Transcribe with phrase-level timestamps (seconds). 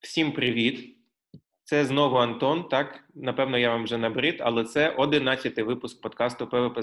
[0.00, 0.96] Всім привіт!
[1.64, 2.68] Це знову Антон.
[2.68, 6.82] Так, напевно, я вам вже набрид, але це одинадцятий випуск подкасту ПВП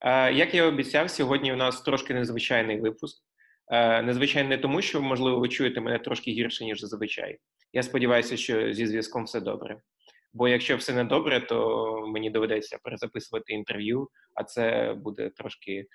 [0.00, 3.24] Е, як я обіцяв, сьогодні у нас трошки незвичайний випуск.
[3.68, 7.38] Е, незвичайний не тому, що, можливо, ви чуєте мене трошки гірше, ніж зазвичай.
[7.72, 9.80] Я сподіваюся, що зі зв'язком все добре.
[10.32, 15.86] Бо якщо все не добре, то мені доведеться перезаписувати інтерв'ю, а це буде трошки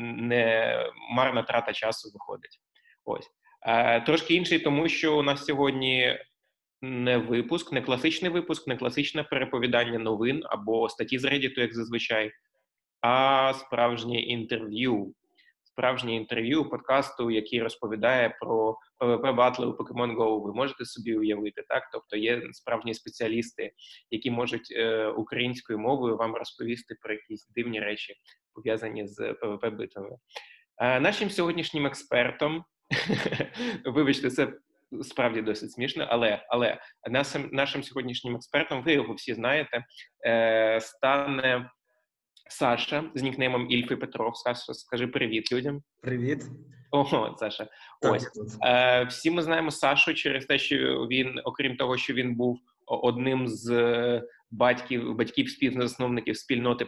[0.00, 0.76] не
[1.10, 2.60] марна трата часу виходить.
[3.04, 3.30] Ось.
[3.66, 6.18] Е, трошки інший, тому що у нас сьогодні
[6.82, 12.32] не випуск, не класичний випуск, не класичне переповідання новин або статті з Reddit, як зазвичай,
[13.00, 15.14] а справжнє інтерв'ю.
[15.64, 20.42] Справжнє інтерв'ю подкасту, який розповідає про PvP батли у Pokemon Go.
[20.42, 21.82] Ви можете собі уявити, так?
[21.92, 23.72] Тобто є справжні спеціалісти,
[24.10, 28.14] які можуть е, українською мовою вам розповісти про якісь дивні речі,
[28.54, 30.16] пов'язані з PvP битвами.
[30.78, 32.64] Е, нашим сьогоднішнім експертом
[33.84, 34.52] Вибачте, це
[35.02, 39.84] справді досить смішно, але але нашим нашим сьогоднішнім експертом, ви його всі знаєте,
[40.26, 41.70] е, стане
[42.50, 44.36] Саша з нікнеймом Ільфи Петров.
[44.36, 45.82] Саша, скажи привіт людям.
[46.00, 46.44] Привіт.
[46.90, 47.68] Ого, Саша.
[48.02, 48.30] Ось
[48.64, 50.76] е, всі ми знаємо Сашу через те, що
[51.10, 56.86] він, окрім того, що він був одним з батьків батьків співзасновників спільноти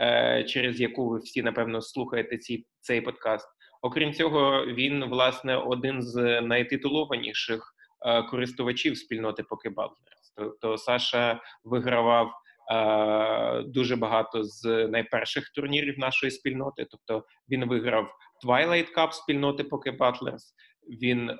[0.00, 3.48] е, через яку ви всі напевно слухаєте ці, цей подкаст.
[3.82, 7.74] Окрім цього, він власне один з найтитулованіших
[8.06, 10.32] е, користувачів спільноти Pokebutlers.
[10.36, 12.32] Тобто Саша вигравав
[12.72, 16.86] е, дуже багато з найперших турнірів нашої спільноти.
[16.90, 18.14] Тобто він виграв
[18.46, 20.42] Twilight Cup спільноти Pokebutlers,
[21.02, 21.36] Він е,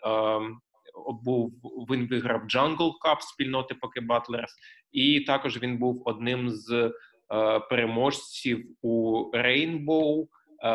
[1.25, 1.53] був
[1.91, 4.51] він виграв Jungle Cup спільноти Pokebutlers,
[4.93, 6.93] і також він був одним з
[7.33, 10.27] е, переможців у Rainbow.
[10.63, 10.69] Е,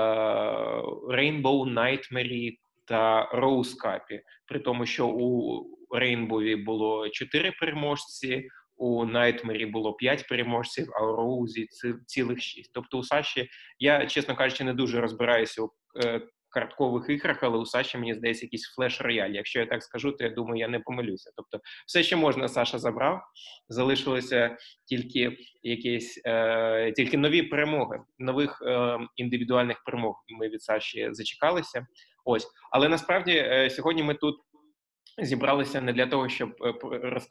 [1.09, 5.61] Rainbow Nightmare та Rose Cup, при тому, що у
[5.97, 11.67] Rainbow було чотири переможці, у Nightmare було п'ять переможців, а у Роузі
[12.05, 12.71] цілих шість.
[12.73, 13.49] Тобто у Саші
[13.80, 15.70] я, чесно кажучи, не дуже розбираюся у
[16.03, 19.31] е, карткових іграх, але у Саші мені здається якийсь флеш-рояль.
[19.31, 21.31] Якщо я так скажу, то я думаю, я не помилюся.
[21.35, 23.21] Тобто, все, що можна, Саша забрав.
[23.69, 30.23] Залишилося тільки якісь е, тільки нові перемоги, нових е, індивідуальних перемог.
[30.30, 31.87] Ми від Саші зачекалися.
[32.30, 34.35] Ось, але насправді е, сьогодні ми тут
[35.17, 36.73] зібралися не для того, щоб е,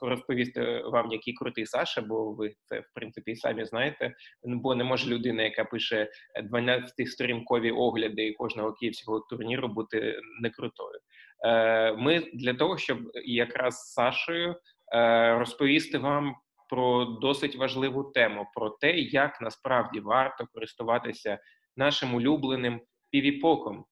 [0.01, 4.15] розповісти вам, який крутий Саша, бо ви це в принципі самі знаєте.
[4.45, 6.11] Бо не може людина, яка пише
[6.45, 11.01] 12 сторінкові огляди кожного київського турніру, бути не крутою.
[11.45, 14.57] Е, ми для того, щоб якраз з Сашою
[14.95, 16.35] е, розповісти вам.
[16.69, 21.39] Про досить важливу тему, про те, як насправді варто користуватися
[21.77, 22.81] нашим улюбленим
[23.11, 23.85] півіпоком.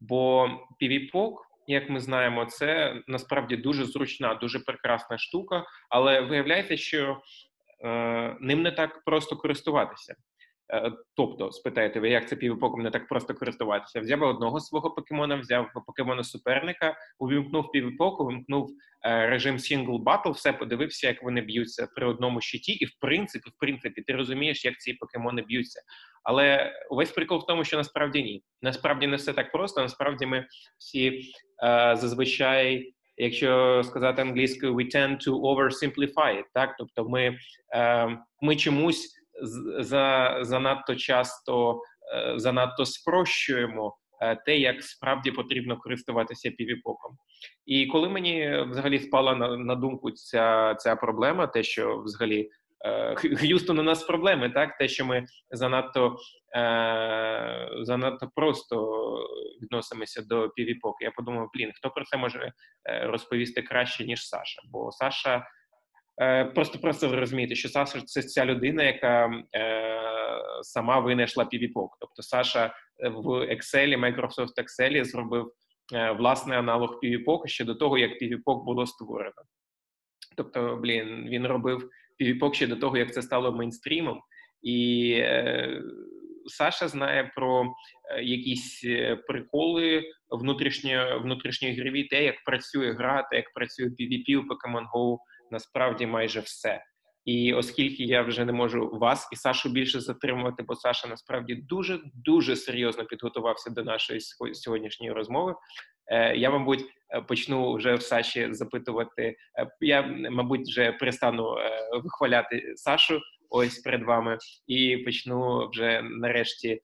[0.00, 7.22] Бо півіпок як ми знаємо, це насправді дуже зручна, дуже прекрасна штука, але виявляється, що
[7.84, 10.14] е, ним не так просто користуватися.
[10.72, 14.00] Е, тобто, спитаєте ви, як це півепоком не так просто користуватися?
[14.00, 18.70] Взяв одного свого покемона, взяв покемона суперника, увімкнув півепоку, увімкнув
[19.04, 23.50] е, режим Single Battle, все подивився, як вони б'ються при одному щиті, і в принципі,
[23.50, 25.80] в принципі, ти розумієш, як ці покемони б'ються.
[26.22, 28.42] Але увесь прикол в тому, що насправді ні.
[28.62, 29.80] Насправді не все так просто.
[29.80, 30.46] Насправді ми
[30.78, 32.94] всі е, зазвичай.
[33.16, 37.36] Якщо сказати англійською, we tend to oversimplify it, так, тобто ми
[37.74, 39.19] е, ми чомусь
[39.78, 41.80] за занадто часто
[42.14, 47.16] е, занадто спрощуємо е, те, як справді потрібно користуватися півіпоком.
[47.66, 52.50] І коли мені взагалі спала на, на думку ця ця проблема, те, що взагалі
[52.84, 56.16] е, Х'юстон у нас проблеми, так те, що ми занадто
[56.56, 59.04] е, занадто просто
[59.62, 60.96] відносимося до півіпок.
[61.00, 62.52] Я подумав, блін, хто про це може
[63.02, 64.62] розповісти краще ніж Саша?
[64.72, 65.46] Бо Саша.
[66.20, 70.00] Е, просто просто ви розумієте, що Саша це ця людина, яка е,
[70.62, 71.88] сама винайшла PVPOC.
[72.00, 75.52] Тобто Саша е, в Excel, Microsoft Excel зробив
[75.94, 79.42] е, власний аналог PVPOC ще до того, як PVPOC було створено.
[80.36, 81.90] Тобто, блін, він робив
[82.20, 84.20] PVPOC ще до того, як це стало мейнстрімом,
[84.62, 85.82] і е,
[86.46, 87.64] Саша знає про
[88.10, 88.86] е, якісь
[89.28, 95.18] приколи внутрішньої внутрішньої те, як працює гра, та як працює PvP у Pokemon Go,
[95.50, 96.84] насправді майже все.
[97.24, 102.00] І оскільки я вже не можу вас і Сашу більше затримувати, бо Саша насправді дуже
[102.14, 104.20] дуже серйозно підготувався до нашої
[104.52, 105.54] сьогоднішньої розмови.
[106.06, 109.36] Е, я, мабуть, е, почну вже в Саші запитувати.
[109.58, 111.56] Е, я, мабуть, вже перестану
[112.02, 113.20] вихваляти Сашу
[113.50, 116.80] ось перед вами, і почну вже нарешті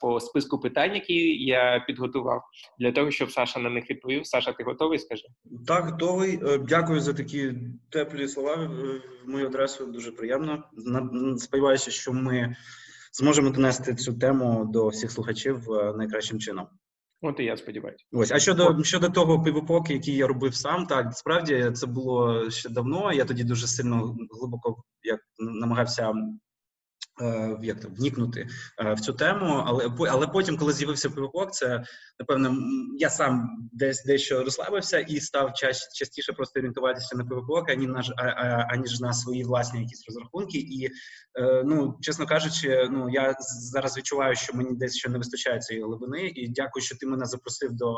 [0.00, 2.42] по списку питань, які я підготував,
[2.78, 4.26] для того, щоб Саша на них відповів.
[4.26, 4.98] Саша, ти готовий?
[4.98, 5.22] Скажи
[5.66, 6.40] так, готовий.
[6.46, 7.54] Е, дякую за такі
[7.90, 8.54] теплі слова.
[9.26, 10.64] В мою адресу дуже приємно.
[11.38, 12.56] Сподіваюся, що ми
[13.12, 16.66] зможемо донести цю тему до всіх слухачів найкращим чином.
[17.24, 18.04] От і я сподіваюся.
[18.12, 22.68] Ось а щодо щодо того пивопоки, який я робив сам, так справді це було ще
[22.68, 23.12] давно.
[23.12, 26.14] Я тоді дуже сильно глибоко як намагався Е,
[27.62, 28.48] як то вникнути
[28.78, 31.84] е, в цю тему, але але потім, коли з'явився пивопок, це
[32.20, 32.56] напевно
[32.98, 35.52] я сам десь дещо розслабився і став
[35.94, 38.02] частіше просто орієнтуватися на пивопок, ані на
[38.68, 40.58] аніж на свої власні якісь розрахунки.
[40.58, 40.86] І
[41.38, 43.34] е, ну чесно кажучи, ну я
[43.72, 46.32] зараз відчуваю, що мені десь ще не вистачає цієї глибини.
[46.34, 47.94] І дякую, що ти мене запросив до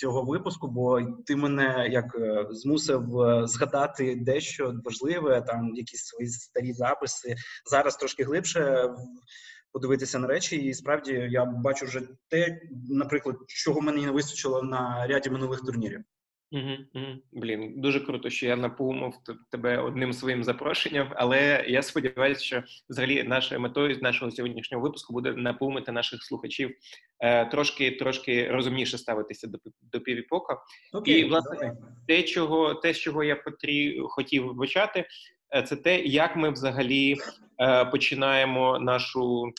[0.00, 0.68] цього випуску.
[0.68, 2.16] Бо ти мене як
[2.50, 3.02] змусив
[3.44, 7.36] згадати дещо важливе, там якісь свої старі записи
[7.70, 8.90] зараз трошки глибше
[9.72, 12.60] подивитися на речі, і справді я бачу вже те,
[12.90, 16.04] наприклад, чого мені не вистачило на ряді минулих турнірів.
[16.52, 17.06] Угу, угу.
[17.32, 19.14] Блін, дуже круто, що я напумав
[19.50, 25.32] тебе одним своїм запрошенням, але я сподіваюся, що взагалі нашою метою нашого сьогоднішнього випуску буде
[25.32, 26.70] напумити наших слухачів
[27.20, 29.58] е, трошки трошки розумніше ставитися до
[29.92, 30.58] до півіпока.
[30.92, 31.76] Окей, І власне
[32.06, 35.06] те, чого те, з чого я потрі, хотів почати, Е,
[35.66, 37.16] це те, як ми взагалі
[37.60, 39.52] е, починаємо нашу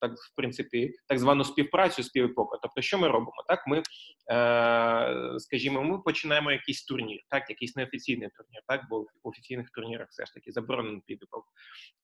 [0.00, 2.58] так в принципі так звану співпрацю з півепока.
[2.62, 3.44] Тобто, що ми робимо?
[3.48, 9.06] Так, ми е, скажімо, ми починаємо якийсь турнір, так, якийсь неофіційний турнір, так, бо в
[9.22, 11.44] офіційних турнірах все ж таки заборонений півепок.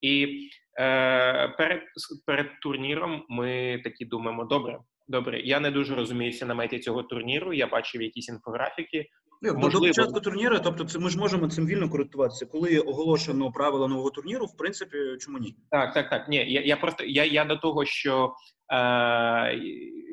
[0.00, 0.48] І
[0.80, 1.82] е, перед
[2.26, 7.52] перед турніром ми такі думаємо: добре, добре, я не дуже розуміюся на меті цього турніру.
[7.52, 9.06] Я бачив якісь інфографіки.
[9.52, 9.86] Можливо.
[9.86, 12.46] До початку турніру, тобто, це ми ж можемо цим вільно користуватися.
[12.46, 15.54] Коли оголошено правила нового турніру, в принципі, чому ні?
[15.70, 16.28] Так, так, так.
[16.28, 18.34] Ні, я я просто я я до того, що
[18.72, 19.60] е,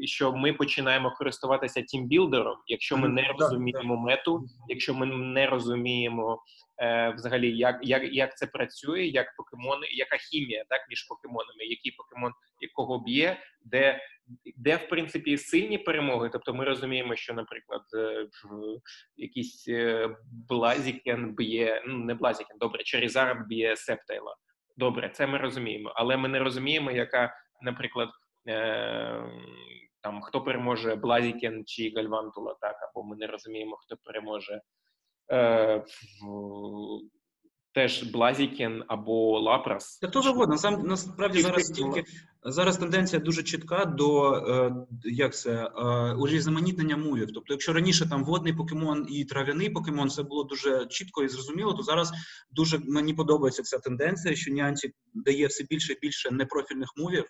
[0.06, 6.44] що ми починаємо користуватися тімбілдером, якщо ми не розуміємо мету, якщо ми не розуміємо
[6.82, 11.92] е, взагалі, як як, як це працює, як покемони, яка хімія так між покемонами, який
[11.92, 14.00] покемон якого б'є, де
[14.58, 16.30] де в принципі сильні перемоги.
[16.34, 18.28] Тобто, ми розуміємо, що, наприклад, е,
[19.18, 20.10] якийсь е,
[20.50, 24.36] Блазікен б'є, ну не Блазікен, добре, Чарізард б'є Септайла.
[24.78, 28.10] Добре, це ми розуміємо, але ми не розуміємо, яка, наприклад,
[28.48, 29.24] е,
[30.02, 34.62] там хто переможе Блазікен чи Гальвантула, так, або ми не розуміємо, хто переможе
[35.32, 35.84] е,
[37.74, 40.00] теж Блазікен або Лапрас.
[40.00, 40.58] Та хто завгодно.
[40.58, 42.04] Сам насправді зараз тільки
[42.44, 47.28] зараз тенденція дуже чітка до е, як це е, урізноманітнення мувів.
[47.34, 51.74] Тобто, якщо раніше там водний покемон і трав'яний покемон, це було дуже чітко і зрозуміло,
[51.74, 52.12] то зараз
[52.52, 57.26] дуже мені подобається ця тенденція, що Niantic дає все більше і більше непрофільних мувів.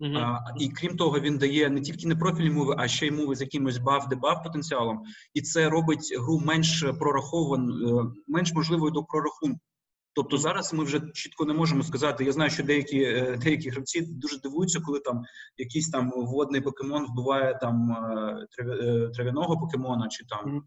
[0.00, 0.18] Uh-huh.
[0.18, 3.40] А, І крім того, він дає не тільки непрофільні муви, а ще й муви з
[3.40, 5.02] якимось баф-дебаф потенціалом,
[5.34, 9.60] і це робить гру менш прорахованою, е, менш можливою до прорахунку.
[10.14, 12.24] Тобто зараз ми вже чітко не можемо сказати.
[12.24, 15.22] Я знаю, що деякі е, деякі гравці дуже дивуються, коли там
[15.56, 18.46] якийсь там водний покемон вбиває там е,
[19.14, 20.62] трав'яного покемона, чи там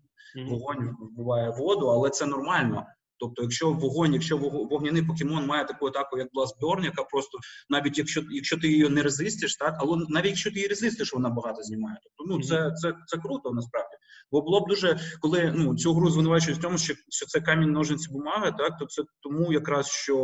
[0.49, 2.85] вогонь вбиває воду, але це нормально.
[3.19, 7.37] Тобто, якщо вогонь, якщо вогняний покемон має таку атаку, як Бластборн, яка просто
[7.69, 11.29] навіть якщо якщо ти її не резистиш, так але навіть якщо ти її резистиш, вона
[11.29, 11.97] багато знімає.
[12.03, 13.95] Тобто, ну це це це круто насправді.
[14.31, 17.71] Бо було б дуже, коли ну цю гру звинувачують в тому, що що це камінь
[17.71, 20.17] ножниці бумаги, так то це тому якраз що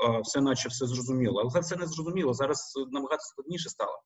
[0.00, 2.34] а, все, наче все зрозуміло, але це не зрозуміло.
[2.34, 4.02] Зараз набагато складніше стало.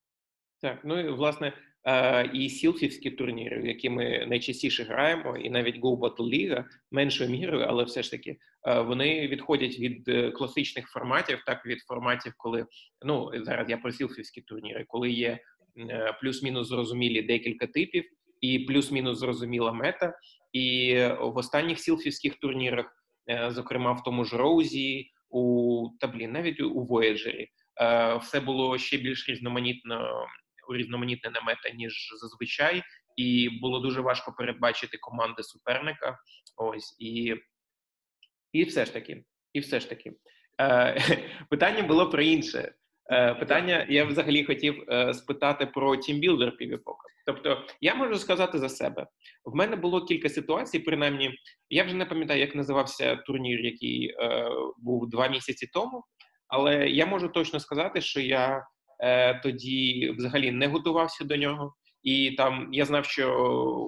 [0.64, 1.52] Так, ну і власне
[1.84, 7.30] е, і сілфівські турніри, в які ми найчастіше граємо, і навіть Go Battle League меншою
[7.30, 8.36] мірою, але все ж таки
[8.68, 12.66] е, вони відходять від е, класичних форматів, так від форматів, коли
[13.06, 15.38] ну зараз я про сілфівські турніри, коли є
[16.20, 18.04] плюс-мінус зрозумілі декілька типів,
[18.40, 20.14] і плюс-мінус зрозуміла мета.
[20.52, 22.86] І в останніх сілфівських турнірах,
[23.48, 27.48] зокрема в тому ж Роузі, у та блін, навіть у Вояджері,
[28.20, 30.26] все було ще більш різноманітно
[30.68, 32.82] урізноманітнена мета ніж зазвичай,
[33.16, 36.18] і було дуже важко передбачити команди суперника.
[36.56, 37.34] Ось і
[38.52, 40.12] і все ж таки, і все ж таки,
[40.60, 41.00] е,
[41.50, 42.74] питання було про інше.
[43.10, 47.08] Е, Питання я взагалі хотів е, спитати про тімбілдер півіпока.
[47.26, 49.06] Тобто, я можу сказати за себе.
[49.44, 51.34] В мене було кілька ситуацій, принаймні,
[51.70, 56.04] я вже не пам'ятаю, як називався турнір, який е, був два місяці тому,
[56.48, 58.66] але я можу точно сказати, що я
[59.42, 61.74] тоді взагалі не готувався до нього.
[62.04, 63.36] І там я знав, що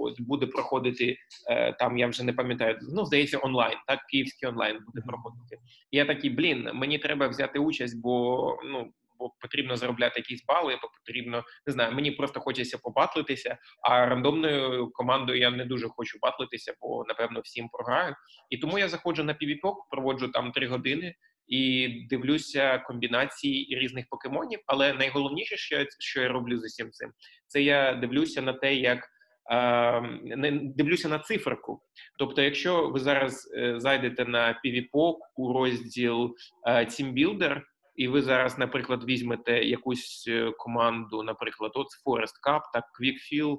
[0.02, 1.16] от буде проходити
[1.50, 1.98] е, там.
[1.98, 2.78] Я вже не пам'ятаю.
[2.82, 5.58] Ну здається, онлайн, так київський онлайн буде проходити.
[5.90, 10.78] І я такий, блін, мені треба взяти участь, бо ну бо потрібно заробляти якісь бали,
[10.82, 11.94] бо потрібно не знаю.
[11.94, 13.58] Мені просто хочеться побатлитися.
[13.82, 18.14] А рандомною командою я не дуже хочу батлитися, бо напевно всім програю.
[18.50, 21.14] І тому я заходжу на PvP, проводжу там три години.
[21.48, 24.60] І дивлюся комбінації різних покемонів.
[24.66, 27.10] Але найголовніше, що я, що я роблю з усім цим,
[27.46, 29.00] це я дивлюся на те, як
[30.22, 31.80] не дивлюся на циферку.
[32.18, 36.34] Тобто, якщо ви зараз е, зайдете на PvPok у розділ
[36.66, 37.62] е, Team Builder,
[37.96, 43.58] і ви зараз, наприклад, візьмете якусь е, команду, наприклад, от Forest Cup, так Quickfill,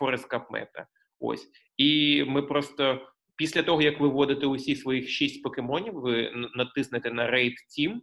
[0.00, 0.84] Forest Cup Meta.
[1.20, 3.00] Ось і ми просто
[3.40, 7.94] після того, як ви вводите усі своїх шість покемонів, ви натиснете на Raid Team,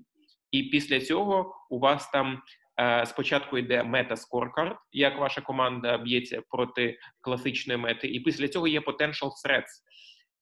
[0.52, 2.42] і після цього у вас там
[2.80, 8.68] Е, спочатку йде мета scorecard, як ваша команда б'ється проти класичної мети, і після цього
[8.68, 9.82] є potential threats.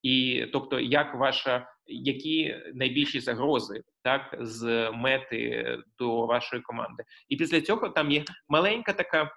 [0.02, 7.62] І тобто, як ваша які найбільші загрози так з мети до вашої команди, і після
[7.62, 9.32] цього там є маленька така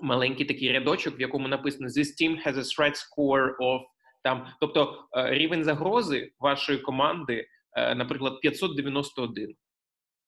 [0.00, 3.80] маленький такий рядочок, в якому написано «This team has a threat score of
[4.22, 9.54] там, тобто е, рівень загрози вашої команди, е, наприклад, 591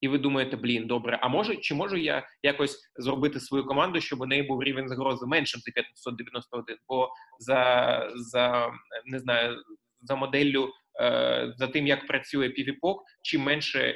[0.01, 4.21] і ви думаєте, блін, добре, а може чи можу я якось зробити свою команду, щоб
[4.21, 6.77] у неї був рівень загрози меншим за 591?
[6.89, 7.09] Бо
[7.39, 8.73] за за
[9.05, 9.57] не знаю
[10.01, 10.71] за моделлю,
[11.01, 13.93] е, за тим, як працює PvPok, чим менше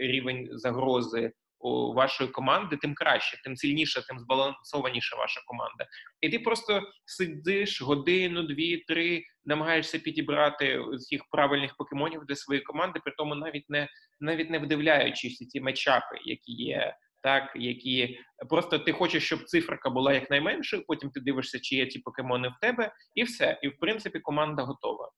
[0.00, 5.86] рівень загрози у вашої команди, тим краще, тим сильніше, тим збалансованіша ваша команда.
[6.20, 13.00] І ти просто сидиш годину, дві, три, намагаєшся підібрати цих правильних покемонів для своєї команди,
[13.04, 13.88] при тому навіть не
[14.20, 16.96] навіть не вдивляючись ці матчапи, які є.
[17.22, 21.98] Так, які просто ти хочеш, щоб циферка була якнайменшою, потім ти дивишся, чи є ті
[21.98, 23.58] покемони в тебе, і все.
[23.62, 25.10] І в принципі команда готова.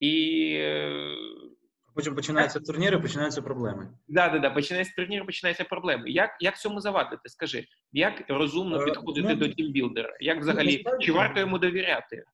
[0.00, 0.54] І
[1.94, 3.88] Потім починаються турніри, починаються проблеми.
[4.08, 4.50] Да, да, да.
[4.50, 6.10] Починається турнір, починаються проблеми.
[6.10, 7.28] Як як цьому завадити?
[7.28, 10.16] Скажи, як розумно е, підходити ну, до тімбілдера?
[10.20, 12.24] Як ну, взагалі ну, чи варто йому довіряти?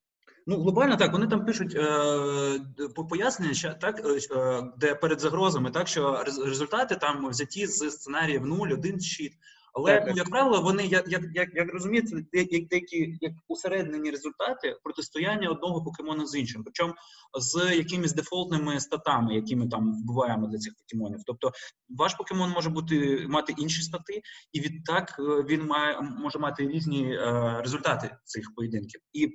[0.46, 5.88] Ну, глобально так, вони там пишуть е, пояснення, що так, е, де перед загрозами, так
[5.88, 9.32] що результати там взяті з сценаріїв 0, 1, щит.
[9.76, 14.76] Але ну, як правило, вони як як, як, як розумієте, як деякі як усереднені результати
[14.83, 16.95] протистояння одного покемона з іншим, причому
[17.38, 21.21] з якимись дефолтними статами, які ми там вбиваємо для цих покемонів.
[21.26, 21.52] Тобто,
[21.88, 27.14] ваш покемон може бути мати інші стати, і відтак е, він має може мати різні
[27.14, 29.00] е, результати цих поєдинків.
[29.12, 29.28] І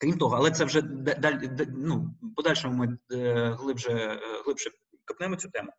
[0.00, 4.70] крім того, але це вже далі ну, подальшому ми е, глибше е, глибше
[5.06, 5.72] копнемо цю тему.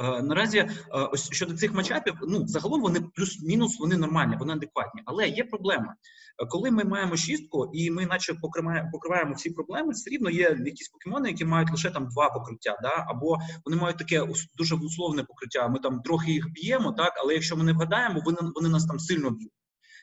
[0.00, 0.68] Е, наразі е,
[1.12, 5.02] ось щодо цих матчапів, ну загалом вони плюс-мінус вони нормальні, вони адекватні.
[5.04, 5.94] Але є проблема,
[6.42, 10.58] е, коли ми маємо шістку і ми, наче, покриваємо, покриваємо всі проблеми, все рівно є
[10.66, 14.26] якісь покемони, які мають лише там два покриття, да або вони мають таке
[14.56, 15.68] дуже условне покриття.
[15.68, 18.98] Ми там трохи їх б'ємо, так але якщо ми не вгадаємо, вони вони нас там
[18.98, 19.52] сильно б'ють.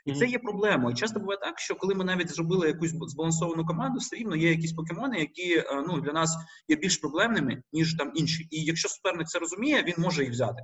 [0.08, 0.96] І це є проблемою.
[0.96, 4.74] Часто буває так, що коли ми навіть зробили якусь збалансовану команду, все рівно є якісь
[4.74, 6.38] покемони, які е, ну для нас
[6.68, 8.48] є більш проблемними ніж там інші.
[8.52, 10.62] І якщо суперник це розуміє, він може їх взяти.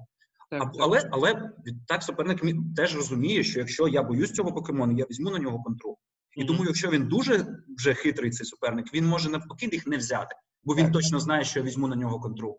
[0.49, 1.49] Так, але але
[1.87, 2.41] так суперник
[2.75, 5.93] теж розуміє, що якщо я боюсь цього покемону, я візьму на нього контроль.
[6.35, 6.47] І mm-hmm.
[6.47, 7.45] тому, якщо він дуже
[7.77, 10.93] вже хитрий, цей суперник, він може навпаки їх не взяти, бо він так.
[10.93, 12.53] точно знає, що я візьму на нього контроль.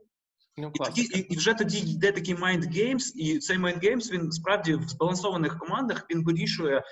[0.56, 4.12] Ну, і тоді і, і вже тоді йде такий mind games, і цей mind games,
[4.12, 6.82] він справді в збалансованих командах він вирішує е,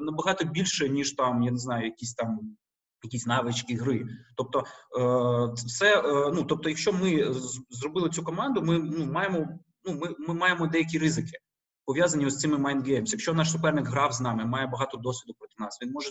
[0.00, 2.56] набагато більше, ніж там, я не знаю, якісь там
[3.02, 4.06] якісь навички гри.
[4.36, 7.34] Тобто, е, все, е, ну тобто, якщо ми
[7.70, 9.48] зробили цю команду, ми ну, маємо
[9.84, 11.38] ну, ми, ми маємо деякі ризики
[11.84, 13.06] пов'язані з цими mind games.
[13.06, 16.10] Якщо наш суперник грав з нами, має багато досвіду проти нас, він може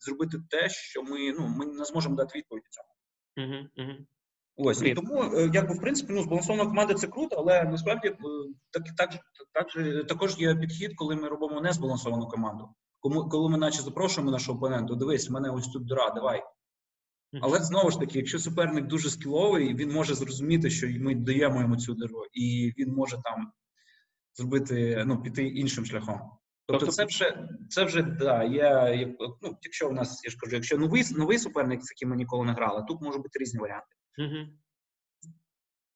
[0.00, 2.88] зробити те, що ми ну ми не зможемо дати відповідь цьому.
[3.36, 4.06] Угу, угу.
[4.56, 8.14] Ось і тому, е, якби в принципі, ну збалансована команда це круто, але насправді е,
[8.70, 9.10] так так,
[9.52, 12.68] так також є підхід, коли ми робимо незбалансовану команду.
[13.00, 16.42] Кому коли ми наче запрошуємо нашого опонента, дивись, в мене ось тут дира, давай.
[17.40, 21.76] Але знову ж таки, якщо суперник дуже скіловий, він може зрозуміти, що ми даємо йому
[21.76, 23.52] цю диру, і він може там
[24.34, 26.20] зробити, ну, піти іншим шляхом.
[26.66, 29.06] Тобто, тобто це вже це вже да, є.
[29.42, 32.46] Ну, якщо у нас я ж кажу, якщо новий новий суперник, з яким ми ніколи
[32.46, 33.86] не грали, тут можуть бути різні варіанти.
[34.18, 34.46] Угу.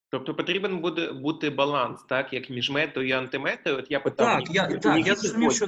[0.09, 3.77] Тобто потрібен буде бути баланс, так як між метою і антиметою.
[3.77, 5.65] От я питав, так, я, так, я зрозумів, що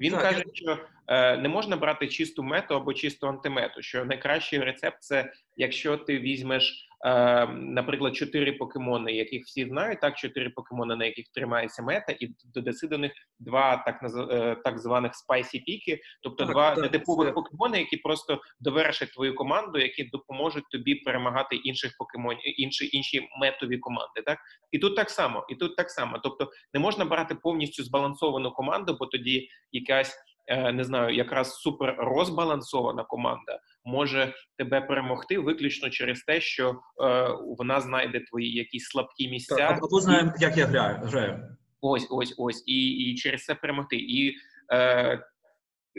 [0.00, 0.54] він так, каже, я...
[0.54, 3.82] що е, не можна брати чисту мету або чисту антимету.
[3.82, 10.18] Що найкращий рецепт це якщо ти візьмеш е, наприклад, чотири покемони, яких всі знають, так
[10.18, 15.14] чотири покемони, на яких тримається мета, і додаси до них два так е, так званих
[15.14, 17.32] spicy піки, тобто так, два нетипових це...
[17.32, 23.78] покемони, які просто довершать твою команду, які допоможуть тобі перемагати інших покемонів, інші інші метові
[23.78, 24.22] команди.
[24.26, 24.38] Так
[24.72, 26.18] і тут так само, і тут так само.
[26.22, 30.29] Тобто не можна брати повністю збалансовану команду, бо тоді якась.
[30.50, 37.28] Е, не знаю, якраз супер розбалансована команда може тебе перемогти виключно через те, що е,
[37.58, 39.56] вона знайде твої якісь слабкі місця.
[39.56, 41.00] Так, або знаємо, як я граю.
[41.02, 41.56] граю.
[41.80, 43.96] Ось, ось, ось, і і через це перемогти.
[43.96, 44.34] І
[44.72, 45.24] е,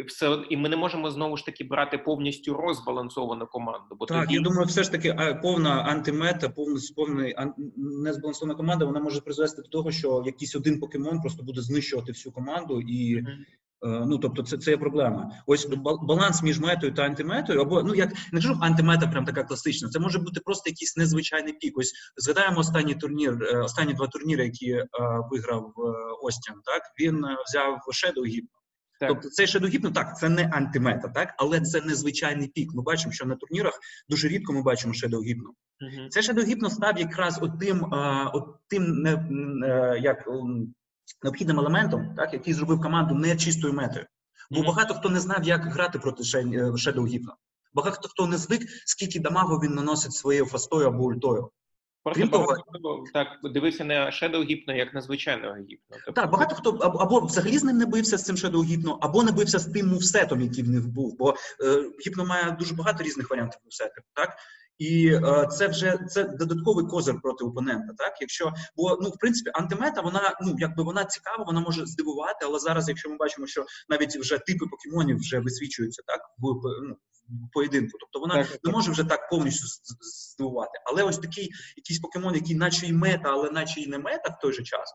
[0.08, 3.96] все і ми не можемо знову ж таки брати повністю розбалансовану команду.
[4.00, 4.36] Бо так тоді...
[4.36, 7.36] я думаю, все ж таки повна антимета, повна повний
[7.78, 8.86] незбалансована команда.
[8.86, 13.16] Вона може призвести до того, що якийсь один покемон просто буде знищувати всю команду і.
[13.16, 13.38] Mm-hmm.
[13.84, 15.32] Ну, тобто, це це є проблема.
[15.46, 15.68] Ось
[16.02, 19.90] баланс між метою та антиметою, або ну як не кажу, антимета, прям така класична.
[19.90, 21.78] Це може бути просто якийсь незвичайний пік.
[21.78, 24.88] Ось згадаємо останній турнір, е, останні два турніри, які е,
[25.32, 25.82] виграв е,
[26.22, 26.56] Остін.
[26.66, 28.58] Так він взяв Shadow Гіпно.
[29.08, 32.74] Тобто цей Shadow Hypno, так, це не антимета, так, але це незвичайний пік.
[32.74, 35.50] Ми бачимо, що на турнірах дуже рідко ми бачимо Shadow Hypno.
[35.82, 36.08] Uh-huh.
[36.10, 37.88] Це Shadow Hypno став якраз отим,
[38.34, 39.28] отим не,
[40.02, 40.28] як
[41.24, 44.06] необхідним елементом, так, який зробив команду не чистою метою.
[44.52, 47.34] Бо багато хто не знав, як грати проти Shadow Hypno.
[47.74, 51.52] Багато хто не звик, скільки дамагу він наносить своєю фастою або ультою.
[52.04, 55.98] Просто багато хто так дивився на Shadow Hypno як на звичайного гіпно.
[56.06, 56.22] Тобто...
[56.22, 59.32] Так, багато хто або, взагалі з ним не бився з цим Shadow Hypno, або не
[59.32, 61.18] бився з тим мувсетом, який в них був.
[61.18, 64.04] Бо е, гіпно має дуже багато різних варіантів мувсетів.
[64.14, 64.36] Так?
[64.78, 67.94] І е, це вже це додатковий козир проти опонента.
[67.98, 72.46] Так, якщо бо ну в принципі антимета, вона ну якби вона цікава, вона може здивувати.
[72.46, 76.44] Але зараз, якщо ми бачимо, що навіть вже типи покемонів вже висвічуються так в
[76.88, 76.96] ну,
[77.54, 79.68] поєдинку, тобто вона так, не може вже так повністю
[80.02, 80.80] здивувати.
[80.86, 84.42] Але ось такий якийсь покемон, який наче і мета, але наче і не мета в
[84.42, 84.94] той же час.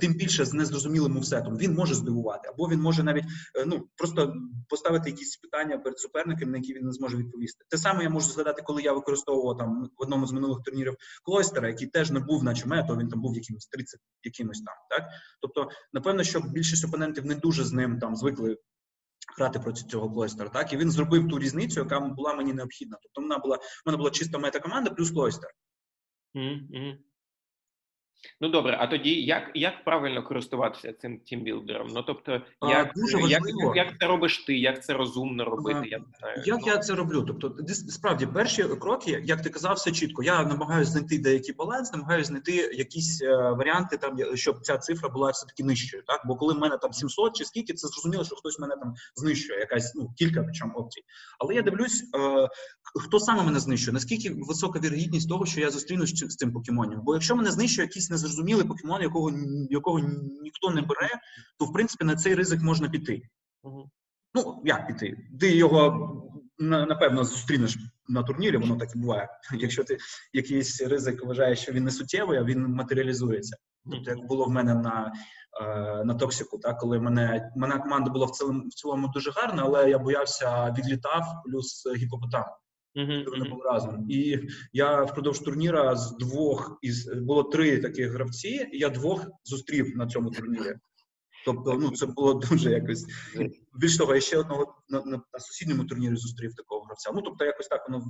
[0.00, 1.56] Тим більше з незрозумілим мувсетом.
[1.56, 3.24] Він може здивувати, або він може навіть
[3.58, 4.34] е, ну просто
[4.68, 7.64] поставити якісь питання перед суперником, на які він не зможе відповісти.
[7.68, 11.68] Те саме я можу згадати, коли я використовував там в одному з минулих турнірів Клойстера,
[11.68, 14.74] який теж не був, наче мето, він там був якимось 30 якимось там.
[14.90, 15.08] Так,
[15.40, 18.58] тобто, напевно, що більшість опонентів не дуже з ним там звикли.
[19.36, 22.98] Грати проти цього клойстера, так і він зробив ту різницю, яка була мені необхідна.
[23.02, 25.50] Тобто, вона була в мене була чиста мета команда плюс клойстер.
[26.34, 26.94] Mm-hmm.
[28.40, 31.88] Ну добре, а тоді як як правильно користуватися цим тімбілдером?
[31.94, 33.74] Ну тобто, як дуже важливо.
[33.74, 35.80] Як, як це робиш ти, як це розумно робити?
[35.82, 36.42] А, я не знаю.
[36.46, 36.66] Як ну.
[36.66, 37.24] я це роблю?
[37.26, 40.22] Тобто, справді перші кроки, як ти казав, все чітко.
[40.22, 45.30] Я намагаюся знайти деякий баланс, намагаюся знайти якісь е, варіанти, там щоб ця цифра була
[45.30, 46.02] все таки нижчою.
[46.06, 48.94] Так, бо коли в мене там 700 чи скільки, це зрозуміло, що хтось мене там
[49.16, 51.02] знищує, якась ну кілька причому опцій.
[51.38, 52.48] Але я дивлюсь, е,
[52.94, 56.98] хто саме мене знищує, наскільки висока вірогідність того, що я зустрінусь з цим покемонів.
[57.02, 59.32] Бо якщо мене знищує якийсь незрозумілий покемон, якого
[59.70, 59.98] якого
[60.42, 61.10] ніхто не бере,
[61.58, 63.22] то в принципі на цей ризик можна піти.
[63.62, 63.90] Угу.
[64.34, 65.16] Ну як піти?
[65.40, 69.28] Ти його напевно зустрінеш на турнірі, воно так і буває.
[69.58, 69.98] Якщо ти
[70.32, 73.56] якийсь ризик вважаєш, що він не суттєвий, а він матеріалізується.
[73.90, 75.12] Тобто, як було в мене на
[75.60, 79.62] е, на Токсику, так коли мене мене команда була в цілому в цілому дуже гарна,
[79.66, 82.44] але я боявся відлітав плюс гіпопотам.
[82.96, 83.24] Mm-hmm.
[83.30, 84.06] Вони були разом.
[84.10, 84.38] І
[84.72, 90.06] я впродовж турніра з двох із було три таких гравці, і я двох зустрів на
[90.06, 90.74] цьому турнірі.
[91.44, 93.06] Тобто, ну це було дуже якось
[93.74, 97.10] більш того, я ще одного на, на, на сусідньому турнірі зустрів такого гравця.
[97.14, 98.04] Ну тобто, якось так воно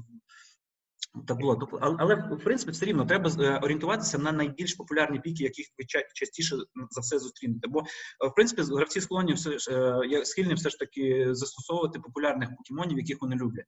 [1.27, 1.57] так було.
[1.57, 5.85] Тобто, але в принципі все рівно треба е, орієнтуватися на найбільш популярні піки, яких ви
[6.15, 6.57] частіше
[6.91, 7.69] за все зустрінете.
[7.69, 7.81] Бо
[8.31, 13.37] в принципі гравці склонні все е, схильні все ж таки застосовувати популярних покемонів, яких вони
[13.37, 13.67] люблять.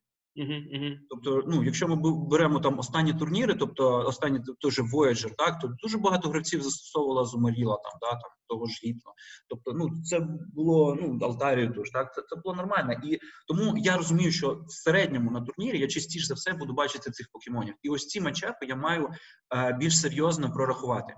[1.09, 1.95] Тобто, ну, якщо ми
[2.29, 7.25] беремо там останні турніри, тобто останні той же Voyager, так то дуже багато гравців застосовувала
[7.25, 9.11] Зумаріла, там да там того ж гіпно.
[9.49, 12.93] Тобто, ну це було ну Алтарію тож, так це це було нормально.
[13.03, 17.11] І тому я розумію, що в середньому на турнірі я частіше за все буду бачити
[17.11, 17.73] цих покемонів.
[17.83, 19.09] І ось ці матчапи я маю
[19.55, 21.13] е, більш серйозно прорахувати.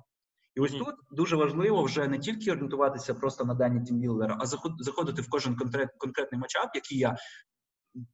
[0.56, 4.46] І ось тут дуже важливо вже не тільки орієнтуватися просто на дані тімбілдера, а
[4.80, 7.18] заходити в кожен конкрет, конкретний матчап, який я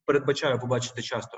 [0.05, 1.37] передбачаю побачити часто.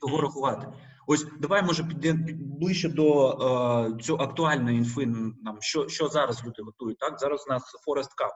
[0.00, 0.66] Того рахувати.
[1.06, 5.06] Ось давай може підемо ближче до е, цього актуальної інфи.
[5.42, 6.98] Нам що що зараз люди готують.
[6.98, 8.30] Так зараз у нас Forest Cup.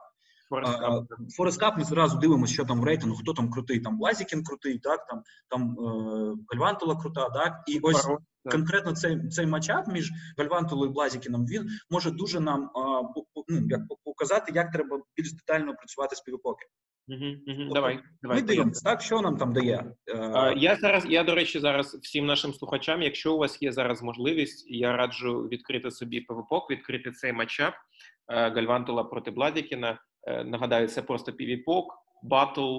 [1.39, 3.79] Forest Cup, ми зразу дивимося, що там в рейтингу, хто там крутий.
[3.79, 8.17] Там Блазікін крутий, так там там е, Гальвантула крута, так і ось Пару,
[8.51, 12.69] конкретно цей цей матчап між Гальвантулою і Блазікіном він може дуже нам е,
[13.47, 16.65] ну, як показати, як треба більш детально працювати з півопоки.
[17.09, 17.73] Угу, угу.
[17.73, 18.37] Давай, давай.
[18.37, 19.91] Ми дивимося, так, що нам там дає.
[20.07, 24.01] Е, Я зараз, я до речі, зараз всім нашим слухачам, якщо у вас є зараз
[24.01, 29.99] можливість, я раджу відкрити собі PvPoke, відкрити цей матчап е, Гальвантула проти Блазікена.
[30.27, 31.85] Е, Нагадаю, це просто PvPoke,
[32.23, 32.77] battle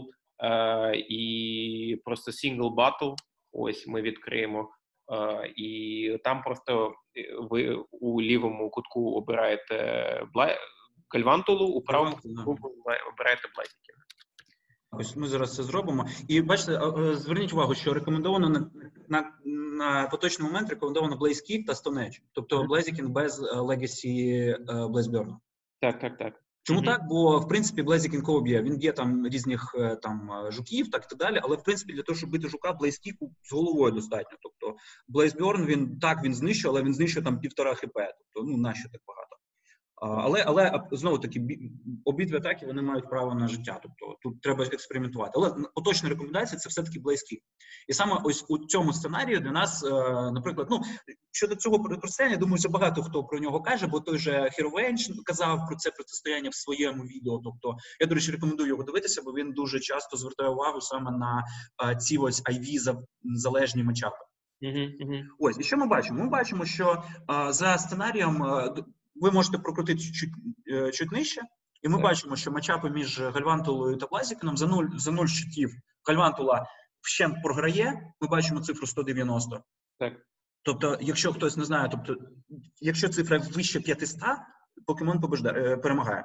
[1.09, 3.11] і просто single battle.
[3.53, 4.71] Ось ми відкриємо.
[5.57, 6.95] І там просто
[7.51, 10.57] ви у лівому кутку обираєте Бла...
[11.15, 12.59] Гальвантулу, у правому кутку
[13.13, 14.00] обираєте Бладікіна.
[14.93, 16.07] Ось ми зараз це зробимо.
[16.29, 16.81] І бачите,
[17.15, 18.71] зверніть увагу, що рекомендовано на
[19.09, 22.21] на, на поточний момент рекомендовано Blaze Kick та Stone Edge.
[22.33, 25.37] тобто Blaziken без Legacy Blazeburn.
[25.81, 26.43] Так, так, так.
[26.63, 26.85] Чому mm-hmm.
[26.85, 27.07] так?
[27.09, 28.63] Бо в принципі Blaziken кого б'є?
[28.63, 31.41] Він б'є там різних там жуків, так і так далі.
[31.43, 34.39] Але в принципі для того, щоб бити жука, Blaze з головою достатньо.
[34.43, 34.77] Тобто
[35.09, 37.95] Blazeburn, він так він знищує, але він знищує там півтора хп.
[38.35, 39.37] Тобто, ну нащо так багато?
[40.01, 41.61] Але але знову таки
[42.05, 43.81] обидві атаки вони мають право на життя.
[43.83, 45.33] Тобто тут треба експериментувати.
[45.35, 47.43] Але поточна рекомендація це все таки близькі.
[47.89, 49.83] І саме ось у цьому сценарію для нас,
[50.33, 50.81] наприклад, ну
[51.33, 55.67] щодо цього протистояння, думаю, що багато хто про нього каже, бо той же Хіровенч казав
[55.69, 57.41] про це протистояння в своєму відео.
[57.45, 61.45] Тобто, я до речі, рекомендую його дивитися, бо він дуже часто звертає увагу саме на
[61.97, 64.17] ці ось IV залежні матчапи.
[64.63, 65.23] Uh-huh, uh-huh.
[65.39, 66.25] Ось і що ми бачимо?
[66.25, 67.03] Ми бачимо, що
[67.49, 68.45] за сценарієм
[69.21, 70.31] ви можете прокрутити чуть
[70.95, 71.41] чуть нижче,
[71.83, 72.05] і ми так.
[72.05, 75.71] бачимо, що матчапи між Гальвантулою та Блазікеном за 0 за 0 щитів
[76.09, 76.67] Гальвантула
[77.01, 78.13] вщент програє.
[78.21, 79.63] Ми бачимо цифру 190.
[79.99, 80.13] Так.
[80.63, 82.17] Тобто, якщо хтось не знає, тобто,
[82.81, 84.21] якщо цифра вище 500,
[84.87, 86.25] покемон побеждає, перемагає.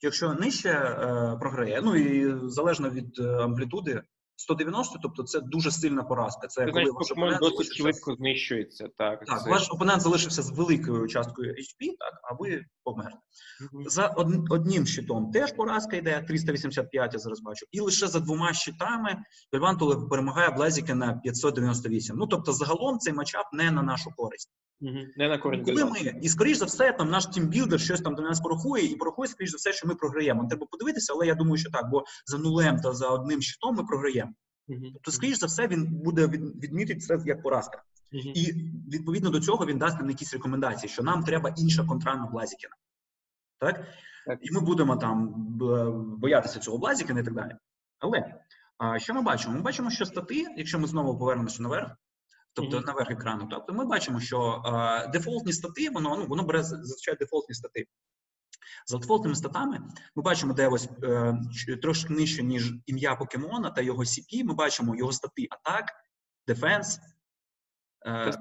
[0.00, 4.02] Якщо нижче е, програє, ну і залежно від амплітуди,
[4.42, 6.46] 190, тобто це дуже сильна поразка.
[6.46, 8.88] Це коли ваш опонент досить швидко знищується.
[8.98, 9.50] Так, так це...
[9.50, 13.12] ваш опонент залишився з великою часткою HP, так, а ви померли.
[13.12, 13.88] Uh-huh.
[13.88, 14.28] За од...
[14.50, 17.66] одним щитом теж поразка йде, 385, я зараз бачу.
[17.70, 19.16] І лише за двома щитами
[19.52, 22.16] Вельвантуле перемагає Блазіка на 598.
[22.16, 24.50] Ну, тобто, загалом цей матчап не на нашу користь.
[24.82, 24.98] Угу.
[25.16, 25.64] Не на користь.
[25.64, 28.96] Коли ми, і скоріш за все, там наш тімбілдер щось там до нас порахує, і
[28.96, 30.46] порахує, скоріш за все, що ми програємо.
[30.48, 33.84] Треба подивитися, але я думаю, що так, бо за нулем та за одним щитом ми
[33.84, 34.32] програємо.
[34.68, 34.80] Угу.
[34.92, 37.82] Тобто, скоріш за все, він буде відмітити це як поразка.
[38.12, 38.32] Угу.
[38.34, 38.52] І
[38.92, 42.74] відповідно до цього він дасть нам якісь рекомендації, що нам треба інша контра на Блазікіна.
[43.58, 43.86] Так?
[44.26, 44.38] так?
[44.42, 45.34] І ми будемо там
[46.18, 47.56] боятися цього Блазікіна і так далі.
[47.98, 48.34] Але
[48.78, 49.54] а, що ми бачимо?
[49.54, 51.90] Ми бачимо, що стати, якщо ми знову повернемося наверх,
[52.54, 52.86] тобто mm-hmm.
[52.86, 57.54] наверх екрану, тобто ми бачимо, що а, дефолтні стати, воно ну, воно бере зазвичай дефолтні
[57.54, 57.86] стати.
[58.86, 59.80] За дефолтними статами
[60.14, 64.96] ми бачимо, де ось е, трошки нижче, ніж ім'я покемона та його CP, Ми бачимо
[64.96, 65.84] його стати атак,
[66.46, 67.00] дефенс.
[68.06, 68.32] Е,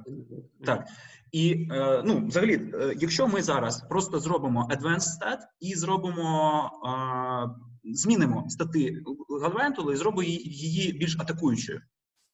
[0.65, 0.88] так.
[1.32, 7.93] І е, ну, взагалі, е, якщо ми зараз просто зробимо advanced stat і зробимо, е,
[7.93, 9.04] змінимо стати
[9.41, 11.82] Галвантули і зробимо її більш атакуючою.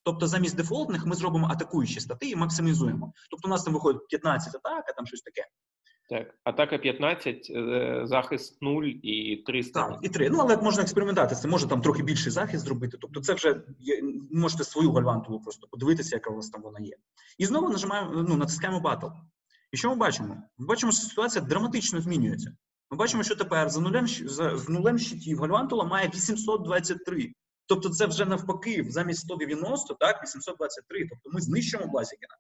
[0.07, 3.13] Тобто замість дефолтних ми зробимо атакуючі стати і максимізуємо.
[3.31, 5.47] Тобто у нас там виходить 15 атак, а там щось таке.
[6.09, 9.87] Так, атака 15, е, захист 0 і 300.
[9.87, 10.29] Так, і 3.
[10.29, 11.35] Ну, але можна експериментувати.
[11.35, 12.97] Це може там трохи більший захист зробити.
[13.01, 13.61] Тобто, це вже
[14.31, 16.95] можете свою гальвантову просто подивитися, яка у вас там вона є.
[17.37, 19.07] І знову нажимаємо, ну, натискаємо батл.
[19.71, 20.37] І що ми бачимо?
[20.57, 22.55] Ми бачимо, що ситуація драматично змінюється.
[22.91, 27.33] Ми бачимо, що тепер за нулем за, з нулем щитів Гальвантула має 823.
[27.67, 31.07] Тобто, це вже навпаки, замість 190, так, 823.
[31.09, 32.37] Тобто ми знищуємо Блазікіна.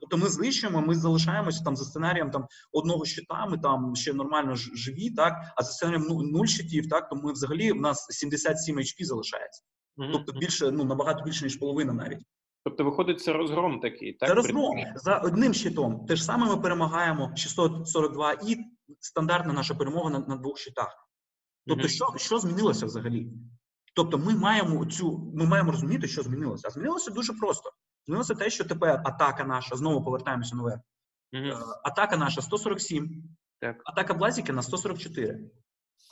[0.00, 4.54] Тобто ми знищуємо, ми залишаємося там за сценарієм там одного щита, ми там ще нормально
[4.56, 8.78] живі, так, а за сценарієм ну, нуль щитів, так, то ми взагалі в нас 77
[8.78, 9.62] HP залишається.
[9.96, 10.12] Mm-hmm.
[10.12, 12.18] Тобто більше, ну набагато більше, ніж половина навіть.
[12.64, 14.28] Тобто, виходить, це розгром такий, так?
[14.28, 16.06] Це розгром за одним щитом.
[16.06, 18.56] Те ж саме ми перемагаємо 642 і
[19.00, 21.08] стандартна наша перемога на, на двох щитах.
[21.66, 21.90] Тобто, mm-hmm.
[21.90, 23.28] що що змінилося взагалі?
[23.94, 26.68] Тобто, ми маємо цю, ми маємо розуміти, що змінилося.
[26.68, 27.72] А змінилося дуже просто.
[28.06, 30.80] Змінилося те, що тепер атака наша, знову повертаємося наверх.
[31.32, 31.58] Mm-hmm.
[31.84, 33.22] Атака наша 147,
[33.60, 33.82] так.
[33.84, 35.50] атака Блазікена 144.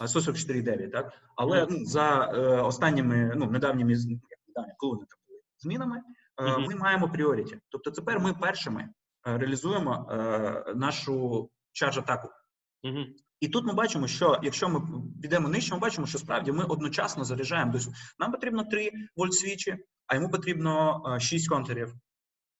[0.00, 1.12] 144,9, так?
[1.36, 1.66] Але mm-hmm.
[1.70, 4.20] ну, за е, останніми ну, недавніми недавні,
[4.76, 6.02] коли вони там були змінами,
[6.38, 6.66] е, mm-hmm.
[6.66, 7.58] ми маємо priority.
[7.68, 8.82] Тобто тепер ми першими
[9.26, 12.28] е, реалізуємо е, нашу charge-атаку.
[13.40, 14.82] І тут ми бачимо, що якщо ми
[15.22, 17.72] підемо нижче, ми бачимо, що справді ми одночасно заряджаємо.
[17.72, 21.94] Тобто нам потрібно 3 вольт свічі, а йому потрібно 6 контурів.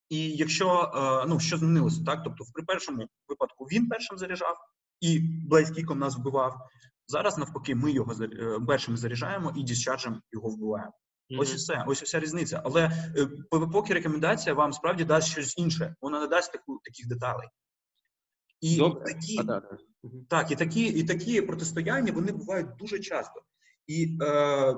[0.08, 0.92] І якщо
[1.28, 4.56] ну що змінилося, так тобто, при першому випадку він першим заряджав
[5.00, 6.56] і блейскіком нас вбивав.
[7.06, 10.92] Зараз навпаки, ми його е, першими заряджаємо і діscharge'ом його вбиваємо.
[11.30, 11.40] Mm-hmm.
[11.40, 12.62] Ось і все, ось і вся різниця.
[12.64, 13.12] Але
[13.72, 17.48] поки рекомендація вам справді дасть щось інше, вона не дасть таку таких деталей.
[18.60, 19.04] І Добре.
[19.04, 19.40] такі,
[20.28, 23.42] так, і такі, і такі протистояння вони бувають дуже часто.
[23.86, 24.74] І е,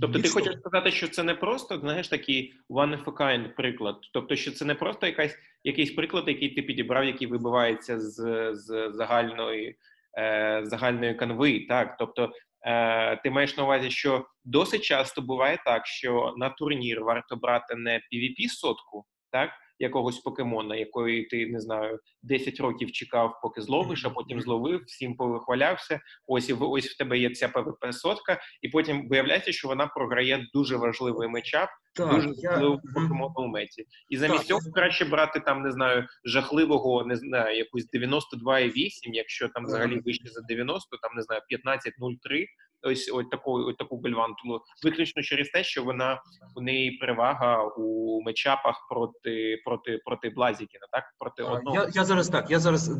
[0.00, 3.96] Тобто, ти хочеш сказати, що це не просто знаєш такий one of a kind приклад.
[4.12, 8.14] Тобто, що це не просто якась якийсь приклад, який ти підібрав, який вибивається з
[8.54, 9.76] з загальної
[10.18, 11.66] е, загальної канви.
[11.68, 12.32] Так, тобто
[12.66, 17.74] е, ти маєш на увазі, що досить часто буває так, що на турнір варто брати
[17.74, 24.04] не pvp сотку, так якогось покемона, якої ти не знаю 10 років чекав, поки зловиш,
[24.04, 26.00] а потім зловив, всім повихвалявся.
[26.26, 30.76] Ось ось в тебе є ця ПВП сотка, і потім виявляється, що вона програє дуже
[30.76, 32.92] важливий мечап, дуже важливий я...
[32.94, 33.84] покемон у меті.
[34.08, 39.64] І замість цього краще брати там, не знаю, жахливого, не знаю, якусь 92,8, якщо там
[39.64, 42.44] взагалі вище за 90, там не знаю, 15,03,
[42.84, 46.22] ось ось таку ось таку гальвантулу, виключно через те, що вона
[46.56, 51.76] у неї перевага у мечапах проти проти проти Блазікіна, так проти одного.
[51.76, 52.50] Я я зараз так.
[52.50, 52.90] Я зараз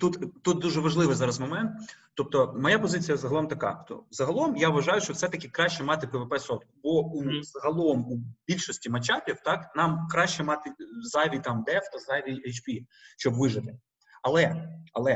[0.00, 1.70] тут тут дуже важливий зараз момент.
[2.14, 6.40] Тобто, моя позиція загалом така: то загалом я вважаю, що все таки краще мати ПВП
[6.40, 7.42] сотку, бо у mm.
[7.42, 10.70] загалом у більшості матчапів так нам краще мати
[11.02, 12.86] зайві там деф та зайві HP,
[13.18, 13.78] щоб вижити.
[14.22, 15.12] Але але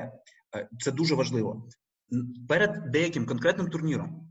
[0.57, 1.69] е, це дуже важливо
[2.49, 4.31] перед деяким конкретним турніром.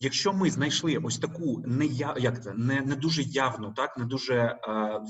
[0.00, 1.86] Якщо ми знайшли ось таку не
[2.18, 4.58] як це не не дуже явну, так не дуже е,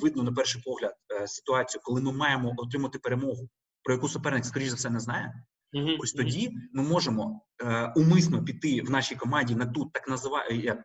[0.02, 3.48] видно на перший погляд е, ситуацію, коли ми маємо отримати перемогу,
[3.82, 5.44] про яку суперник, скоріш за все, не знає.
[5.74, 5.96] Mm-hmm.
[6.00, 10.84] Ось тоді ми можемо е, умисно піти в нашій команді на ту так називаю е,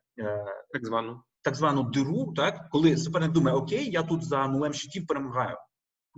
[0.74, 5.08] так звану так звану диру, так коли суперник думає, окей, я тут за нулем щитів
[5.08, 5.58] перемагаю,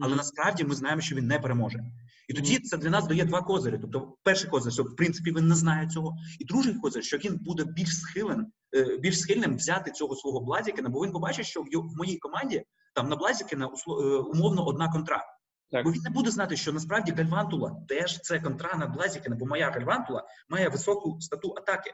[0.01, 0.17] але mm-hmm.
[0.17, 1.79] насправді ми знаємо, що він не переможе.
[2.27, 3.77] І тоді це для нас дає два козирі.
[3.81, 7.37] Тобто, перший козир, що в принципі він не знає цього, і другий козир, що він
[7.37, 11.97] буде більш схилен, е, більш схильним взяти цього свого Блазікена, бо він побачить, що в
[11.97, 15.23] моїй команді там на Блазікена е, умовно одна контра.
[15.71, 15.85] Так.
[15.85, 19.71] Бо він не буде знати, що насправді Гальвантула теж це контра на Блазікена, бо моя
[19.71, 21.93] Гальвантула має високу стату атаки.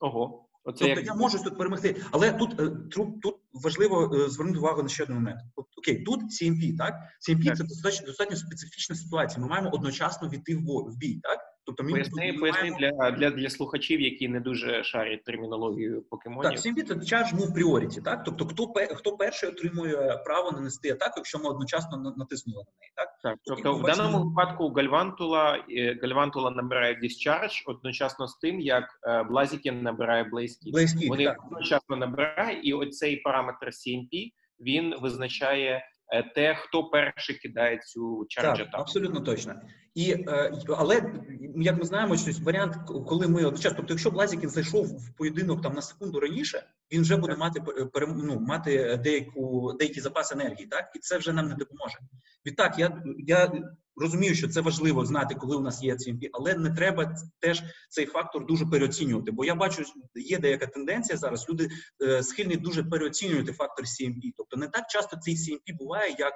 [0.00, 0.49] Ого.
[0.64, 1.06] Оце тобто як...
[1.06, 5.02] я можу тут перемогти, але тут е, тут, тут важливо е, звернути увагу на ще
[5.02, 5.40] один момент.
[5.78, 6.94] Окей, тут CMP, так
[7.28, 7.56] CMP так.
[7.56, 9.42] це достатньо достатньо специфічна ситуація.
[9.42, 14.00] Ми маємо одночасно війти в бій, так Тобто ми поясни, поясни для для для слухачів,
[14.00, 16.50] які не дуже шарять термінологію покемонів.
[16.50, 21.38] Так, це charge move priority, так тобто, хто хто перший отримує право нанести атаку, якщо
[21.38, 23.38] ми одночасно натиснули на неї, так так.
[23.44, 29.82] Тобто, в даному випадку Гальвантула е, Гальвантула набирає discharge одночасно з тим, як е, Блазікін
[29.82, 31.44] набирає Blaze Blaze Вони так.
[31.44, 38.64] одночасно набирає, і оцей параметр CMP він визначає Е, те, хто перший кидає цю чарджу.
[38.64, 39.54] Так, абсолютно точно.
[39.94, 41.12] І е, але
[41.56, 45.74] як ми знаємо, що варіант, коли ми одночасно, тобто, якщо Блазікін зайшов в поєдинок там
[45.74, 47.62] на секунду раніше, він вже буде мати
[48.08, 51.98] ну, мати деяку деякий запас енергії, так і це вже нам не допоможе.
[52.46, 53.52] Відтак, я я
[53.96, 58.06] розумію, що це важливо знати, коли у нас є CMP, але не треба теж цей
[58.06, 59.30] фактор дуже переоцінювати.
[59.30, 59.82] Бо я бачу,
[60.14, 61.48] є деяка тенденція зараз.
[61.48, 61.68] Люди
[62.02, 64.32] е, схильні дуже переоцінювати фактор CMP.
[64.36, 66.34] Тобто не так часто цей CMP буває, як,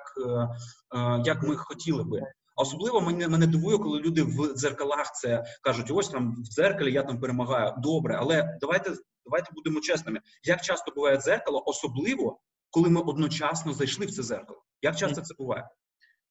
[0.97, 2.23] е, як ми хотіли би.
[2.57, 7.03] Особливо мене мене дивує, коли люди в дзеркалах це кажуть: ось там в дзеркалі я
[7.03, 7.75] там перемагаю.
[7.79, 8.93] Добре, але давайте
[9.25, 10.21] давайте будемо чесними.
[10.45, 12.41] Як часто буває дзеркало, особливо
[12.71, 14.63] коли ми одночасно зайшли в це дзеркало?
[14.83, 15.69] Як часто це буває?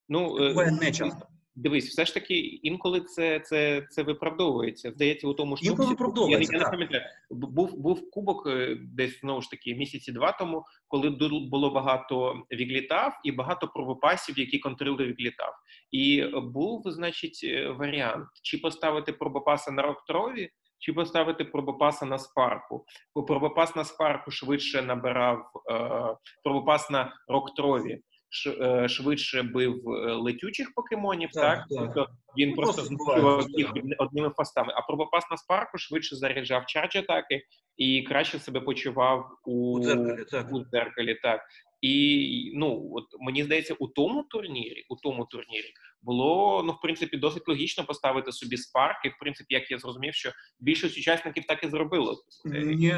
[0.10, 1.28] Ну це буває не часто.
[1.56, 4.92] Дивись, все ж таки інколи це це, це виправдовується.
[4.92, 7.02] Здається, у тому що інколи виправдовується, я, я не пам'ятаю.
[7.30, 11.10] Був був кубок е, десь знову ж таки місяці два тому, коли
[11.52, 15.54] було багато віглітав і багато пробопасів, які контролювали віглітав.
[15.92, 22.67] І був, значить, е, варіант: чи поставити пробопаса на роктрові, чи поставити пробопаса на Spark
[22.67, 22.86] у.
[23.16, 28.02] Бо пробопас на Spark у швидше набирав е, пробопас на Rock Throw'і.
[28.48, 31.66] Е, швидше бив е, летючих покемонів, так, так?
[31.70, 34.74] Тобто він ну, просто знищував їх одними fast ами.
[34.76, 37.42] А пробопас на спарку швидше заряджав charge атаки
[37.78, 40.54] і краще себе почував у, у дзеркалі, так.
[40.54, 41.42] У дзеркалі, так.
[41.82, 47.18] І ну от мені здається, у тому турнірі, у тому турнірі було ну в принципі
[47.18, 51.64] досить логічно поставити собі спарк, і в принципі, як я зрозумів, що більшість учасників так
[51.64, 52.16] і зробило.
[52.46, 52.96] Ні,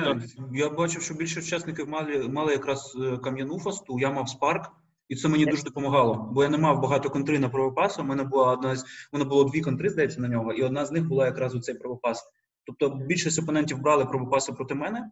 [0.53, 3.99] я бачив, що більшість учасників мали мали якраз е, кам'яну фасту.
[3.99, 4.71] Я мав спарк.
[5.09, 8.01] І це мені дуже допомагало, бо я не мав багато контри на правопасу.
[8.01, 10.91] У мене була одна з мене було дві контри, здається, на нього, і одна з
[10.91, 12.23] них була якраз у цей правопас.
[12.65, 15.11] Тобто більшість опонентів брали правопаси проти мене,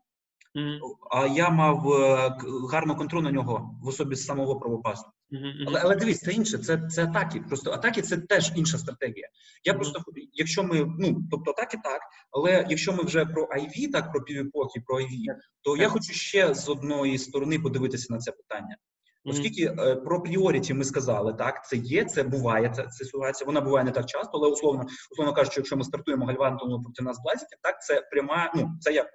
[0.56, 0.79] mm-hmm.
[1.12, 2.36] а я мав е,
[2.71, 5.06] гарну контру на нього в особі з самого правопасу.
[5.32, 5.63] Mm-hmm.
[5.67, 7.43] Але але дивись, це інше, це це атаки.
[7.47, 9.29] Просто атаки це теж інша стратегія.
[9.63, 9.75] Я mm-hmm.
[9.75, 10.03] просто,
[10.34, 12.01] якщо ми, ну тобто атаки так,
[12.32, 16.53] але якщо ми вже про IV, так про півепохи, про IV, то я хочу ще
[16.53, 18.77] з одної сторони подивитися на це питання.
[19.25, 23.45] Оскільки е, про пріоріті ми сказали, так це є, це буває ця, ця ситуація.
[23.45, 27.19] Вона буває не так часто, але условно, условно кажучи, якщо ми стартуємо гальвантовну проти нас
[27.23, 28.51] блазіки, так це пряма.
[28.55, 29.07] Ну це як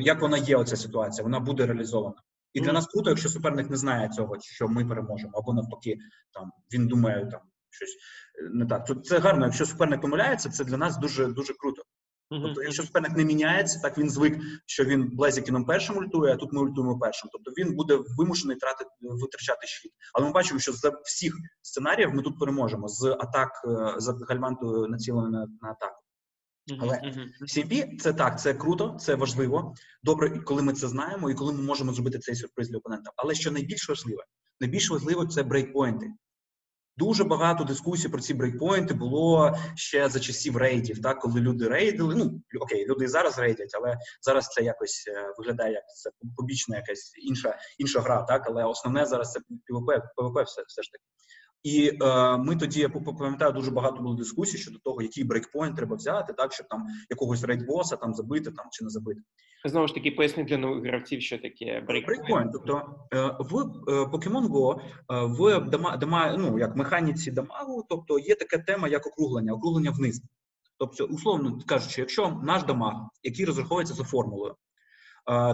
[0.00, 2.16] як вона є, оця ситуація, вона буде реалізована.
[2.52, 5.98] І для нас круто, якщо суперник не знає цього, що ми переможемо, або навпаки,
[6.32, 7.96] там він думає там щось
[8.52, 8.84] не так.
[8.84, 9.46] То це гарно.
[9.46, 11.82] Якщо суперник помиляється, це для нас дуже дуже круто.
[12.30, 16.52] Тобто, якщо суперник не міняється, так він звик, що він Блезікіном першим ультує, а тут
[16.52, 17.30] ми ультуємо першим.
[17.32, 19.92] Тобто він буде вимушений тратити витрачати щит.
[20.14, 23.50] Але ми бачимо, що за всіх сценаріїв ми тут переможемо з атак
[23.98, 26.02] з гальмантою націлено на, на атаку.
[26.80, 27.00] Але
[27.42, 29.74] CMP– це так, це круто, це важливо.
[30.02, 33.10] Добре, коли ми це знаємо, і коли ми можемо зробити цей сюрприз для опонента.
[33.16, 34.24] Але що найбільш важливе,
[34.60, 36.06] найбільш важливо це breakpoint и.
[36.98, 41.68] Дуже багато дискусій про ці breakpoint и було ще за часів рейдів, так коли люди
[41.68, 42.14] рейдили.
[42.14, 46.76] Ну окей, люди і зараз рейдять, але зараз це якось е, виглядає як це побічна
[46.76, 48.22] якась інша інша гра.
[48.22, 51.04] Так, але основне зараз це ПВП, ПВП все, все ж таки.
[51.62, 55.96] І е, ми тоді я пам'ятаю, дуже багато було дискусій щодо того, який breakpoint треба
[55.96, 59.20] взяти, так щоб там якогось рейдбоса там забити там чи не забити.
[59.68, 62.52] Знову ж таки, поясни для нових гравців, що таке breakpoint.
[62.52, 67.86] Тобто е, в е, Pokemon Go е, в dama, dama, ну як механіці damage у,
[67.88, 70.22] тобто є така тема, як округлення, округлення вниз.
[70.78, 74.54] Тобто, условно кажучи, якщо наш damage, який розраховується за формулою,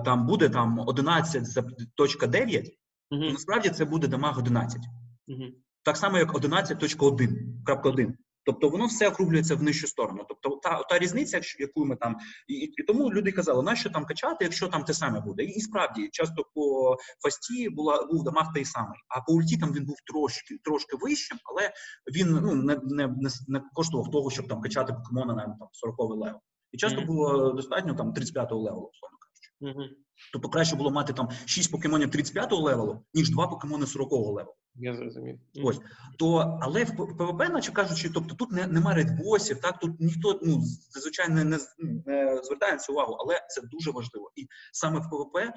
[0.04, 2.62] там буде там 11.9,
[3.10, 3.22] угу.
[3.22, 4.80] то насправді це буде damage 11.
[5.28, 5.44] Угу
[5.82, 8.12] так само, як 11.1.1.
[8.44, 10.24] Тобто воно все округлюється в нижчу сторону.
[10.28, 12.16] Тобто та та різниця, яку ми там
[12.48, 15.42] і, і тому люди казали, нащо там качати, якщо там те саме буде.
[15.42, 19.72] І, справді часто по fast і була був damage той самий, а по ульті там
[19.72, 21.72] він був трошки трошки вищим, але
[22.16, 26.00] він ну не не, не, не коштував того, щоб там качати покемона на там 40
[26.00, 26.40] левел.
[26.72, 27.06] І часто mm-hmm.
[27.06, 29.78] було достатньо там 35-го левелу, условно кажучи.
[29.78, 29.96] Mm-hmm.
[30.32, 34.54] Тобто краще було мати там 6 покемонів 35-го левелу, ніж 2 покемони 40-го левелу.
[34.74, 35.38] Я зрозумів.
[35.64, 35.80] Ось
[36.18, 40.62] то, але в ПВП, наче кажучи, тобто тут не, немає рейдбосів, так тут ніхто ну
[41.00, 41.58] звичайно не, не,
[42.06, 44.30] не звертає на це увагу, але це дуже важливо.
[44.36, 45.52] І саме в ПВП е,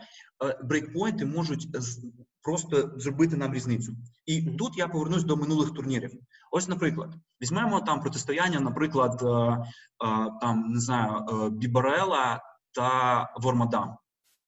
[0.63, 1.67] брейкпойнти можуть
[2.41, 3.93] просто зробити нам різницю.
[4.25, 6.11] І тут я повернусь до минулих турнірів.
[6.51, 13.97] Ось, наприклад, візьмемо там протистояння, наприклад, е, е, там не знаю, Бібарела та Вормадам.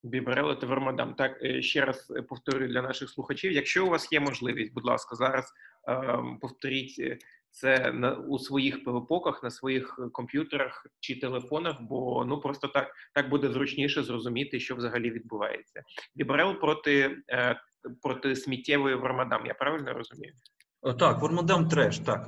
[0.08, 1.14] Бібрело та Вермадам.
[1.14, 3.52] Так е, ще раз е, повторюю для наших слухачів.
[3.52, 5.54] Якщо у вас є можливість, будь ласка, зараз
[5.90, 7.18] е, повторіть е,
[7.52, 13.30] це на у своїх пивопоках, на своїх комп'ютерах чи телефонах, бо ну просто так так
[13.30, 15.84] буде зручніше зрозуміти, що взагалі відбувається.
[16.16, 17.62] Бібрел проти е,
[18.02, 19.46] проти сміттєвої Вермадам.
[19.46, 20.34] Я правильно розумію?
[20.82, 22.28] О, так, Вермадам треш, так.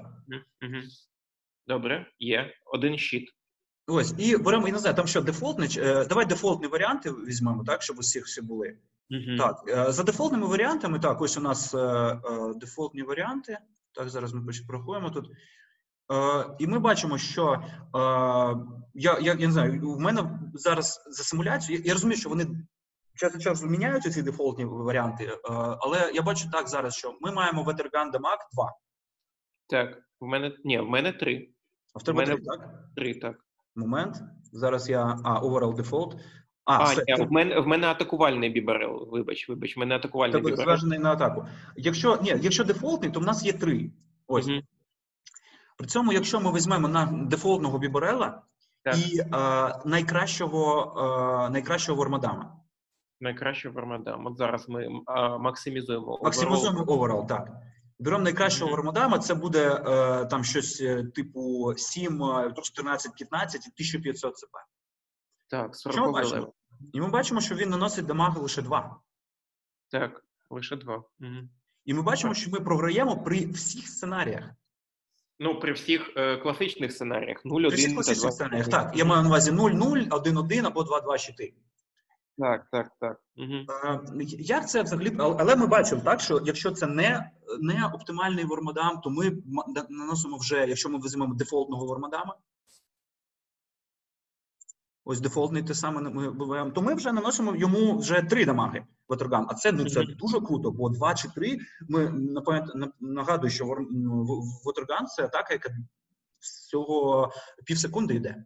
[0.62, 0.82] Угу.
[1.68, 3.30] Добре, є один щит.
[3.90, 5.78] Ось, і беремо, я не знаю, там що дефолтний.
[5.78, 8.78] Е, давай дефолтні варіанти візьмемо, так, щоб усіх всі були.
[9.12, 9.38] Uh-huh.
[9.38, 12.20] Так, е, за дефолтними варіантами, так, ось у нас е,
[12.56, 13.58] дефолтні варіанти.
[13.94, 15.30] Так, зараз ми порахуємо тут.
[16.60, 17.64] І ми бачимо, що
[18.94, 21.78] я я, я не знаю, в мене зараз за симуляцію.
[21.78, 22.48] Я, я розумію, що вони
[23.16, 25.38] час часу міняються ці дефолтні варіанти,
[25.80, 28.74] але я бачу так зараз, що ми маємо Ветерган Дамаг 2.
[29.68, 31.50] Так, в мене ні, в мене 3.
[31.94, 32.70] А в тебе 3, так?
[32.96, 33.36] 3, так
[33.80, 34.24] момент.
[34.52, 35.20] Зараз я.
[35.24, 36.20] А, overall default.
[36.66, 39.08] А, а все, я, в мене в мене атакувальний біберел.
[39.12, 40.64] Вибач, вибач, в мене атакувальний біберел.
[40.64, 41.46] зважений на атаку.
[41.76, 43.92] Якщо ні, якщо дефолтний, то в нас є три.
[44.28, 44.48] Ось.
[44.48, 44.62] Угу.
[45.78, 48.42] При цьому, якщо ми візьмемо на дефолтного біберела
[48.84, 48.98] так.
[48.98, 52.56] і а, найкращого а, найкращого вормадама.
[53.22, 54.30] Найкращого вормадама.
[54.30, 56.20] От зараз ми а, максимізуємо.
[56.24, 57.52] Максимізуємо overall, так.
[58.00, 62.20] Беремо найкращого Вармадама, це буде е, там щось е, типу 7,
[62.64, 64.56] 14, 15 і 1500 ЦП.
[65.50, 66.54] Так, 40 бачимо?
[66.94, 69.00] І ми бачимо, що він наносить дамаги лише 2.
[69.90, 70.96] Так, лише 2.
[70.96, 71.30] Угу.
[71.86, 74.44] І ми бачимо, що ми програємо при всіх сценаріях.
[75.40, 77.46] Ну, при всіх е, класичних сценаріях.
[77.46, 78.98] 0-1 При всіх класичних сценаріях, так.
[78.98, 81.54] Я маю на увазі 0-0, 1-1 або 2-2 щити.
[82.40, 83.22] Так, так, так.
[83.38, 83.66] Угу.
[84.40, 85.16] Як це взагалі?
[85.20, 89.38] Але ми бачимо так, що якщо це не не оптимальний вормадам, то ми
[89.90, 92.38] наносимо вже, якщо ми візьмемо дефолтного вормадама,
[95.06, 99.46] ось дефолтний те саме ми буваємо, то ми вже наносимо йому вже три дамаги ватроган.
[99.50, 101.58] А це ну це дуже круто, бо два чи три.
[101.90, 102.14] Ми
[103.00, 103.66] нагадую, що
[104.66, 105.70] ватроган це атака, яка
[106.40, 107.32] всього
[107.66, 108.46] пів секунди йде.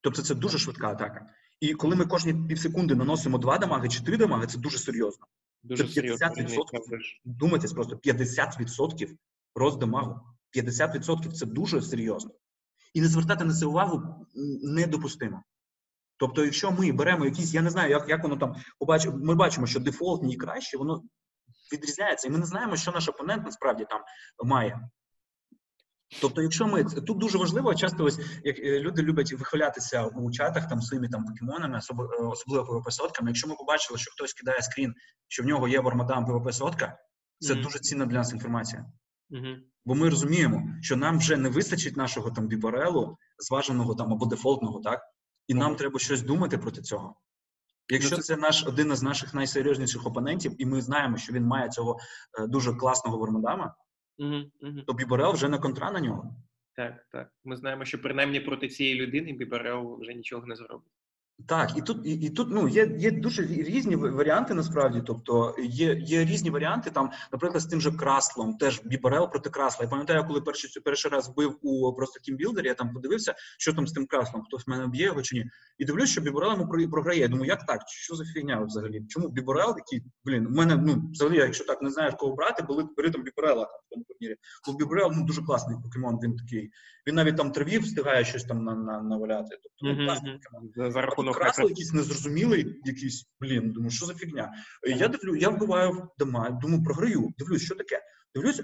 [0.00, 1.26] Тобто це дуже швидка атака.
[1.60, 5.26] І коли ми кожні півсекунди наносимо два дамаги чи три дамаги, це дуже серйозно.
[5.62, 6.66] Дуже це 50%.
[7.24, 9.08] Думайтесь просто 50%
[9.54, 10.20] роздамагу.
[10.56, 12.30] 50% це дуже серйозно.
[12.94, 14.26] І не звертати на це увагу
[14.62, 15.42] недопустимо.
[16.16, 19.66] Тобто, якщо ми беремо якісь, я не знаю, як як воно там побачимо, ми бачимо,
[19.66, 21.02] що дефолтні і краще, воно
[21.72, 24.00] відрізняється, і ми не знаємо, що наш опонент насправді там
[24.44, 24.88] має.
[26.20, 30.68] Тобто, якщо ми тут дуже важливо, часто ось як е, люди люблять вихвалятися у чатах
[30.68, 33.30] там своїми там покемонами, е, особливо ПВП сотками.
[33.30, 34.94] Якщо ми побачили, що хтось кидає скрін,
[35.28, 36.98] що в нього є Вармадам ПВП сотка,
[37.38, 37.62] це mm-hmm.
[37.62, 38.86] дуже цінна для нас інформація.
[39.30, 39.56] Mm-hmm.
[39.84, 44.80] Бо ми розуміємо, що нам вже не вистачить нашого там бібарелу, зваженого там або дефолтного,
[44.80, 45.00] так
[45.46, 45.58] і mm-hmm.
[45.58, 47.16] нам треба щось думати проти цього.
[47.88, 51.68] Якщо ну, це наш один із наших найсерйозніших опонентів, і ми знаємо, що він має
[51.68, 51.98] цього
[52.38, 53.74] е, дуже класного Вармадама,
[54.20, 54.82] Угу, угу.
[54.86, 56.34] То Біберел вже не контра на нього.
[56.76, 57.32] Так, так.
[57.44, 60.92] Ми знаємо, що принаймні проти цієї людини Біберел вже нічого не зробить.
[61.46, 64.54] Так, і тут і, і тут ну є є дуже різні варіанти.
[64.54, 66.90] Насправді, тобто є є різні варіанти.
[66.90, 69.84] Там, наприклад, з тим же краслом, теж бібарел проти красла.
[69.84, 73.86] Я пам'ятаю, коли перший перший раз вбив у просто тімбілдері, я там подивився, що там
[73.86, 75.50] з тим краслом, хтось мене б'є його чи ні.
[75.78, 77.20] І дивлюсь, що бібарел йому програє.
[77.20, 77.80] Я думаю, як так?
[77.86, 79.02] Що за фігня взагалі?
[79.08, 82.64] Чому бібарел, який блін, у мене ну взагалі, якщо так не знаєш кого брати,
[82.96, 84.36] бери там бібарела там в тому турнірі.
[84.66, 86.18] Бо бібарел ну дуже класний покемон.
[86.22, 86.70] Він такий.
[87.10, 89.58] Він навіть там траві встигає щось там на, на наваляти.
[89.62, 90.92] Тобто ну, класний покемон.
[90.92, 93.72] За рахунок красло якийсь незрозумілий, якийсь блін.
[93.72, 94.52] Думаю, що за фігня?
[94.86, 97.28] Я дивлю, я вбиваю дома, думаю, програю.
[97.38, 98.00] Дивлюсь, що таке.
[98.34, 98.62] Дивлюсь,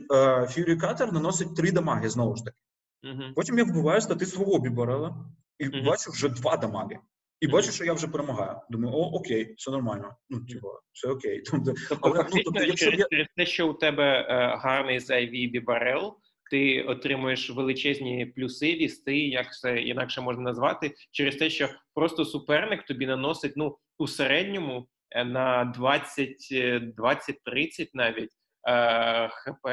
[0.54, 2.56] Фюрі Катер наносить три дамаги знову ж таки.
[3.04, 3.34] Uh-huh.
[3.34, 5.26] Потім я вбиваю стати свого біборела
[5.58, 6.98] і бачу вже два дамаги.
[7.40, 8.60] І бачу, що я вже перемагаю.
[8.70, 10.16] Думаю, о, окей, все нормально.
[10.30, 11.42] Ну, типу, все окей.
[11.50, 13.26] Тобто, але, ну, тобто, якщо через я...
[13.36, 16.16] те, що у тебе е, гарний зайвій бібарел,
[16.50, 22.84] ти отримуєш величезні плюси, вісти, як це інакше можна назвати, через те, що просто суперник
[22.84, 28.30] тобі наносить ну у середньому е, на 20-30 е, навіть.
[28.68, 29.68] Е, ХП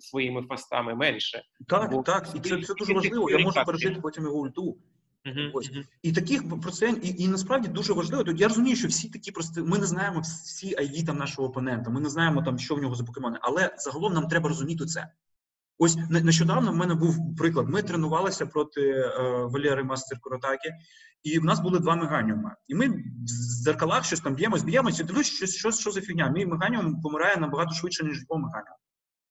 [0.00, 1.42] своїми фастами менше.
[1.68, 3.30] Так, Бо так, і це це дуже важливо.
[3.30, 4.76] Я можу пережити потім його ульту.
[5.26, 5.84] Uh-huh, Ось uh-huh.
[6.02, 8.24] і таких процент, і і насправді дуже важливо.
[8.24, 11.90] Тут я розумію, що всі такі просто ми не знаємо всі ID там нашого опонента.
[11.90, 15.08] Ми не знаємо там, що в нього за покемони, але загалом нам треба розуміти це.
[15.78, 17.68] Ось нещодавно в мене був приклад.
[17.68, 19.08] Ми тренувалися проти е,
[19.52, 20.70] Валери Мастер Коротакі,
[21.22, 22.54] і в нас були два меганіуми.
[22.68, 23.28] І ми в
[23.64, 26.28] зеркалах щось там б'ємось, б'ємось, і дивлюсь, що, що, що за фігня.
[26.28, 28.76] Мій меганіум помирає набагато швидше, ніж його меганіум.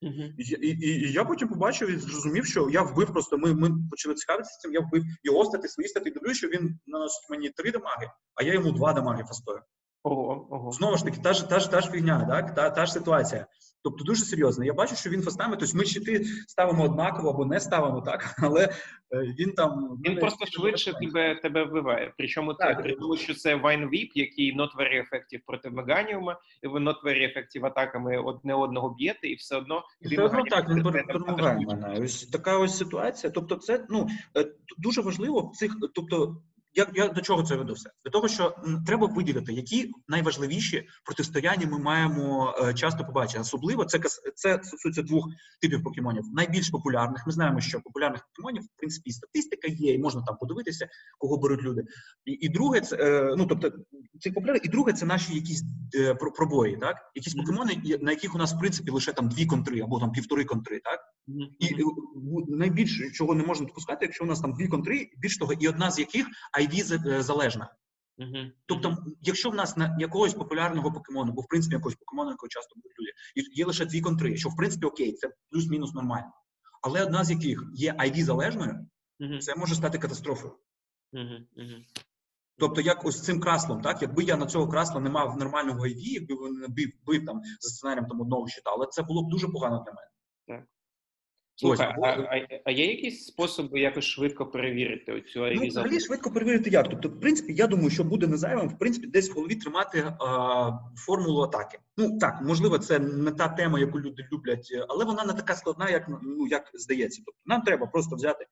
[0.01, 0.33] Uh-huh.
[0.37, 3.37] І, і, і, і я потім побачив і зрозумів, що я вбив просто.
[3.37, 4.73] Ми ми почали цікавитися цим.
[4.73, 6.11] Я вбив його стати, свої стати.
[6.11, 9.59] Дивлюсь, що він наносить мені три дамаги, а я йому два дамаги фастою.
[10.03, 10.71] Ого, ого.
[10.71, 12.55] Знову ж таки, та ж та ж та ж фігня, так?
[12.55, 13.47] Та та ж ситуація.
[13.85, 14.65] Тобто дуже серйозно.
[14.65, 18.63] Я бачу, що він фастами, тобто ми щити ставимо однаково або не ставимо, так, але
[18.63, 18.73] е,
[19.39, 22.13] він там він просто швидше тебе тебе вбиває.
[22.17, 26.67] Причому так, те, тому що це Vine Whip, який not very effective проти Меганіума, і
[26.67, 30.69] ви not very effective атаками одне одного б'єте, і все одно і все одно так
[30.69, 31.99] він перемагає мене.
[32.01, 33.31] Ось така ось ситуація.
[33.31, 34.07] Тобто, це ну
[34.37, 34.45] е,
[34.77, 36.37] дуже важливо в цих, тобто
[36.75, 37.89] я я до чого це веду все?
[38.05, 38.55] До того, що
[38.85, 43.39] треба виділити, які найважливіші протистояння ми маємо е, часто побачити.
[43.39, 43.99] Особливо це
[44.35, 45.25] це стосується двох
[45.61, 46.23] типів покемонів.
[46.33, 47.23] Найбільш популярних.
[47.27, 51.37] Ми знаємо, що популярних покемонів, в принципі, і статистика є, і можна там подивитися, кого
[51.37, 51.83] беруть люди.
[52.25, 53.71] І і друге, це е, ну тобто
[54.19, 55.63] це популярні, і друге, це наші якісь
[55.95, 59.81] е, пробої, так якісь покемони, на яких у нас в принципі лише там дві контри
[59.81, 60.99] або там півтори контри, так
[61.59, 61.75] і
[62.47, 65.91] найбільше чого не можна допускати, якщо у нас там дві контри, більш того, і одна
[65.91, 66.27] з яких
[66.59, 67.75] IV е, залежна.
[68.17, 68.51] Uh-huh.
[68.65, 72.75] Тобто, якщо в нас на якогось популярного покемону, бо в принципі якогось покемону, якого часто
[72.75, 73.11] будуть люди,
[73.53, 76.31] є лише дві контри, що в принципі окей, це плюс-мінус нормально.
[76.81, 78.87] Але одна з яких є IV залежною,
[79.19, 79.39] uh-huh.
[79.39, 80.53] це може стати катастрофою.
[81.13, 81.85] Uh-huh.
[82.57, 85.95] Тобто, як ось цим краслом, так якби я на цього красла не мав нормального IV,
[85.97, 89.29] якби він не бив, бив там за сценарієм там одного щита, але це було б
[89.29, 90.07] дуже погано для мене.
[90.47, 90.67] Так.
[91.57, 96.69] Слухай, а, а а, є якісь способи якось швидко перевірити оцю Ну, взагалі швидко перевірити
[96.69, 96.89] як?
[96.89, 100.71] Тобто, в принципі, я думаю, що буде незайвим, в принципі, десь в голові тримати а,
[100.95, 101.79] формулу атаки.
[101.97, 105.89] Ну так, можливо, це не та тема, яку люди люблять, але вона не така складна,
[105.89, 107.21] як ну як здається.
[107.25, 108.45] Тобто, нам треба просто взяти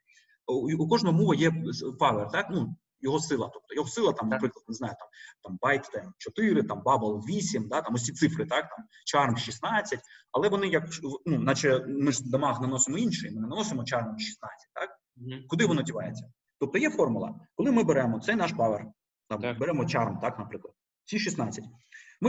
[0.48, 1.54] у, у кожного move а є
[2.00, 3.50] power, так ну його сила.
[3.54, 5.08] Тобто його сила, там, наприклад, не знаю, там
[5.44, 9.38] там Bite там, 4, там Bubble 8, да, там ось ці цифри, так, там Charm
[9.38, 10.00] 16,
[10.32, 10.90] але вони як
[11.26, 14.90] ну, наче ми ж damage наносимо інший, ми не наносимо Charm 16, так?
[15.18, 15.48] Mm-hmm.
[15.48, 16.26] Куди воно дівається?
[16.60, 17.36] Тобто є формула.
[17.56, 18.86] Коли ми беремо цей наш power,
[19.30, 19.60] там, так.
[19.60, 20.74] беремо Charm, так, наприклад,
[21.06, 21.64] ці 16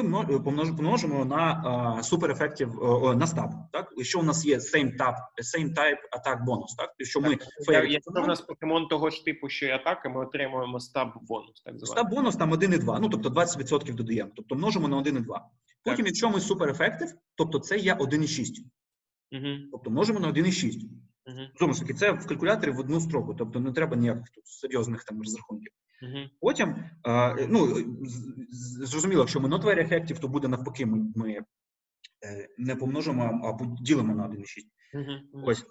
[0.02, 0.40] ми
[0.76, 2.74] помножимо на super effective,
[3.16, 3.50] на STAB.
[3.72, 7.84] Так, якщо у нас є same type, same type attack bonus, так якщо ми fair...
[7.84, 11.62] якщо у нас покемон того ж типу, що і атака, ми отримуємо STAB бонус.
[11.64, 15.24] Так STAB бонус там 1,2, ну тобто 20% додаємо, тобто множимо на 1,2.
[15.84, 16.06] Потім, так.
[16.06, 18.46] якщо ми super effective, тобто це є 1,6.
[19.32, 19.68] Угу.
[19.72, 20.80] Тобто множимо на 1,6.
[21.26, 21.38] Угу.
[21.58, 25.04] Знову ж таки, це в калькуляторі в одну строку, тобто не треба ніяких тут серйозних
[25.04, 25.72] там розрахунків.
[26.40, 26.76] Потім,
[27.48, 27.76] ну
[28.86, 31.38] зрозуміло, якщо ми very effective, то буде навпаки, ми, ми
[32.58, 34.44] не помножимо, а поділимо на 1,6.
[34.94, 35.20] Uh-huh.
[35.44, 35.64] Ось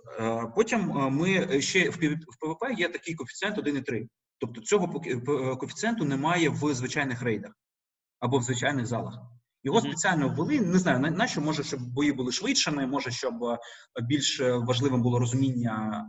[0.55, 0.81] потім
[1.11, 4.07] ми ще в ПВП є такий коефіцієнт 1,3.
[4.37, 5.01] Тобто цього
[5.57, 7.51] коефіцієнту немає в звичайних рейдах
[8.19, 9.19] або в звичайних залах.
[9.63, 10.59] Його спеціально ввели.
[10.59, 13.57] Не знаю, на, що може, щоб бої були швидшими, може, щоб е,
[14.01, 16.05] більш важливим було розуміння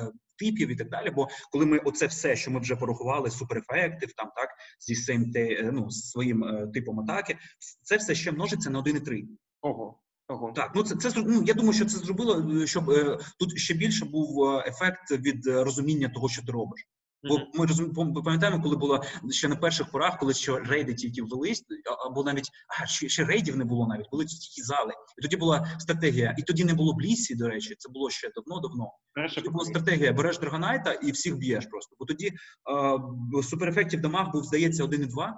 [0.00, 1.10] е, типів і так далі.
[1.10, 4.48] Бо коли ми оце все, що ми вже порахували, суперефектив, там так
[4.80, 7.38] зі своїм те, ну, своїм е, типом атаки,
[7.82, 9.24] це все ще множиться на 1,3.
[9.60, 10.00] Ого.
[10.28, 10.52] Ого.
[10.52, 14.04] Так, ну це це ну, я думаю, що це зробило, щоб е, тут ще більше
[14.04, 16.88] був ефект від розуміння того, що ти робиш.
[17.22, 21.64] Бо ми розуміємо, пам'ятаємо, коли було ще на перших порах, коли ще рейди тільки ввелись,
[22.06, 22.50] або навіть
[22.82, 24.92] а ще, ще рейдів не було навіть, були тільки зали.
[25.18, 28.92] І тоді була стратегія, і тоді не було блісі, до речі, це було ще давно-давно.
[29.34, 31.96] Тоді була стратегія: береш Драгонайта і всіх б'єш просто.
[31.98, 35.32] Бо тоді е, суперефектів дамаг був, здається, 1,2.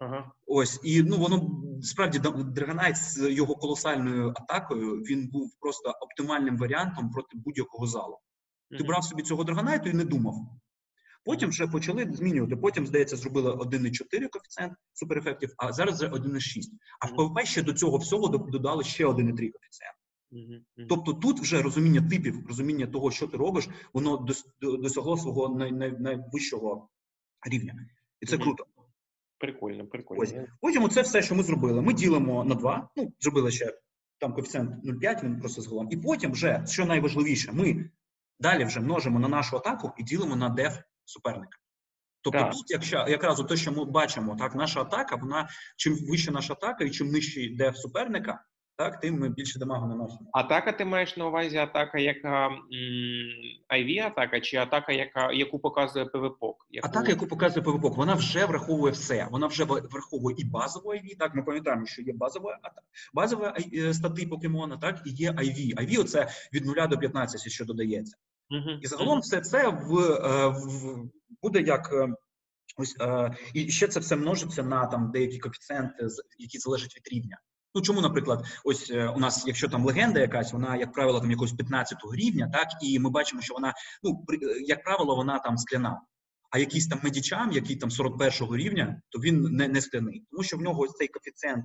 [0.00, 0.32] Ага.
[0.46, 1.50] Ось і ну воно
[1.82, 8.18] справді Драгонайт з його колосальною атакою він був просто оптимальним варіантом проти будь-якого залу.
[8.78, 10.34] Ти брав собі цього Драгонайту і не думав.
[11.24, 12.56] Потім вже почали змінювати.
[12.56, 16.40] Потім, здається, зробили 1,4 коефіцієнт super effective, а зараз вже 1,6.
[17.00, 19.94] А в ПВП ще до цього всього додали ще 1,3 коефіцієнт.
[20.88, 24.26] Тобто тут вже розуміння типів, розуміння того, що ти робиш, воно
[24.60, 26.88] досягло свого най, най, найвищого
[27.50, 27.74] рівня.
[28.20, 28.66] І це круто.
[29.38, 30.22] Прикольно, прикольно.
[30.22, 30.34] Ось.
[30.60, 31.82] Потім це все, що ми зробили.
[31.82, 33.78] Ми ділимо на 2, ну, зробили ще
[34.18, 35.88] там коефіцієнт 0,5, він просто зголом.
[35.90, 37.90] І потім вже, що найважливіше, ми
[38.40, 41.58] далі вже множимо на нашу атаку і ділимо на деф суперника.
[42.22, 42.52] Тобто, так.
[42.52, 46.84] тут, якщо якраз те, що ми бачимо, так наша атака, вона чим вища наша атака,
[46.84, 48.44] і чим нижчий деф суперника,
[48.76, 50.30] так тим ми більше дамагу наносимо.
[50.32, 52.50] Атака, ти маєш на увазі атака, яка
[53.70, 56.66] IV атака, чи атака, яка яку показує ПВПОК?
[56.70, 56.88] Яку...
[56.88, 59.28] Атака, яку показує ПВПОК, вона вже враховує все.
[59.30, 62.82] Вона вже враховує і базову IV, Так, ми пам'ятаємо, що є базова атака,
[63.14, 65.74] базова е, стати покемона, так і є IV.
[65.74, 68.16] IV– це від 0 до 15, що додається.
[68.82, 71.04] І загалом все це в, е, в
[71.42, 72.08] буде як е,
[72.76, 76.06] ось е, і ще це все множиться на там деякі коефіцієнти,
[76.38, 77.38] які залежать від рівня.
[77.74, 81.54] Ну чому, наприклад, ось у нас, якщо там легенда якась, вона, як правило, там якогось
[81.54, 84.24] 15-го рівня, так і ми бачимо, що вона, ну
[84.66, 86.00] як правило, вона там скляна.
[86.50, 90.56] А якийсь там медічам, який там 41-го рівня, то він не не скляний, тому що
[90.56, 91.64] в нього ось цей коефіцієнт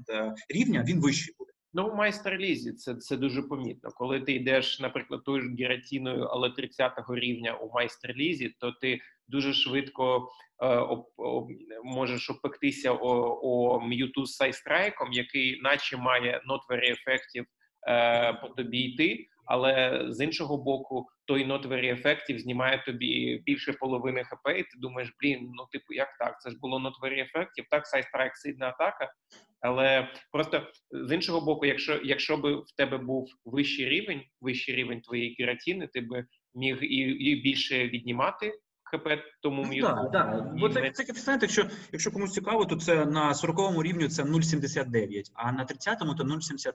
[0.49, 1.52] рівня він вищий буде.
[1.75, 3.89] Ну, в майстер-лізі це це дуже помітно.
[3.91, 9.53] Коли ти йдеш, наприклад, тою ж гіратіною, але 30-го рівня у майстер-лізі, то ти дуже
[9.53, 10.27] швидко
[10.59, 11.47] е, об, об,
[11.83, 17.45] можеш опектися о, о М'юту з сайстрайком, який наче має нотвері ефектів
[17.87, 24.23] е, по тобі йти, але з іншого боку, not very effective знімає тобі більше половини
[24.23, 26.41] хп, і ти думаєш, блін, ну типу, як так?
[26.41, 29.13] Це ж було very effective, так, Psystrike сильна атака.
[29.61, 35.01] Але просто з іншого боку, якщо якщо би в тебе був вищий рівень, вищий рівень
[35.01, 38.53] твоєї Гіратіни, ти би міг і і більше віднімати
[38.83, 39.07] ХП
[39.41, 39.87] тому міру.
[39.87, 40.55] Так, так.
[40.55, 45.31] Бо це, це коефіцієнт, якщо якщо комусь цікаво, то це на 40-му рівню це 0,79,
[45.33, 46.71] а на 30-му то 0,73,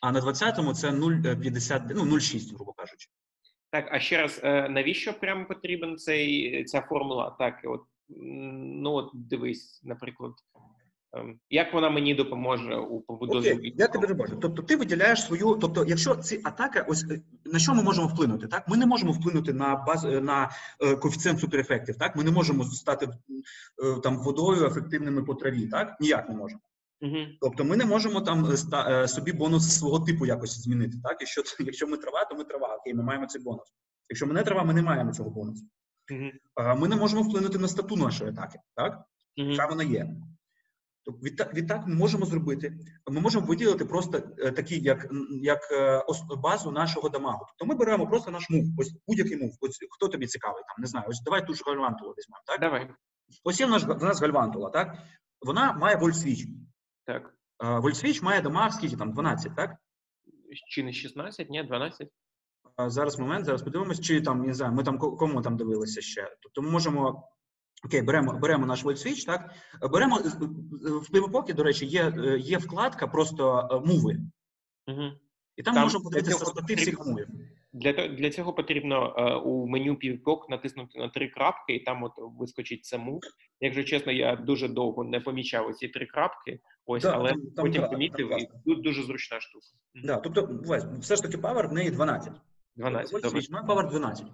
[0.00, 3.08] а на 20-му це 0,50, ну 0,6, грубо кажучи.
[3.76, 7.68] Так, а ще раз, е, навіщо прямо потрібен цей ця формула атаки?
[7.68, 10.32] От ну от дивись, наприклад.
[11.12, 13.52] Ем, як вона мені допоможе у побудові?
[13.52, 14.36] Окей, Я тебе бачу.
[14.36, 15.58] Тобто, ти виділяєш свою.
[15.60, 18.46] Тобто, якщо ці атаки, ось е, на що ми можемо вплинути?
[18.46, 20.50] Так, ми не можемо вплинути на баз е, на
[20.80, 21.96] е, коефіцієнт суперефектів.
[21.96, 25.66] Так, ми не можемо стати е, там водою ефективними по траві.
[25.66, 26.60] Так, ніяк не можемо.
[27.00, 27.16] Угу.
[27.40, 28.56] Тобто, ми не можемо там
[29.08, 30.98] собі бонус свого типу якось змінити.
[31.02, 32.76] Так, якщо якщо ми трава, то ми трава.
[32.76, 33.74] Окей, ми маємо цей бонус.
[34.08, 35.64] Якщо ми не трава, ми не маємо цього бонусу.
[36.12, 36.76] Угу.
[36.76, 38.58] Ми не можемо вплинути на стату нашої атаки.
[38.76, 39.04] Так,
[39.36, 39.52] угу.
[39.52, 40.16] Що вона є.
[41.22, 42.78] Відтак, відтак ми можемо зробити.
[43.10, 45.06] Ми можемо виділити просто е, такі, як
[45.42, 46.02] як е,
[46.36, 47.46] базу нашого дамагу.
[47.48, 49.56] Тобто ми беремо просто наш мув, ось будь-який мув.
[49.60, 51.06] Ось хто тобі цікавий, там не знаю.
[51.08, 52.60] Ось давай ту ж гальвантулу візьмемо, так?
[52.60, 52.90] Давай.
[53.44, 54.98] Ось є в нас в нас гальвантула, так?
[55.40, 56.46] Вона має вольсвіч.
[57.06, 57.34] Так.
[57.64, 59.76] Е, вольсвіч має дамаг, скільки там 12, так?
[60.68, 62.08] Чи не 16, ні, 12.
[62.86, 66.36] Зараз момент, зараз подивимось, чи там не знаю, ми там кому там дивилися ще.
[66.40, 67.28] Тобто ми можемо
[67.84, 69.50] Окей, беремо беремо наш WebSwitch, так
[69.92, 70.16] беремо
[70.82, 74.18] в пивопокі, до речі, є є вкладка просто муви.
[74.86, 75.12] Угу.
[75.56, 77.28] І там, там можемо подивитися стати всіх мувів.
[77.76, 82.12] Для для цього потрібно uh, у меню PVPOC натиснути на три крапки, і там от
[82.16, 83.20] вискочить це мув.
[83.60, 87.82] Якщо чесно, я дуже довго не помічав ці три крапки, ось, да, але там, потім
[87.82, 89.66] там, помітив, там, і тут дуже зручна штука.
[89.94, 90.48] Да, тобто,
[91.00, 92.32] все ж таки Power в неї 12.
[92.76, 93.74] 12, тобто, добре.
[93.74, 94.26] Power 12.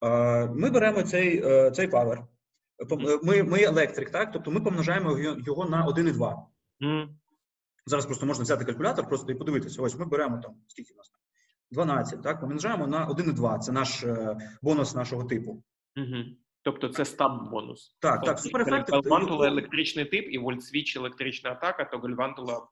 [0.00, 2.26] Uh, ми беремо цей, uh, цей Power.
[3.22, 4.32] Ми ми електрик, так?
[4.32, 6.42] Тобто ми помножаємо його на 1,2.
[6.80, 7.08] Mm.
[7.86, 9.82] Зараз просто можна взяти калькулятор просто і подивитися.
[9.82, 11.21] Ось ми беремо там, скільки у нас там?
[11.72, 13.58] 12, так, помножаємо на 1,2.
[13.58, 15.62] Це наш е, бонус нашого типу.
[15.96, 16.24] Угу.
[16.62, 17.96] Тобто це стаб бонус.
[18.00, 18.90] Так, тобто, так, суперефект.
[18.90, 22.66] Гальвантула електричний тип і вольтсвіч електрична атака, то гальвантула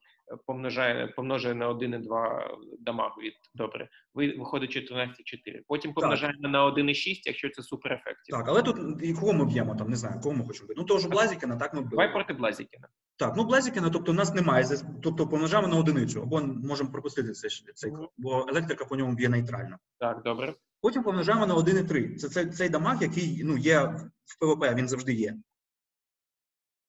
[0.47, 2.41] помножає помножує на 1,2
[2.78, 3.89] дамагу від добре.
[4.14, 5.61] Ви виходить 14,4.
[5.66, 8.37] Потім помножаємо на 1,6, якщо це суперефектів.
[8.37, 10.81] Так, але тут і кого ми б'ємо там, не знаю, кого ми хочемо бити.
[10.81, 11.91] Ну того ж Блазікена, так ми били.
[11.91, 12.89] Давай проти Блазікена.
[13.16, 14.64] Так, ну Блазікена, тобто у нас немає,
[15.03, 19.76] тобто помножаємо на одиницю, або можемо пропустити цей цикл, бо електрика по ньому б'є нейтрально.
[19.99, 20.55] Так, добре.
[20.81, 22.16] Потім помножаємо на 1,3.
[22.16, 23.81] Це цей, цей дамаг, який ну, є
[24.24, 25.37] в ПВП, він завжди є.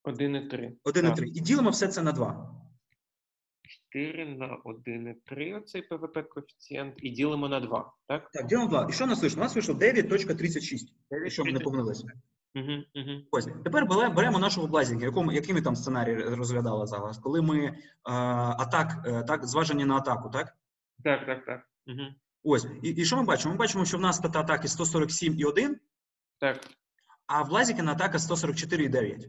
[0.03, 0.71] 1,3.
[0.83, 1.23] 1,3.
[1.23, 2.60] І ділимо все це на 2.
[3.93, 8.31] 4 на 1,3 оцей ПВП коефіцієнт, і ділимо на 2, так?
[8.31, 8.87] Так, ділимо 2.
[8.89, 9.39] І що у нас вийшло?
[9.39, 10.77] У нас вийшло 9.36,
[11.09, 12.07] якщо ми не помилилися.
[12.55, 13.21] Угу, угу.
[13.31, 17.73] Ось, тепер беремо нашого блазінга, якому, який ми там сценарій розглядали зараз, коли ми е,
[18.03, 20.57] атак, е, так, зважені на атаку, так?
[21.03, 21.69] Так, так, так.
[21.87, 22.01] Угу.
[22.43, 23.53] Ось, і, і що ми бачимо?
[23.53, 25.75] Ми бачимо, що в нас стата атаки 147,1,
[26.39, 26.67] так.
[27.27, 29.27] а в Блазікена атака 144,9.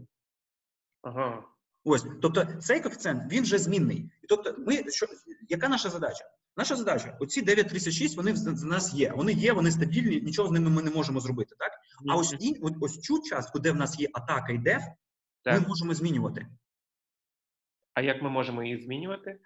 [1.03, 1.45] Ага.
[1.85, 4.11] Ось, тобто цей коефіцієнт він вже змінний.
[4.23, 5.07] І тобто, ми що
[5.49, 6.25] яка наша задача?
[6.57, 9.13] Наша задача: оці 9,36, вони в нас є.
[9.17, 11.55] Вони є, вони стабільні, нічого з ними ми не можемо зробити.
[11.59, 11.73] Так?
[12.09, 14.83] А ось і ось, ось цю частку, де в нас є атака і деф,
[15.43, 15.61] так.
[15.61, 16.47] ми можемо змінювати.
[17.95, 19.41] А як ми можемо її змінювати?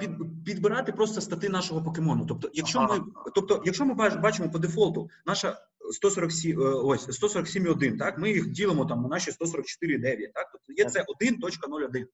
[0.00, 0.10] Під,
[0.44, 2.26] підбирати просто стати нашого покемону.
[2.26, 2.98] Тобто, якщо ага.
[2.98, 3.04] ми
[3.34, 5.58] тобто, якщо ми бачимо по дефолту, наша
[5.92, 11.04] 147, ось 147,1, так, ми їх ділимо там на наші 144,9, так, тобто є це
[11.20, 12.06] 1.01.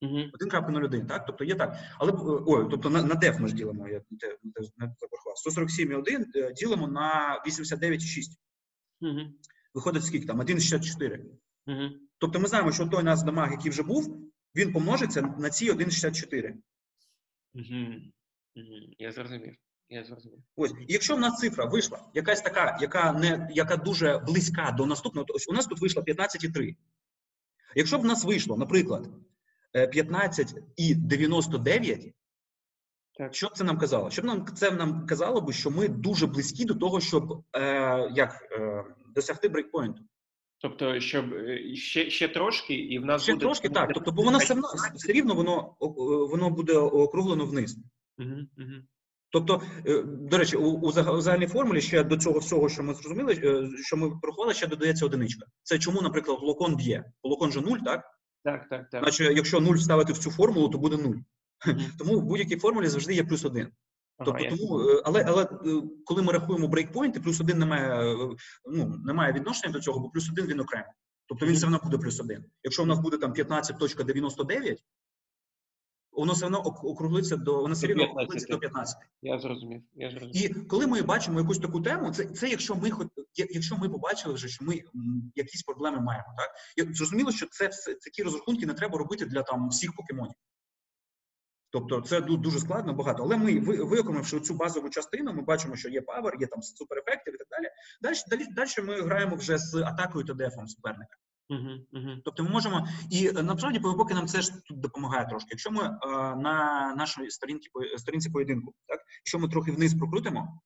[0.00, 0.16] Угу.
[0.16, 1.26] 1.01, так?
[1.26, 1.78] Тобто є так.
[1.98, 2.12] Але
[2.46, 5.36] ой, тобто на, на def ми ж ділимо, я не запорхував.
[5.48, 7.98] 147,1 ділимо на 89,6.
[9.00, 9.20] Угу.
[9.74, 10.40] Виходить скільки там?
[10.40, 11.24] 1,64.
[11.66, 11.90] Угу.
[12.18, 16.54] Тобто ми знаємо, що той нас дамаг, який вже був, він помножиться на ці 1,64.
[17.54, 17.64] Угу.
[18.56, 18.94] Угу.
[18.98, 19.56] Я зрозумів.
[19.90, 20.38] Я зрозумів.
[20.56, 25.24] Ось, якщо в нас цифра вийшла, якась така, яка не яка дуже близька до наступного,
[25.24, 26.76] то ось у нас тут вийшло 15,3.
[27.74, 29.08] Якщо б в нас вийшло, наприклад,
[29.74, 32.12] 15,99,
[33.18, 33.34] так.
[33.34, 34.10] що б це нам казало?
[34.10, 37.62] Щоб нам це нам казало б, що ми дуже близькі до того, щоб е,
[38.14, 38.84] як е,
[39.14, 40.02] досягти брейкпойнту.
[40.60, 41.24] Тобто, щоб
[41.74, 43.44] ще ще трошки, і в нас ще буде...
[43.44, 43.90] трошки, так.
[43.94, 44.56] Тобто, бо воно все,
[44.94, 45.76] все рівно воно
[46.30, 47.78] воно буде округлено вниз.
[48.18, 48.72] Угу, угу.
[49.30, 49.62] Тобто,
[50.04, 53.34] до речі, у загальній формулі ще до цього всього, що ми зрозуміли,
[53.84, 55.46] що ми порахували, ще додається одиничка.
[55.62, 57.04] Це чому, наприклад, локон б'є?
[57.22, 58.04] Локон же нуль, так?
[58.44, 59.02] Так, так, так.
[59.02, 61.16] Значить, якщо нуль вставити в цю формулу, то буде нуль.
[61.66, 61.90] Mm.
[61.98, 63.68] Тому в будь-якій формулі завжди є плюс один.
[64.18, 65.48] Ага, тобто, тому, але але
[66.04, 68.16] коли ми рахуємо брейкпойнти, плюс один немає
[68.64, 70.92] ну, немає відношення до цього, бо плюс один він окремо.
[71.26, 72.44] Тобто він все одно буде плюс один.
[72.62, 74.76] Якщо в нас буде там 15.99,
[76.18, 78.96] воно все одно округлиться до воно все рівно округлиться до 15.
[79.22, 79.82] Я зрозумів.
[79.94, 80.36] Я зрозумів.
[80.36, 82.90] І коли ми бачимо якусь таку тему, це це якщо ми
[83.34, 84.80] якщо ми побачили вже, що ми
[85.34, 86.34] якісь проблеми маємо,
[86.76, 90.34] так зрозуміло, що це все такі розрахунки не треба робити для там всіх покемонів.
[91.70, 93.22] Тобто це дуже складно, багато.
[93.22, 97.36] Але ми виокремивши цю базову частину, ми бачимо, що є павер, є там суперефектів і
[97.36, 97.70] так далі.
[98.02, 101.16] Далі, далі, далі ми граємо вже з атакою та дефом суперника.
[101.50, 102.20] Uh-huh.
[102.24, 105.48] Тобто ми можемо, і насправді поки нам це ж тут допомагає трошки.
[105.50, 105.96] Якщо ми е,
[106.36, 110.60] на нашій сторінці сторінці поєдинку, так якщо ми трохи вниз прокрутимо,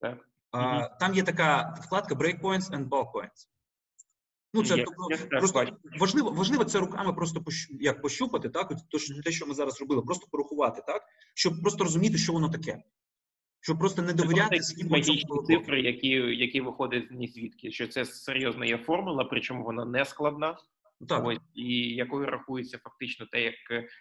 [0.00, 0.28] так.
[0.54, 0.98] Е, uh-huh.
[1.00, 3.48] там є така вкладка Breakpoints and Bulk Points.
[4.54, 5.66] Ну, це є, тобто, є, просто
[6.00, 10.02] важливо, важливо це руками просто пощу, як пощупати, так то, те, що ми зараз робили,
[10.02, 11.02] просто порахувати, так
[11.34, 12.82] щоб просто розуміти, що воно таке.
[13.60, 18.78] Щоб просто не довіряти магічні цифри, які які виходять ні звідки, що це серйозна є
[18.78, 20.56] формула, причому вона не складна.
[21.08, 21.26] Так.
[21.26, 23.54] Ось, і якою рахується фактично те, як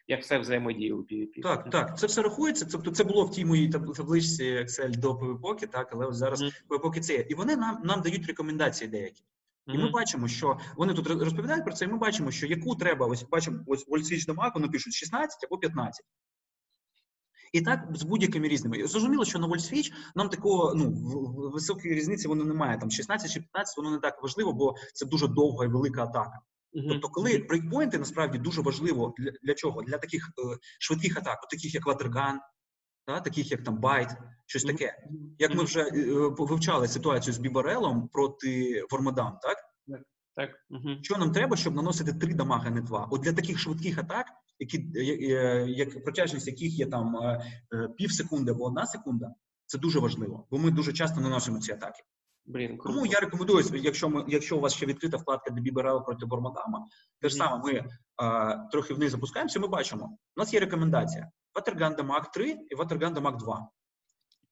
[0.07, 1.41] як все взаємодіє у PvP.
[1.43, 2.67] Так, так, це все рахується.
[2.71, 6.51] Тобто це було в тій моїй табличці Excel до PvP, так, але зараз mm.
[6.69, 7.25] PvP це є.
[7.29, 9.23] І вони нам нам дають рекомендації деякі.
[9.67, 9.81] І mm-hmm.
[9.81, 13.23] ми бачимо, що вони тут розповідають про це, і ми бачимо, що яку треба, ось
[13.23, 16.05] бачимо, ось Volt Switch damage, вони пишуть 16 або 15.
[17.53, 18.87] І так з будь-якими різними.
[18.87, 20.91] Зрозуміло, що на Volt Switch нам такого ну
[21.53, 22.77] високої різниці воно немає.
[22.77, 26.39] Там 16 чи 15, воно не так важливо, бо це дуже довга і велика атака.
[26.73, 26.89] Mm-hmm.
[26.89, 29.81] Тобто, коли брейкпойнти насправді дуже важливо для для чого?
[29.81, 32.39] Для таких е, швидких атак, таких як Water Gun,
[33.05, 34.09] та, таких як там Bite,
[34.45, 34.67] щось mm-hmm.
[34.67, 34.97] таке.
[35.39, 36.05] Як ми вже е,
[36.37, 39.57] вивчали ситуацію з Бібарелом проти Вормодам, так?
[40.37, 40.49] Так.
[40.69, 40.89] Угу.
[41.01, 43.07] Що нам треба, щоб наносити три дамага, не два?
[43.11, 44.25] От для таких швидких атак,
[44.59, 44.85] які
[45.67, 47.41] як протяжність яких є там е,
[47.97, 49.33] пів секунди або одна секунда,
[49.65, 52.03] це дуже важливо, бо ми дуже часто наносимо ці атаки.
[52.45, 52.77] Блін.
[52.77, 56.85] Тому я рекомендую, якщо ми, якщо у вас ще відкрита вкладка DBBRL проти Бормадама,
[57.21, 57.85] те ж саме ми
[58.15, 63.21] а, трохи вниз запускаємося, ми бачимо, у нас є рекомендація Ватерганда Мак 3 і Ватерганда
[63.21, 63.69] Мак 2.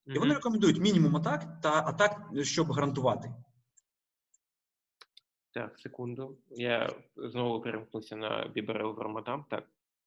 [0.06, 3.34] І вони рекомендують мінімум атак та атак, щоб гарантувати.
[5.52, 6.38] Так, секунду.
[6.50, 9.46] Я знову перемкнувся на Біберел Вармадам.
[9.50, 9.64] Так.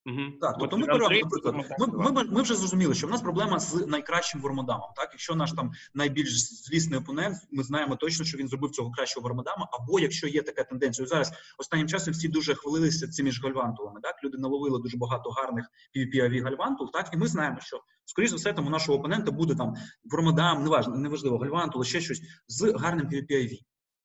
[0.09, 0.39] Угу.
[0.41, 3.87] Так, тобто ми беремо, наприклад, ми, ми, ми вже зрозуміли, що в нас проблема з
[3.87, 4.89] найкращим вормодамом.
[4.97, 9.23] Так, якщо наш там найбільш злісний опонент, ми знаємо точно, що він зробив цього кращого
[9.23, 9.69] вормодама.
[9.73, 14.01] Або якщо є така тенденція, зараз останнім часом всі дуже хвалилися цими ж гальвантулами.
[14.03, 16.91] Так, люди наловили дуже багато гарних PvP гальвантул.
[16.93, 20.63] Так, і ми знаємо, що скоріш за все там у нашого опонента буде там вормадам,
[20.63, 23.59] неважно, неважливо, гальвантул, ще щось з гарним PvP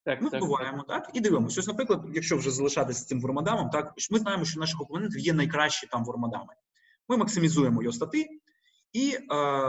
[0.06, 1.60] Так, ми так, вбиваємо так і дивимося.
[1.60, 5.88] Ось, наприклад, якщо вже залишатися цим вормадамом, так ми знаємо, що наших опонентів є найкращі
[5.88, 6.54] там вормадами.
[7.10, 8.28] Ми максимізуємо його стати,
[8.93, 9.26] і е,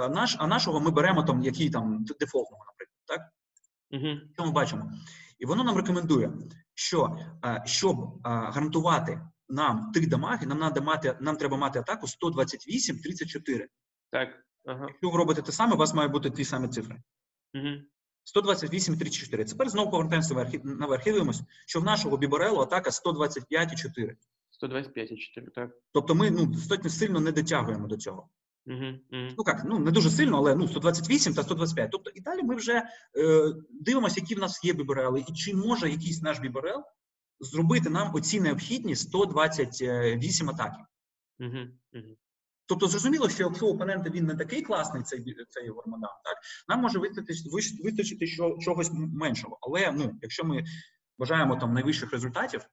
[0.08, 3.20] наш, а нашого ми беремо там, який там дефолтного, наприклад, так
[3.90, 4.20] Угу.
[4.32, 4.92] що ми бачимо,
[5.38, 6.32] і воно нам рекомендує,
[6.74, 12.06] що е, щоб е, гарантувати нам три дамаги, нам надо мати, нам треба мати атаку
[12.06, 13.66] 128-34.
[14.10, 14.28] Так.
[14.64, 14.86] Ага.
[14.88, 17.02] Якщо ви робите те саме, у вас мають бути ті самі цифри.
[17.54, 17.68] Угу.
[18.36, 19.48] 128,34.
[19.48, 24.16] Тепер знову повертаємося наверх, і дивимося, що в нашого Біборелу атака 125,4.
[24.62, 25.70] 125,4, так.
[25.92, 28.28] Тобто ми ну, достатньо сильно не дотягуємо до цього.
[28.66, 28.76] Угу.
[28.76, 28.98] Угу.
[29.10, 31.90] Ну як, ну не дуже сильно, але ну 128 та 125.
[31.90, 35.90] Тобто і далі ми вже е, дивимося, які в нас є біборели, і чи може
[35.90, 36.84] якийсь наш біборел
[37.40, 40.78] зробити нам оці необхідні 128 атаки.
[41.40, 41.58] Угу.
[41.92, 42.16] Угу.
[42.66, 46.36] Тобто зрозуміло, що якщо опонента він не такий класний, цей цей гормодан, так
[46.68, 47.50] нам може вистачити
[47.84, 49.58] вистачити що, чогось меншого.
[49.60, 50.64] Але ну, якщо ми
[51.18, 52.66] бажаємо там найвищих результатів,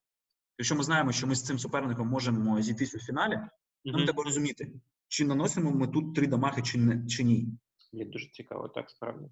[0.57, 3.39] якщо ми знаємо, що ми з цим суперником можемо зійтись у фіналі,
[3.85, 4.71] нам треба розуміти,
[5.07, 7.47] чи наносимо ми тут три дамаги, чи не чи ні.
[7.93, 9.25] Мені дуже цікаво, так справді.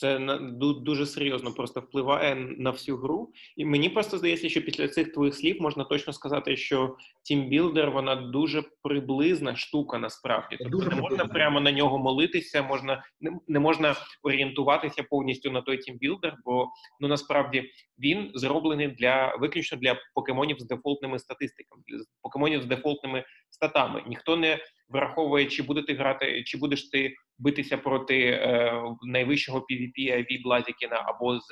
[0.00, 3.32] Це дуже серйозно просто впливає на всю гру.
[3.56, 8.16] І мені просто здається, що після цих твоїх слів можна точно сказати, що тімбілдер вона
[8.16, 10.56] дуже приблизна штука насправді.
[10.58, 11.34] Тобто Дуже не можна приблизна.
[11.34, 16.68] прямо на нього молитися, можна не, не можна орієнтуватися повністю на той тімбілдер, бо
[17.00, 23.24] ну насправді він зроблений для виключно для покемонів з дефолтними статистиками, для покемонів з дефолтними
[23.50, 24.02] статами.
[24.06, 24.58] Ніхто не
[24.90, 28.72] враховує, чи буде ти грати, чи будеш ти битися проти е,
[29.02, 31.44] найвищого PvP IV Блазікіна або з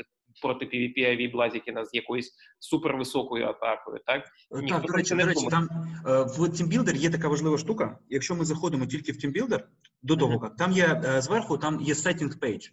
[0.42, 4.00] проти PvP IV Блазікіна з якоюсь супервисокою атакою.
[4.06, 5.68] Так Ніхто Так, до речі, не до речі, думає.
[5.68, 7.98] там е, в TeamBuilder є така важлива штука.
[8.08, 9.60] Якщо ми заходимо тільки в TeamBuilder,
[10.02, 10.56] до того mm-hmm.
[10.56, 12.70] там є е, зверху, там є setting page.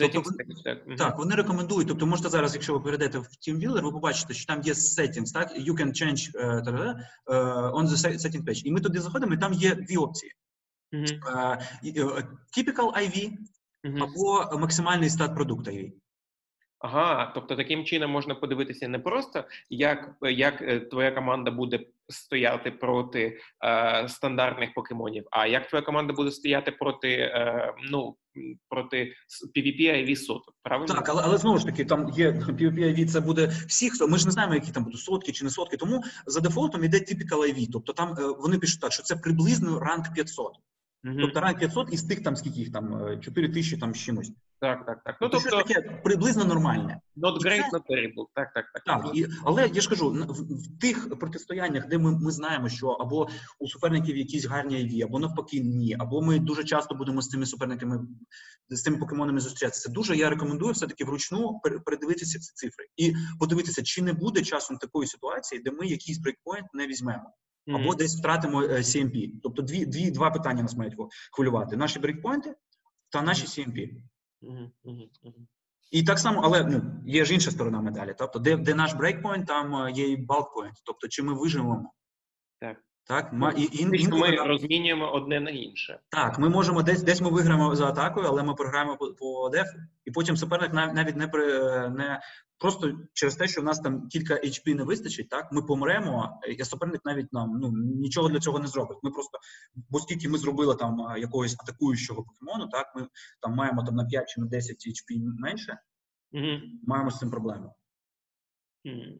[0.00, 0.30] Settings, Тобто
[0.64, 0.96] так, так.
[0.96, 1.88] Так, вони рекомендують.
[1.88, 5.58] Тобто, можете зараз, якщо ви перейдете в TeamViewer, ви побачите, що там є settings, так?
[5.58, 8.62] You can change uh, on the setting page.
[8.64, 10.32] І ми туди заходимо, і там є дві опції:
[10.92, 11.06] е,
[12.56, 13.30] typical IV
[14.00, 15.92] або максимальний стат продукт IV.
[16.82, 22.70] Ага, тобто таким чином можна подивитися не просто як, як е, твоя команда буде стояти
[22.70, 28.16] проти е, стандартних покемонів, а як твоя команда буде стояти проти е, ну
[28.68, 29.14] проти
[29.56, 30.94] PvP IV соток, правильно?
[30.94, 33.92] Так, але, але знову ж таки, там є PvP IV, це буде всіх.
[34.08, 35.76] Ми ж не знаємо, які там будуть сотки чи не сотки.
[35.76, 37.68] Тому за дефолтом іде typical IV.
[37.72, 40.52] Тобто там е, вони пишуть так, що це приблизно ранг 500.
[41.02, 41.18] Мгм.
[41.20, 44.32] Тобто ранг 500 із тих там скільки їх там е, 4 тисячі там з чимось.
[44.62, 45.16] Так, так, так.
[45.20, 47.00] Ну Тобто, тобто щось таке приблизно нормальне.
[47.16, 48.26] not great, not terrible.
[48.34, 48.84] Так, так, так.
[48.84, 50.32] Так, і, але я ж кажу, в,
[50.62, 55.18] в тих протистояннях, де ми, ми знаємо, що або у суперників якісь гарні IV, або
[55.18, 58.06] навпаки, ні, або ми дуже часто будемо з цими суперниками,
[58.68, 59.88] з цими покемонами зустрічатися.
[59.88, 64.76] Це дуже я рекомендую все-таки вручну передивитися ці цифри і подивитися, чи не буде часом
[64.76, 67.34] такої ситуації, де ми якийсь брейкпойнт не візьмемо,
[67.66, 67.82] Мгм.
[67.82, 69.30] або десь втратимо е, CMP.
[69.42, 70.94] Тобто дві, дві, два питання нас мають
[71.32, 72.54] хвилювати: наші брейкпойнти
[73.10, 73.88] та наші CMP.
[75.90, 78.14] І так само, але ну є ж інша сторона медалі.
[78.18, 80.74] Тобто, де, де наш брейкпойнт, там е, є і балкпойнт.
[80.84, 81.92] Тобто, чи ми виживемо?
[82.60, 82.76] Так.
[83.04, 86.00] Так, ма, і, і, інколи ми розмінюємо одне на інше.
[86.08, 89.78] так, ми можемо десь десь ми виграємо за атакою, але ми програємо по, по дефу.
[90.04, 91.44] І потім суперник нав- навіть не при
[91.88, 92.20] не
[92.58, 95.28] просто через те, що в нас там кілька HP не вистачить.
[95.28, 98.98] Так, ми помремо, і суперник навіть нам ну нічого для цього не зробить.
[99.02, 99.38] Ми просто
[99.90, 103.06] бо скільки ми зробили там якогось атакуючого покемону, так ми
[103.40, 105.78] там маємо там на 5 чи на 10 HP менше,
[106.32, 106.60] Мгм.
[106.86, 107.74] маємо з цим проблему.
[108.84, 109.18] Мгм.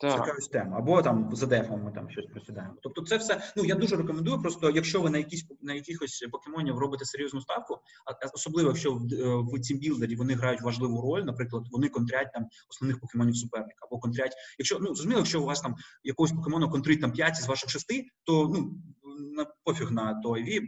[0.00, 0.34] Це Так.
[0.38, 0.78] ось тема.
[0.78, 2.74] Або там за дефом ми там щось просідаємо.
[2.82, 3.52] Тобто, це все.
[3.56, 4.40] Ну я дуже рекомендую.
[4.40, 7.78] Просто якщо ви на якісь на якихось покемонів робите серйозну ставку,
[8.34, 13.00] особливо якщо в, е, в тімбілдері вони грають важливу роль, наприклад, вони контрять там основних
[13.00, 14.34] покемонів суперника, або контрять.
[14.58, 17.86] Якщо ну зрозуміло, якщо у вас там якогось покемону контрить там 5 із ваших 6,
[18.24, 18.78] то ну
[19.36, 20.60] на пофіг на той.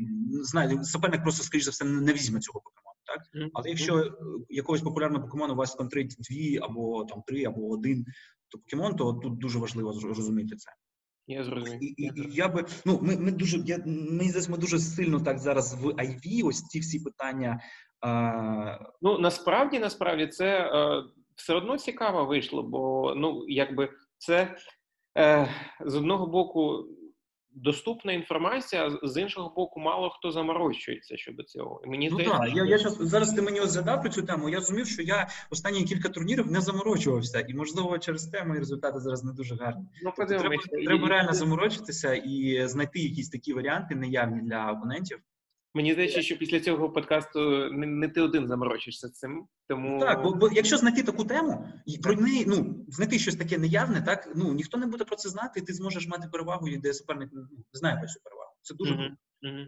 [0.43, 2.91] Знає, суперник просто скоріш за все не візьме цього покемону.
[3.07, 4.12] Так, але якщо е,
[4.49, 8.07] якогось популярного покемону у вас контрить дві або там три, або один,
[8.51, 10.71] то покемон, то тут дуже важливо зрозуміти це.
[11.27, 11.83] Я зрозумів.
[11.83, 15.21] І, і, і я би ну ми ми дуже я мені здається, ми дуже сильно
[15.21, 17.61] так зараз в IV, ось ці всі питання.
[18.01, 18.79] А...
[19.03, 24.57] Ну насправді насправді це е, все одно цікаво вийшло, бо ну якби це
[25.19, 25.49] е,
[25.87, 26.85] з одного боку
[27.63, 31.83] доступна інформація, з іншого боку, мало хто заморочується щодо цього.
[31.87, 32.59] Мені ну, здається, так, що...
[32.59, 34.49] я я щас, зараз ти мені згадав про цю тему.
[34.49, 39.01] Я зрозумів, що я останні кілька турнірів не заморочувався, і можливо через те мої результати
[39.01, 39.85] зараз не дуже гарні.
[40.03, 45.19] Ну тобто, треба, треба реально заморочитися і знайти якісь такі варіанти неявні для опонентів.
[45.75, 47.41] Мені здається, що після цього подкасту
[47.73, 49.47] не, не ти один заморочишся цим.
[49.68, 53.59] Тому так, бо, бо якщо знайти таку тему, і про неї ну знайти щось таке
[53.59, 56.77] неявне, так ну ніхто не буде про це знати, і ти зможеш мати перевагу, і
[56.77, 58.53] де суперник ну, знає про цю перевагу.
[58.62, 59.05] Це дуже угу,
[59.43, 59.66] угу.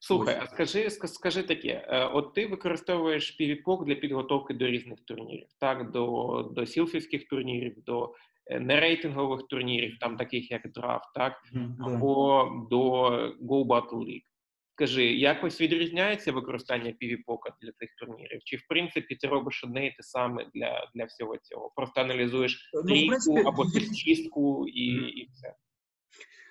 [0.00, 0.38] слухай.
[0.42, 5.90] А скажи, скажи таке: е, от ти використовуєш півіпок для підготовки до різних турнірів, так
[5.90, 8.14] до до сілфівських турнірів, до
[8.46, 11.74] е, нерейтингових турнірів, там таких як драфт, так mm-hmm.
[11.80, 13.02] або до
[13.42, 14.24] Go Battle League.
[14.78, 18.40] Скажи, якось відрізняється використання півіпока для цих турнірів?
[18.44, 21.72] Чи в принципі ти робиш одне і те саме для для всього цього?
[21.76, 23.66] Просто аналізуєш ну, трійку принципі, або
[24.04, 25.54] чистку і, і все.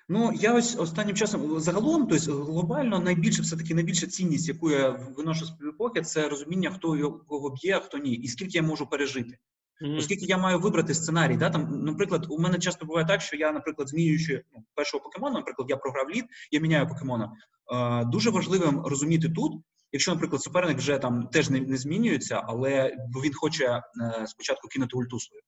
[0.08, 4.90] Ну я ось останнім часом загалом, тобто глобально найбільше все таки найбільша цінність, яку я
[4.90, 8.86] виношу з півіпоки, це розуміння, хто його б'є, а хто ні, і скільки я можу
[8.86, 9.38] пережити.
[9.82, 9.98] Mm-hmm.
[9.98, 13.52] Оскільки я маю вибрати сценарій, да там, наприклад, у мене часто буває так, що я,
[13.52, 17.32] наприклад, змінюючи ну, першого покемона, наприклад, я програв лід, я міняю покемона.
[17.72, 19.52] Е, Дуже важливим розуміти тут,
[19.92, 23.82] якщо, наприклад, суперник вже там теж не, не змінюється, але він хоче е,
[24.26, 25.42] спочатку кинути ульту свою,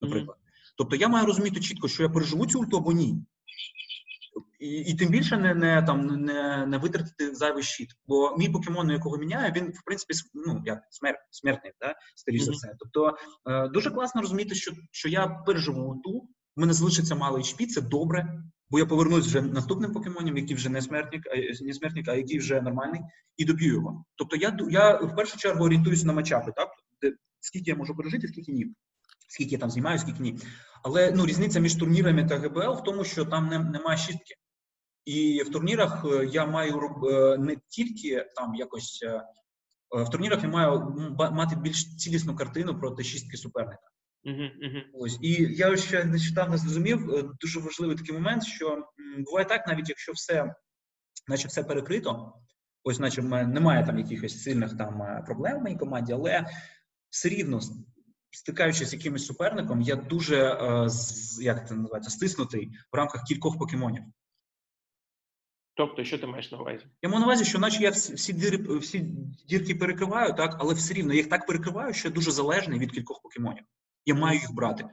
[0.00, 0.36] наприклад.
[0.38, 0.74] Mm-hmm.
[0.76, 3.24] Тобто я маю розуміти чітко, що я переживу цю ульту або ні.
[4.60, 7.88] І і тим більше не не там не не витратити зайвий щит.
[8.06, 12.52] Бо мій покемон, якого міняю, він в принципі ну як смер, смертний, да, скоріш за
[12.52, 12.74] все.
[12.78, 13.16] Тобто
[13.50, 17.80] е, дуже класно розуміти, що що я переживу ту, в мене залишиться мало HP, це
[17.80, 22.14] добре, бо я повернусь вже наступним покемоном, який вже не смертник, а не смертник, а
[22.14, 23.00] який вже нормальний,
[23.36, 24.04] і доб'ю його.
[24.16, 26.68] Тобто, я я в першу чергу орієнтуюся на матчапи, так
[27.02, 28.66] де скільки я можу пережити, скільки ні
[29.30, 30.38] скільки я там знімаю, скільки ні.
[30.82, 34.34] Але ну, різниця між турнірами та ГБЛ в тому, що там не, немає шістки.
[35.04, 39.22] І в турнірах е, я маю е, не тільки там якось е,
[40.04, 43.82] в турнірах я маю мати більш цілісну картину проти шістки суперника.
[44.24, 44.82] Uh-huh, uh-huh.
[44.94, 48.84] Ось і я ще нещодавно зрозумів дуже важливий такий момент, що
[49.18, 50.54] буває так, навіть якщо все,
[51.28, 52.32] наче все перекрито,
[52.84, 56.46] ось, наче немає там якихось сильних там проблем в моїй команді, але
[57.10, 57.60] все рівно
[58.30, 60.88] стикаючись з якимось суперником, я дуже е,
[61.42, 64.02] як це називається, стиснутий в рамках кількох покемонів.
[65.80, 66.84] Тобто, що ти маєш на увазі?
[67.02, 68.98] Я маю на увазі, що наче я всі дір, всі
[69.48, 72.92] дірки перекриваю, так, але все рівно я їх так перекриваю, що я дуже залежний від
[72.92, 73.64] кількох покемонів.
[74.06, 74.84] Я маю їх брати.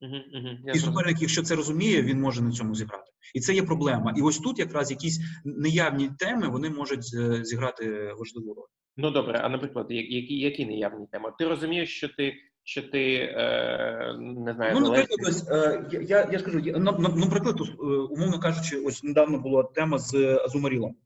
[0.00, 3.10] Угу, угу, І суперник, якщо це розуміє, він може на цьому зіграти.
[3.34, 4.14] І це є проблема.
[4.16, 8.68] І ось тут якраз якісь неявні теми вони можуть е, зіграти важливу роль.
[8.96, 11.32] Ну добре, а наприклад, які які неявні теми?
[11.38, 12.34] Ти розумієш, що ти
[12.66, 17.82] що ти е, не знаю, ну, наприклад, ось, е, я я скажу, я, наприклад, е,
[17.84, 20.14] умовно кажучи, ось недавно була тема з
[20.44, 20.96] Азумарілом.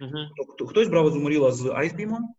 [0.00, 0.68] Uh-huh.
[0.68, 2.34] Хтось брав Азумаріла з Айсбімом,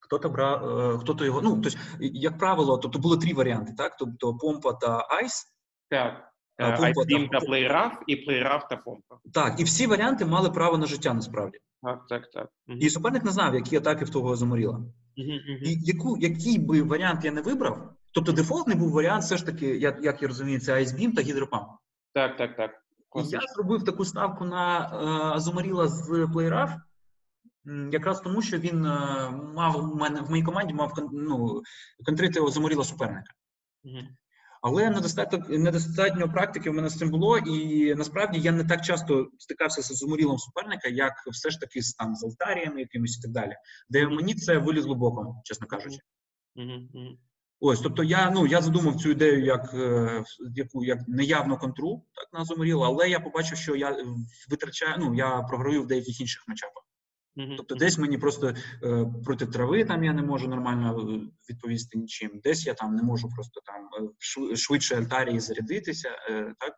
[0.00, 1.42] хто-то брав, хто-то його.
[1.42, 3.96] Ну, тобто, як правило, тобто були три варіанти, так?
[3.98, 5.46] Тобто помпа та ice.
[5.90, 6.30] Так.
[6.58, 9.18] Айсбім та Play Rough, і Play Rough та помпа.
[9.34, 11.58] Так, і всі варіанти мали право на життя насправді.
[11.84, 12.48] Так, так, так.
[12.68, 12.78] Угу.
[12.78, 14.80] І суперник не знав, які атаки в того Азумаріла.
[15.16, 19.66] І яку, який би варіант я не вибрав, тобто дефолтний був варіант, все ж таки,
[19.66, 21.68] як як я розумію, це Ice Beam та Hydro Pump.
[22.12, 22.70] Так, так, так.
[23.16, 24.96] І я зробив таку ставку на е,
[25.36, 26.80] Азумаріла з PlayRAF,
[27.90, 31.62] якраз тому, що він е, мав у мене в моїй команді мав ну,
[32.06, 33.32] контрити Азумаріла суперника.
[33.84, 33.98] Угу.
[34.66, 39.30] Але недостатньо недостатньо практики в мене з цим було, і насправді я не так часто
[39.38, 43.30] стикався з зуморілом суперника, як все ж таки з там з алтаріями якимось і так
[43.30, 43.52] далі,
[43.88, 45.98] де мені це вилізло боком, чесно кажучи.
[47.60, 52.38] Ось, тобто я ну я задумав цю ідею як е, яку як неявну контру, так
[52.40, 53.96] на Зумаріла, але я побачив, що я
[54.50, 56.84] витрачаю, ну я програю в деяких інших матчапах.
[57.36, 58.54] Тобто, десь мені просто
[58.84, 61.20] е, проти трави там я не можу нормально е,
[61.50, 63.88] відповісти нічим, десь я там не можу просто там
[64.52, 66.08] е, швидше альтарії зарядитися.
[66.30, 66.74] Е, так?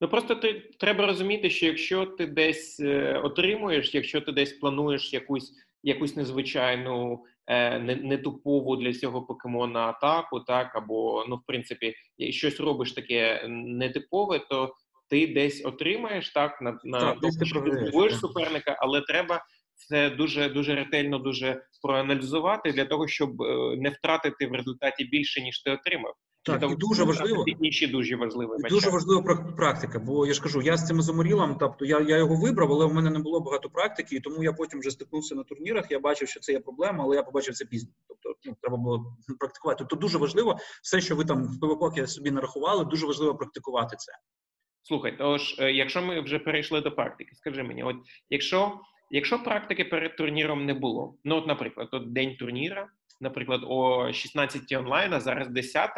[0.00, 5.12] Ну просто ти треба розуміти, що якщо ти десь е, отримуєш, якщо ти десь плануєш
[5.12, 11.94] якусь якусь незвичайну, е, не, нетупову для цього покемона атаку, так або ну, в принципі,
[12.30, 14.74] щось робиш таке нетипове, то
[15.10, 19.44] ти десь отримаєш так на на так, тому, що ти суперника, але треба
[19.78, 25.42] це дуже дуже ретельно дуже проаналізувати для того, щоб е, не втратити в результаті більше
[25.42, 26.14] ніж ти отримав.
[26.42, 28.56] Так, і дуже важливо інші дуже важливо.
[28.56, 29.98] І дуже важлива практика.
[29.98, 32.94] Бо я ж кажу, я з цим заморілом, тобто я я його вибрав, але в
[32.94, 35.90] мене не було багато практики, і тому я потім вже стикнувся на турнірах.
[35.90, 37.90] Я бачив, що це є проблема, але я побачив це пізно.
[38.08, 39.78] Тобто ну, треба було практикувати.
[39.78, 44.12] Тобто дуже важливо все, що ви там в ПВП собі нарахували, дуже важливо практикувати це.
[44.82, 47.96] Слухай, тож, е, якщо ми вже перейшли до практики, скажи мені, от
[48.30, 48.80] якщо
[49.10, 52.88] якщо практики перед турніром не було, ну от, наприклад, от день турніра,
[53.20, 55.90] наприклад, о 16 онлайн, а зараз 10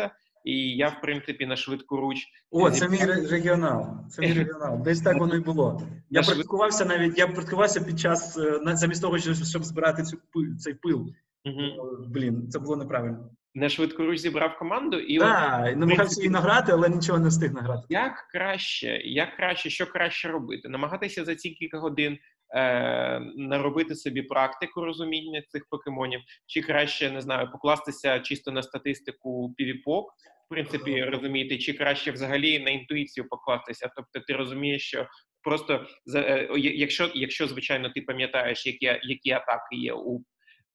[0.44, 2.26] і я, в принципі, на швидку руч.
[2.50, 3.86] О, це мій регіонал.
[4.10, 4.82] Це мій регіонал.
[4.82, 5.82] Десь так воно і було.
[6.10, 10.18] Я практикувався навіть, я практикувався під час е, замість того, щоб збирати цю
[10.58, 11.14] цей пил.
[11.44, 11.96] Угу.
[12.08, 13.30] Блін, це було неправильно.
[13.54, 17.82] На швидку руч зібрав команду і Так, намагався її награти, але нічого не встиг награти.
[17.88, 20.68] Як краще, як краще, що краще робити?
[20.68, 22.18] Намагатися за ці кілька годин
[22.54, 29.54] е, наробити собі практику розуміння цих покемонів, чи краще не знаю, покластися чисто на статистику
[29.56, 30.12] півіпок,
[30.46, 33.90] в принципі, розуміти, чи краще взагалі на інтуїцію покластися.
[33.96, 35.06] Тобто, ти розумієш, що
[35.42, 40.24] просто е, якщо, якщо звичайно, ти пам'ятаєш, які які атаки є у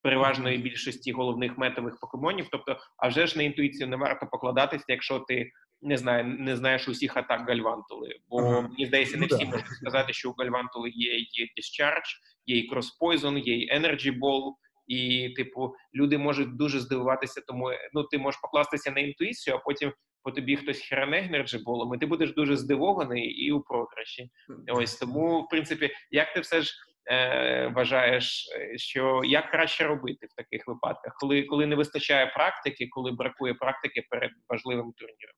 [0.05, 5.19] переважної більшості головних метових покемонів, тобто, а вже ж на інтуїцію не варто покладатися, якщо
[5.19, 5.51] ти
[5.81, 8.15] не знаю, не знаєш усіх атак Гальвантули.
[8.29, 8.61] Бо ага.
[8.61, 12.09] мені здається, не ну, всі можуть сказати, що у Гальвантули є є Discharge,
[12.45, 14.53] є і Cross Poison, є і Energy Ball,
[14.87, 19.93] і, типу, люди можуть дуже здивуватися, тому ну ти можеш покластися на інтуїцію, а потім
[20.23, 24.29] по тобі хтось херане Energy Ball, і ти будеш дуже здивований і у програші.
[24.67, 26.73] Ось тому, в принципі, як ти все ж.
[27.11, 33.11] Е, вважаєш, що як краще робити в таких випадках, коли коли не вистачає практики, коли
[33.11, 35.35] бракує практики перед важливим турніром?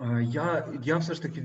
[0.00, 1.44] Е, я я все ж таки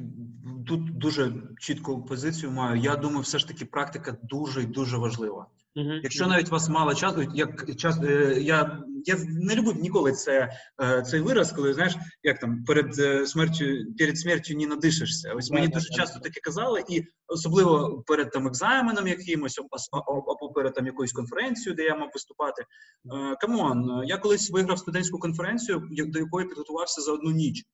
[0.67, 2.81] тут дуже чітку позицію маю.
[2.81, 5.47] Я думаю, все ж таки практика дуже і дуже важлива.
[5.75, 5.99] Uh-huh.
[6.03, 10.51] Якщо навіть у вас мало часу, як час е, я я не люблю ніколи це
[10.81, 12.95] е, цей вираз, коли знаєш, як там перед
[13.29, 13.65] смертю
[13.97, 15.33] перед смертю не надишишся.
[15.33, 19.59] Ось мені дуже часто таке казали, і особливо перед там екзаменом якимось,
[19.91, 22.65] або перед там якоюсь конференцією, де я мав виступати.
[23.41, 27.65] Come on, я колись виграв студентську конференцію, до якої підготувався за одну ніч.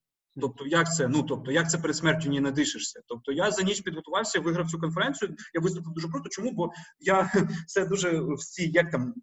[0.42, 1.08] Тобто, як це?
[1.08, 3.02] Ну тобто, як це перед смертю не надишишся?
[3.08, 5.36] Тобто я за ніч підготувався, виграв цю конференцію.
[5.54, 6.30] Я виступив дуже круто.
[6.30, 6.52] Чому?
[6.52, 7.32] Бо я
[7.68, 9.14] це дуже всі, як там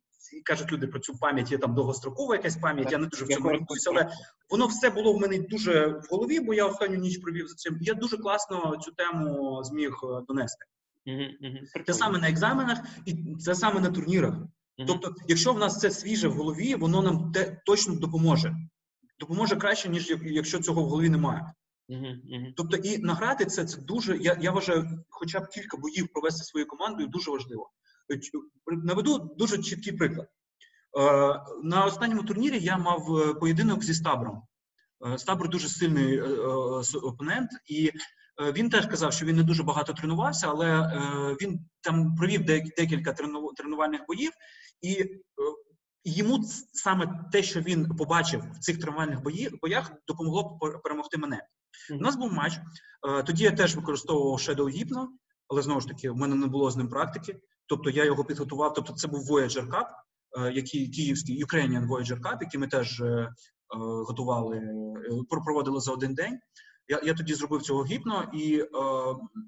[0.44, 2.92] кажуть люди про цю пам'ять, є там довгострокова якась пам'ять.
[2.92, 4.10] Я не дуже в цьому орієнтуюся, але
[4.50, 7.78] воно все було в мене дуже в голові, бо я останню ніч провів за цим.
[7.80, 10.64] Я дуже класно цю тему зміг е, донести.
[11.86, 14.34] Це саме на екзаменах, і це саме на турнірах.
[14.86, 18.56] Тобто, якщо в нас це свіже в голові, воно нам те точно допоможе
[19.18, 21.54] допоможе краще, ніж якщо цього в голові немає.
[21.88, 22.52] Uh-huh, uh-huh.
[22.56, 24.16] Тобто, і награти це це дуже.
[24.16, 27.70] Я я вважаю, хоча б кілька боїв провести своєю командою дуже важливо.
[28.66, 30.28] Наведу дуже чіткий приклад.
[30.98, 34.42] Е, на останньому турнірі я мав е, поєдинок зі Стабром.
[35.06, 36.20] Е, Стабр дуже сильний
[37.02, 37.90] опонент, і
[38.54, 40.90] він теж казав, що він не дуже багато тренувався, але
[41.42, 43.12] він там провів декілька
[43.56, 44.32] тренувальних боїв,
[44.82, 45.04] і
[46.04, 49.22] йому саме те, що він побачив в цих тренувальних
[49.62, 51.46] боях, допомогло перемогти мене.
[51.92, 52.52] У нас був матч.
[53.08, 55.06] Е, тоді я теж використовував Shadow Hypno,
[55.48, 57.40] але знову ж таки, в мене не було з ним практики.
[57.66, 58.74] Тобто я його підготував.
[58.74, 59.86] Тобто, це був Voyager Cup,
[60.38, 63.28] е, який київський Ukrainian Voyager Cup, який ми теж е,
[64.06, 64.62] готували,
[65.28, 66.38] проводили за один день.
[66.88, 68.66] Я я тоді зробив цього гіпно, і е,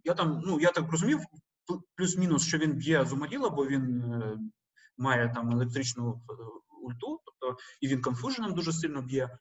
[0.05, 1.19] я там, ну я так розумів,
[1.97, 4.05] плюс-мінус, що він б'є Зумаріла, бо він
[4.99, 6.33] має там електричну е,
[6.83, 9.39] ульту, тобто і він конфуженом дуже сильно б'є.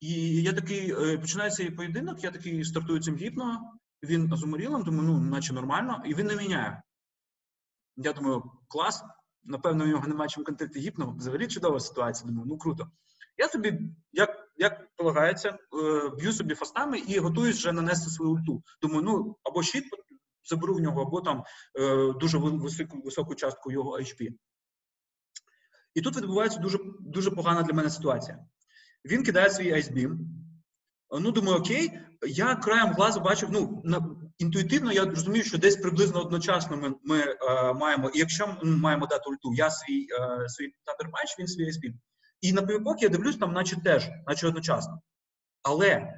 [0.00, 3.72] І я такий е, починається цей поєдинок, я такий стартую цим гіпно,
[4.02, 6.82] він азуморілом, думаю, ну, наче нормально, і він не міняє.
[7.96, 9.04] Я думаю, клас,
[9.44, 11.14] напевно, у нього немає чим контакти гіпно.
[11.18, 12.30] Взагалі чудова ситуація.
[12.30, 12.90] Думаю, ну круто.
[13.36, 13.80] Я собі,
[14.12, 18.62] як як полагається, е, б'ю собі фастами і готуюсь вже нанести свою ульту.
[18.82, 19.84] Думаю, ну або щит
[20.44, 21.44] заберу в нього, або там
[22.20, 24.28] дуже високу високу частку його HP.
[25.94, 28.38] І тут відбувається дуже дуже погана для мене ситуація.
[29.04, 30.18] Він кидає свій Ice Beam.
[31.20, 31.92] Ну, думаю, окей,
[32.26, 37.18] я краєм глазу бачив, ну, на, інтуїтивно я розумію, що десь приблизно одночасно ми ми
[37.20, 41.46] е, маємо, і якщо ми маємо дати ульту, я свій е, свій Thunder Punch, він
[41.46, 41.94] свій Ice Beam.
[42.40, 45.00] І на півбок я дивлюсь там, наче теж, наче одночасно.
[45.62, 46.14] Але е,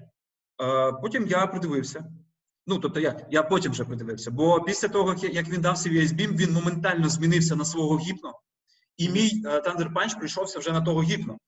[1.03, 2.05] потім я придивився.
[2.66, 6.14] Ну, тобто я я потім вже придивився, бо після того, як він дав свій Ice
[6.14, 8.33] Beam, він моментально змінився на свого гіпно.
[8.97, 11.38] І мій Thunder Punch прийшовся вже на того гіпно.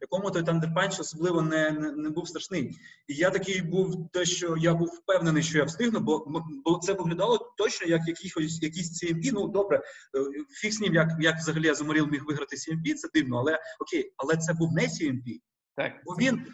[0.00, 2.76] якому той Thunder Punch особливо не, не не, був страшний.
[3.08, 6.26] І я такий був те, що я був впевнений, що я встигну, бо
[6.64, 9.30] бо це виглядало точно як якийсь якийсь CMP.
[9.32, 9.82] Ну добре, е,
[10.50, 14.36] фіг з ним, як як взагалі Азумаріл міг виграти CMP, це дивно, але окей, але
[14.36, 15.40] це був не CMP.
[15.76, 15.92] Так.
[16.04, 16.46] Бо він.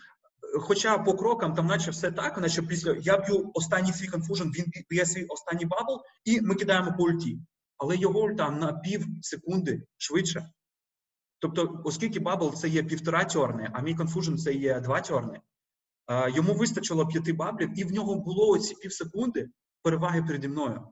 [0.60, 4.64] Хоча по крокам там, наче все так, наче після я б'ю останній свій Confusion, він
[4.90, 7.38] б'є свій останній Bubble, і ми кидаємо по ульті.
[7.80, 10.50] Але його ульта на пів секунди швидше.
[11.38, 15.40] Тобто, оскільки Bubble це є півтора тьорни, а мій Confusion це є два тьорни,
[16.34, 19.48] йому вистачило п'яти баблів, і в нього було оці пів секунди
[19.82, 20.86] переваги переді мною.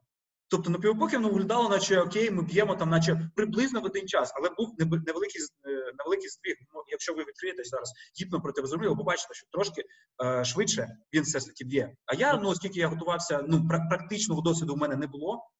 [0.51, 0.78] Тобто на
[1.18, 5.43] воно виглядало, наче окей, ми б'ємо там, наче приблизно в один час, але був невеликий
[5.64, 6.57] е, невеликий здвиг.
[6.74, 9.84] Ну, якщо ви відкриєте зараз гіпно проти ви побачите, що трошки
[10.24, 11.95] е, швидше він все ж таки б'є.
[12.07, 15.51] А я, ну оскільки я готувався, ну практичного досвіду в мене не було.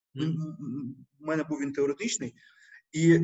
[1.21, 2.35] У мене був він теоретичний,
[2.93, 3.21] і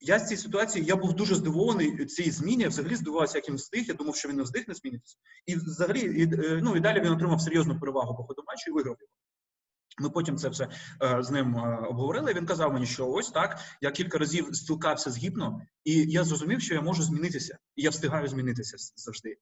[0.00, 2.62] я з цієї ситуації я був дуже здивований цієї зміні.
[2.62, 3.84] Я взагалі здивувався, як він встиг.
[3.86, 5.16] Я думав, що він не встиг не змінитися.
[5.46, 8.74] І взагалі, і, е, ну і далі він отримав серйозну перевагу по ходу матчу і
[8.74, 9.10] виграв його.
[9.98, 10.68] Ми потім це все
[11.02, 12.34] е, з ним е, обговорили.
[12.34, 13.60] Він казав мені, що ось так.
[13.80, 17.90] Я кілька разів спілкався з гіпно, і я зрозумів, що я можу змінитися, і я
[17.90, 19.36] встигаю змінитися завжди.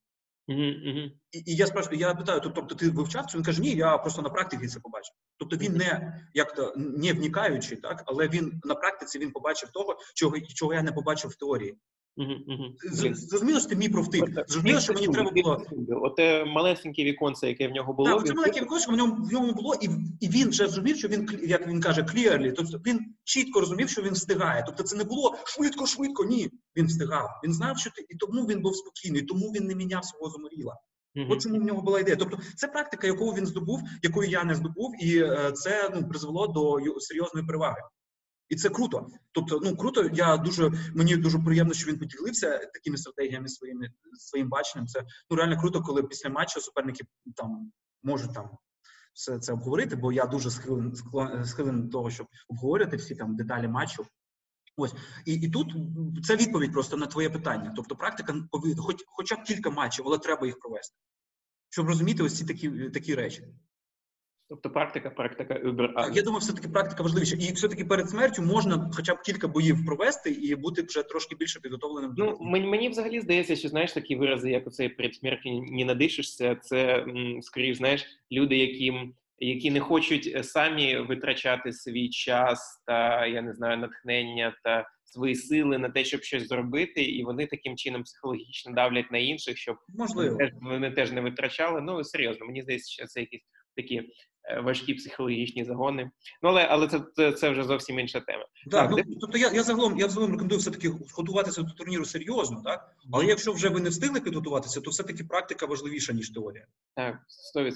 [0.49, 1.11] Mm-hmm.
[1.31, 3.37] І і я спрашиваю, я питаю, тобто ти вивчав це?
[3.37, 5.15] Він каже, ні, я просто на практиці це побачив.
[5.37, 9.97] Тобто він не як то не вникаючи, так але він на практиці він побачив того,
[10.15, 11.77] чого чого я не побачив в теорії.
[12.91, 14.25] Зрозуміло, що ти мій профтик.
[14.47, 15.65] Зрозуміло, що мені треба було.
[16.01, 18.09] Оте малесеньке віконце, яке в нього було.
[18.09, 19.89] Так, це маленьке віконце, в ньому в ньому було, і
[20.19, 24.01] і він вже зрозумів, що він як він каже, clearly, тобто він чітко розумів, що
[24.01, 24.63] він встигає.
[24.65, 26.23] Тобто це не було швидко, швидко.
[26.25, 27.29] Ні, він встигав.
[27.43, 30.75] Він знав, що ти, і тому він був спокійний, тому він не міняв свого заморіла.
[31.15, 31.31] Mm-hmm.
[31.31, 32.17] От чому в нього була ідея.
[32.17, 36.47] Тобто, це практика, яку він здобув, якою я не здобув, і е, це ну призвело
[36.47, 37.81] до серйозної переваги.
[38.53, 39.07] І це круто.
[39.31, 40.09] Тобто, ну круто.
[40.13, 44.87] Я дуже мені дуже приємно, що він поділився такими стратегіями своїми своїм баченням.
[44.87, 47.03] Це ну реально круто, коли після матчу суперники
[47.35, 47.71] там
[48.03, 48.49] можуть там
[49.13, 49.95] все це обговорити.
[49.95, 50.95] Бо я дуже схилен
[51.45, 54.05] схилен до того, щоб обговорити всі там деталі матчу.
[54.77, 54.93] Ось
[55.25, 55.75] і і тут
[56.25, 57.73] це відповідь просто на твоє питання.
[57.75, 58.35] Тобто, практика
[58.77, 60.95] хоч хоча б кілька матчів, але треба їх провести,
[61.69, 63.47] щоб розуміти ось ці такі такі речі.
[64.49, 66.13] Тобто практика, практика Uber.
[66.13, 67.35] Я думаю, все-таки практика важливіша.
[67.35, 71.59] І все-таки перед смертю можна хоча б кілька боїв провести і бути вже трошки більше
[71.59, 72.13] підготовленим.
[72.17, 76.55] Ну мені, мені взагалі здається, що знаєш такі вирази, як оцей перед смертю не надишишся.
[76.55, 77.05] Це
[77.41, 78.93] скоріш, знаєш, люди, які
[79.39, 85.35] які не хочуть е, самі витрачати свій час та я не знаю натхнення та свої
[85.35, 89.77] сили на те, щоб щось зробити, і вони таким чином психологічно давлять на інших, щоб
[89.87, 91.81] можливо вони теж, вони теж не витрачали.
[91.81, 93.41] Ну серйозно, мені здається, що це якісь
[93.75, 94.01] такі
[94.63, 96.11] важкі психологічні загони.
[96.41, 98.45] Ну але але це це, це вже зовсім інша тема.
[98.67, 99.15] Да, так, ну.
[99.21, 103.25] Тобто я я загалом я загалом рекомендую все таки готуватися до турніру серйозно, так але
[103.25, 106.65] якщо вже ви не встигли підготуватися, то все таки практика важливіша ніж теорія.
[106.95, 107.19] Так,
[107.57, 107.71] 100%.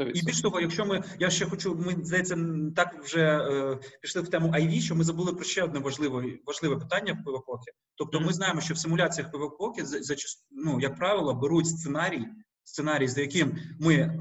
[0.00, 0.10] 100%.
[0.14, 2.38] І більш того, якщо ми я ще хочу, ми здається,
[2.76, 6.76] так вже е, пішли в тему IV, що ми забули про ще одне важливе важливе
[6.76, 7.70] питання в пивопокі.
[7.94, 8.26] Тобто, mm-hmm.
[8.26, 10.14] ми знаємо, що в симуляціях пивопокі за, за
[10.50, 12.24] ну, як правило, беруть сценарій,
[12.64, 14.20] сценарій, за яким ми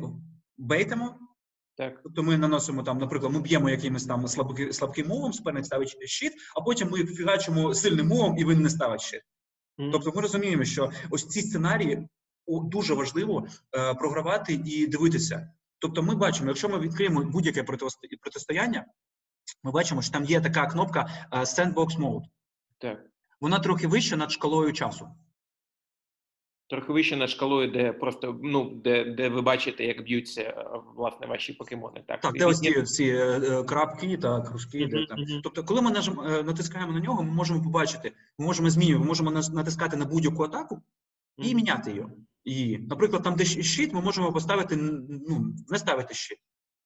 [0.58, 1.20] бейтимо.
[1.78, 2.00] Так.
[2.04, 6.34] Тобто ми наносимо там, наприклад, ми б'ємо якимось там слабки, слабким мовом, суперник ставить щит,
[6.56, 9.22] а потім ми фігачимо сильним мовом, і він не ставить щит.
[9.80, 9.92] Mm.
[9.92, 12.08] Тобто ми розуміємо, що ось ці сценарії
[12.48, 13.48] дуже важливо
[13.78, 15.52] е, програвати і дивитися.
[15.80, 17.64] Тобто, ми бачимо, якщо ми відкриємо будь-яке
[18.22, 18.86] протистояння,
[19.64, 22.24] ми бачимо, що там є така кнопка е, Sandbox Mode.
[22.78, 23.06] Так.
[23.42, 25.08] Вона трохи вища над шкалою часу.
[26.68, 31.28] Трохи вище над шкалою, де просто ну де де ви бачите, як б'ються е, власне
[31.28, 32.04] ваші покемони.
[32.08, 34.78] Так, так де ось ці всі е, е, крапки та кружки.
[34.78, 34.90] Mm-hmm.
[34.90, 35.18] Де, там.
[35.44, 39.32] Тобто, коли ми нажим, натискаємо на нього, ми можемо побачити, ми можемо змінювати, ми можемо
[39.32, 40.82] натискати на будь-яку атаку
[41.38, 41.56] і mm-hmm.
[41.56, 42.06] міняти її.
[42.44, 46.38] І, наприклад, там, де щит, ми можемо поставити ну не ставити щит.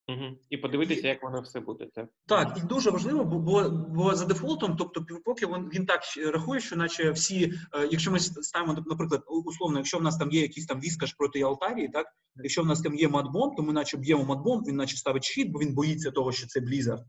[0.09, 0.37] Угу.
[0.49, 1.87] І подивитися, як воно все буде.
[1.95, 6.01] Так, Так, і дуже важливо, бо бо, бо за дефолтом, тобто півпоки він, він так
[6.33, 10.41] рахує, що наче всі, е, якщо ми ставимо, наприклад, условно, якщо в нас там є
[10.41, 13.97] якийсь там віскаш проти Алтарії, так якщо в нас там є матбомб, то ми наче
[13.97, 17.03] б'ємо матбомб, він наче ставить щит, бо він боїться того, що це Blizzard.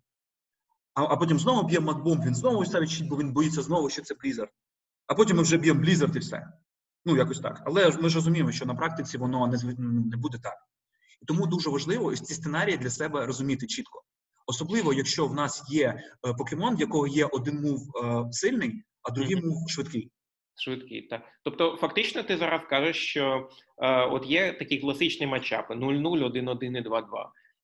[0.95, 4.03] А а потім знову б'ємо матбомб, він знову ставить щит, бо він боїться знову, що
[4.03, 4.49] це Blizzard.
[5.07, 6.49] А потім ми вже б'ємо Blizzard і все.
[7.05, 7.63] Ну, якось так.
[7.67, 10.55] Але ми ж розуміємо, що на практиці воно не не буде так.
[11.22, 14.03] І тому дуже важливо ось ці сценарії для себе розуміти чітко.
[14.47, 19.11] Особливо, якщо в нас є е, покемон, в якого є один мув е, сильний, а
[19.11, 19.47] другий mm-hmm.
[19.47, 20.11] мув швидкий.
[20.55, 21.22] Швидкий, так.
[21.45, 23.49] Тобто, фактично, ти зараз кажеш, що
[23.79, 27.03] е, от є такі класичні матчапи 0-0, 1-1 і 2-2.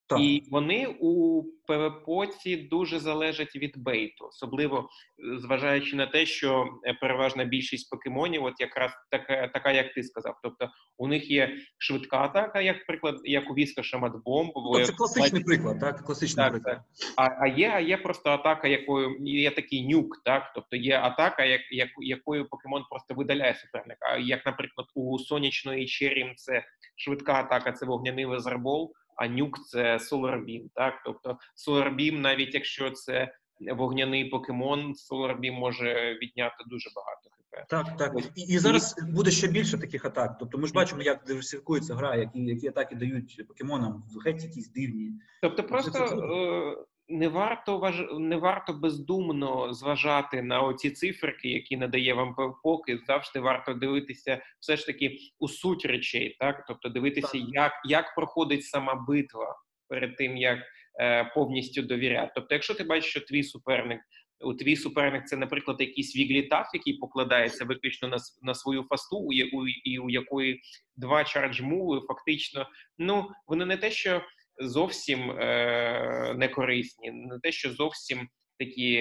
[0.09, 0.21] Так.
[0.21, 6.95] І вони у ПВПоці дуже залежать від бейту, особливо е, зважаючи на те, що е,
[7.01, 10.35] переважна більшість покемонів, от якраз така, така, як ти сказав.
[10.43, 14.53] Тобто у них є швидка атака, як приклад, як у Віска Шаматбомб.
[14.57, 16.03] Ну, це класичний приклад, так?
[16.03, 16.77] Класичний так, приклад.
[16.77, 16.85] Так.
[17.17, 21.45] А а є а є просто атака, якою є такий нюк, так тобто є атака,
[21.45, 24.17] як, як якою покемон просто видаляє суперника.
[24.17, 26.65] Як, наприклад, у сонячної Черім це
[26.97, 30.63] швидка атака, це вогняний везербол а нюк це SolarBeam.
[30.75, 31.39] Так, тобто
[31.69, 37.69] SolarBeam, навіть якщо це вогняний покемон, SolarBeam може відняти дуже багато хп.
[37.69, 40.37] Так, так і, і зараз буде ще більше таких атак.
[40.41, 45.13] Тобто, ми ж бачимо, як диверсифікується гра, які які атаки дають покемонам геть якісь дивні.
[45.43, 48.03] Тобто, просто не варто важ...
[48.19, 54.77] не варто бездумно зважати на оці циферки, які надає вам поки завжди варто дивитися, все
[54.77, 57.49] ж таки у суть речей, так тобто дивитися, так.
[57.49, 59.57] як як проходить сама битва
[59.89, 60.59] перед тим, як
[61.01, 62.33] е, повністю довіряти.
[62.35, 64.01] Тобто, якщо ти бачиш, що твій суперник.
[64.41, 69.31] У твій суперник це, наприклад, якийсь віглітаф, який покладається виключно на на свою фасту, у,
[69.53, 70.61] у, і у якої
[70.97, 72.69] два чардж-муви фактично,
[72.99, 74.23] ну вони не те, що
[74.59, 78.29] зовсім е, не корисні, не те, що зовсім
[78.59, 78.99] такі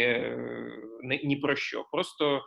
[1.04, 1.86] не, ні про що.
[1.92, 2.42] Просто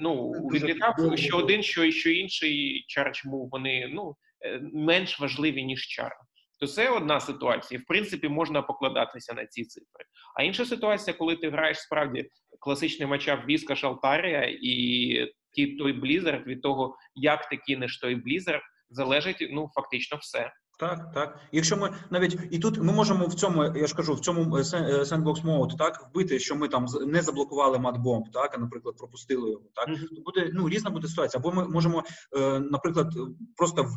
[0.00, 5.86] ну віглітаф що один, що що інший charge, чому вони ну е, менш важливі ніж
[5.86, 6.12] Charm.
[6.60, 7.80] То це одна ситуація.
[7.80, 10.04] В принципі, можна покладатися на ці цифри.
[10.34, 12.28] А інша ситуація, коли ти граєш справді
[12.60, 18.62] класичний матчап Віска Шалтарія і ті той Блізард від того, як ти кинеш той Блізард,
[18.90, 20.52] залежить ну фактично все.
[20.78, 21.38] Так, так.
[21.52, 24.60] Якщо ми навіть і тут ми можемо в цьому, я ж кажу, в цьому е,
[24.60, 29.50] е, sandbox mode, так вбити, що ми там не заблокували матбомб, так, а наприклад, пропустили
[29.50, 29.62] його.
[29.74, 30.16] Так mm-hmm.
[30.16, 31.40] то буде ну різна буде ситуація.
[31.40, 32.04] Або ми можемо,
[32.36, 33.12] е, наприклад,
[33.56, 33.88] просто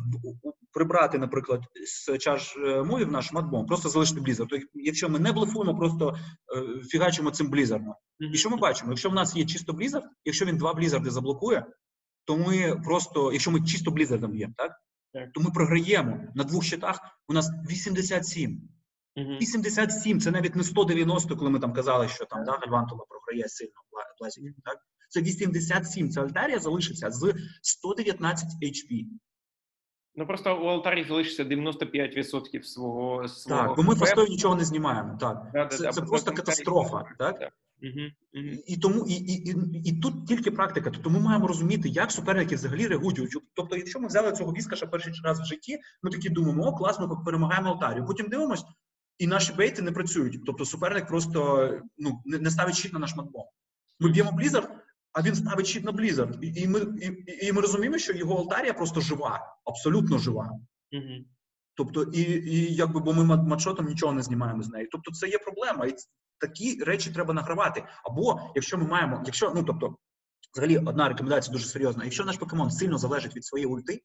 [0.72, 4.46] прибрати, наприклад, з чаш мові в наш матбомб, просто залишити блізер.
[4.46, 6.16] То якщо ми не блефуємо, просто
[6.88, 7.90] фігачимо цим блізерно.
[7.90, 8.32] Mm-hmm.
[8.32, 8.90] І що ми бачимо?
[8.90, 11.66] Якщо в нас є чисто блізер, якщо він два блізерди заблокує,
[12.24, 14.72] то ми просто, якщо ми чисто блізердом б'ємо, так
[15.34, 17.00] то ми програємо на двох щитах.
[17.28, 18.68] У нас 87.
[19.16, 19.32] Угу.
[19.40, 23.72] 87 це навіть не 190, коли ми там казали, що там да, Гальвантула програє сильно
[24.20, 24.54] Блазіків.
[24.64, 24.76] Так
[25.08, 26.10] це 87.
[26.10, 29.04] Це Альтарія залишиться з 119 HP.
[30.14, 33.62] Ну просто у Алтарі залишиться 95% свого свого.
[33.62, 35.18] Так, бо ми постійно нічого не знімаємо.
[35.20, 37.04] Так, да, це, да, це просто катастрофа.
[37.18, 37.52] Так?
[38.66, 40.90] І тому і, і, і, і тут тільки практика.
[40.90, 43.36] Тобто ми маємо розуміти, як суперники взагалі реагують.
[43.54, 47.08] Тобто, якщо ми взяли цього віскаша перший раз в житті, ми такі думаємо, о, класно,
[47.08, 48.06] ми перемагаємо Алтарію.
[48.06, 48.64] Потім дивимось,
[49.18, 50.40] і наші бейти не працюють.
[50.46, 53.44] Тобто суперник просто ну, не, не ставить щит на наш матбом.
[54.00, 54.68] Ми б'ємо Blizzard,
[55.12, 56.40] а він ставить щит на Blizzard.
[56.40, 60.50] І, і ми і, і, ми розуміємо, що його Алтарія просто жива, абсолютно жива.
[61.74, 64.88] Тобто, і і якби бо ми матшотом нічого не знімаємо з неї.
[64.92, 65.94] Тобто, це є проблема, і
[66.42, 67.84] такі речі треба награвати.
[68.04, 69.96] Або якщо ми маємо, якщо ну тобто,
[70.52, 72.04] взагалі одна рекомендація дуже серйозна.
[72.04, 74.02] Якщо наш покемон сильно залежить від своєї ульти,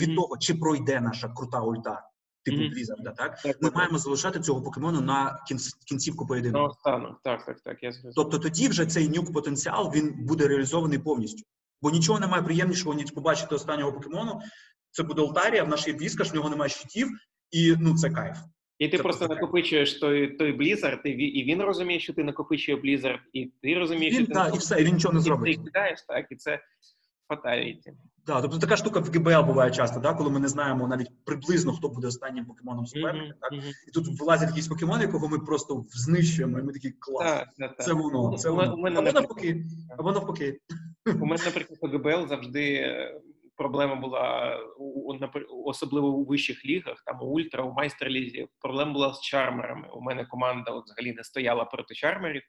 [0.00, 0.16] від mm-hmm.
[0.16, 2.08] того, чи пройде наша крута ульта.
[2.44, 2.72] Типу mm-hmm.
[2.72, 3.42] Blizzard, так?
[3.42, 4.02] так ми так, маємо так.
[4.02, 5.44] залишати цього покемону на
[5.88, 6.58] кінцівку поєдинку.
[6.58, 7.16] Ну, стану.
[7.24, 7.82] Так, так, так.
[7.82, 11.42] Я тобто тоді вже цей нюк потенціал він буде реалізований повністю.
[11.82, 14.40] Бо нічого немає приємнішого, ніж побачити останнього покемону.
[14.90, 17.08] Це буде Алтарія, в нашій віскаш, в нього немає щитів,
[17.50, 18.38] і ну це кайф.
[18.82, 19.34] І ти це просто таке.
[19.34, 24.14] накопичуєш той той Blizzard, і, і він розуміє, що ти накопичує Blizzard, і ти розумієш,
[24.14, 25.56] він, що ти та, і все, і він нічого не зробить.
[25.56, 26.60] ти кидаєш, так, і це
[27.28, 27.92] фаталіті.
[28.26, 31.72] Так, тобто така штука в ГБЛ буває часто, да, коли ми не знаємо навіть приблизно,
[31.72, 33.26] хто буде останнім покемоном суперника.
[33.26, 33.52] Mm-hmm, так?
[33.52, 33.72] Mm-hmm.
[33.88, 37.30] І тут вилазять якісь покемони, якого ми просто знищуємо, і ми такі клас.
[37.30, 38.38] Так, так, це воно.
[38.38, 38.72] це воно.
[38.72, 39.64] Або навпаки.
[39.98, 40.58] Або навпаки.
[41.20, 42.94] У мене, наприклад, ГБЛ завжди
[43.62, 45.14] проблема була у
[45.64, 48.46] особливо у вищих лігах, там у ультра, у майстерлізі.
[48.60, 49.88] Проблема була з чармерами.
[49.88, 52.42] У мене команда от взагалі не стояла проти чармерів.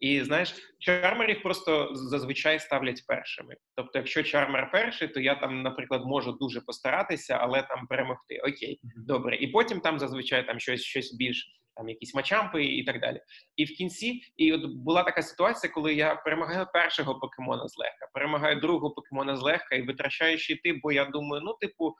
[0.00, 3.56] І знаєш, чармерів просто зазвичай ставлять першими.
[3.76, 8.38] Тобто, якщо чармер перший, то я там, наприклад, можу дуже постаратися, але там перемогти.
[8.38, 9.36] Окей, добре.
[9.36, 13.20] І потім там зазвичай там щось щось більш там якісь мачампи і так далі.
[13.56, 18.60] І в кінці, і от була така ситуація, коли я перемагаю першого покемона злегка, перемагаю
[18.60, 21.94] другого покемона злегка і витрачаю щити, бо я думаю, ну, типу,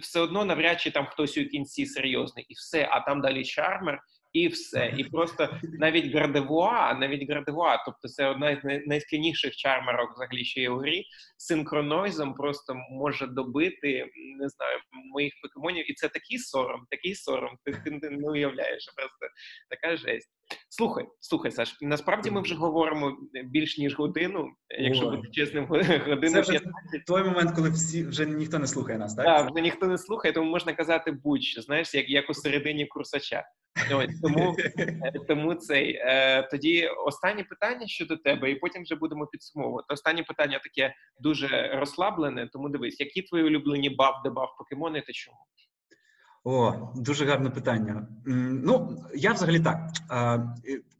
[0.00, 4.00] все одно навряд чи там хтось у кінці серйозний, і все, а там далі чармер.
[4.32, 10.44] І все, і просто навіть градевуа, навіть градевуа, тобто це одна з найскільніших чармерок взагалі
[10.44, 11.04] ще є у грі.
[11.40, 14.10] Синхронойзом просто може добити
[14.40, 14.78] не знаю
[15.12, 17.56] моїх покемонів, і це такий сором, такий сором.
[17.64, 19.26] Ти, ти не уявляєш, просто
[19.70, 20.30] така жесть.
[20.68, 24.48] Слухай, слухай, Саш, насправді ми вже говоримо більш ніж годину,
[24.78, 25.10] якщо О.
[25.10, 26.60] бути чесним, годину Це вже
[27.06, 29.24] той момент, коли всі вже ніхто не слухає нас, так?
[29.24, 33.44] Так, вже ніхто не слухає, тому можна казати будь-що, знаєш, як, як у середині курсача.
[33.94, 39.26] Ось, тому, е, тому цей е, тоді останнє питання щодо тебе, і потім вже будемо
[39.26, 39.94] підсумовувати.
[39.94, 40.94] Останнє питання таке
[41.28, 45.36] дуже розслаблене, тому дивись, які твої улюблені баф, дебаф покемони та чому?
[46.44, 48.08] О, дуже гарне питання.
[48.64, 49.78] Ну, я взагалі так.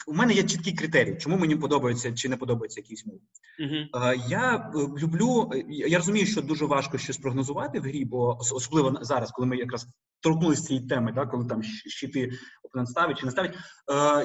[0.06, 3.20] У мене є чіткий критерій, чому мені подобається чи не подобається якийсь мов.
[3.60, 4.05] Угу.
[4.28, 9.30] Я е, люблю, я розумію, що дуже важко щось прогнозувати в грі, бо особливо зараз,
[9.30, 9.88] коли ми якраз
[10.20, 12.30] торкнулися цієї теми, так, коли там щити
[12.62, 13.52] опонент ставить чи не ставить.
[13.55, 13.56] Е,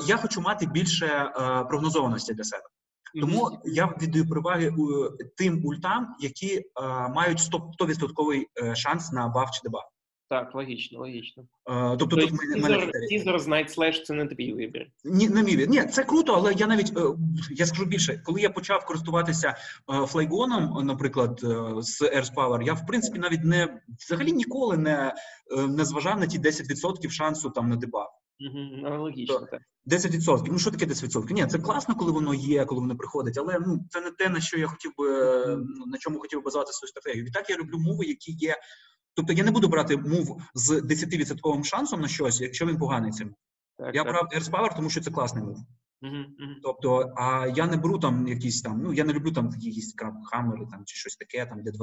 [0.07, 1.31] Я хочу мати більше е,
[1.63, 2.63] прогнозованості для себе.
[3.21, 6.63] Тому я віддаю переваги у тим ультам, які е,
[7.09, 9.83] мають 100%, 100% е, шанс на баф чи дебаф.
[10.29, 11.43] Так, логічно, логічно.
[11.69, 14.87] Е, Тобто тут в мене- Тізер, тізер– це не твій вибір.
[15.03, 17.01] Ні, на мій Ні, це круто, але я навіть е,
[17.51, 19.55] я скажу більше, коли я почав користуватися
[19.93, 25.15] е, флейгоном, наприклад, е, з Power, я в принципі навіть не взагалі ніколи не,
[25.57, 28.09] е, не зважав на ті 10% шансу там на дебаф.
[28.43, 28.97] Угу.
[28.97, 29.61] Логічно, так.
[29.87, 30.47] 10%.
[30.51, 31.33] Ну що таке 10%?
[31.33, 34.41] Ні, це класно, коли воно є, коли воно приходить, але ну це не те, на
[34.41, 35.07] що я хотів би
[35.57, 37.25] ну, на чому хотів би базувати свою стратегію.
[37.25, 38.55] Відтак я люблю мови, які є.
[39.15, 43.35] Тобто я не буду брати мув з 10% шансом на щось, якщо він поганий цим.
[43.77, 44.13] так Я так.
[44.13, 45.57] брав Earth Power, тому що це класний мув.
[46.01, 46.51] Угу, угу.
[46.63, 50.65] Тобто, а я не беру там якісь там, ну я не люблю там якісь крабхаммери
[50.71, 51.75] там чи щось таке, там де 12%,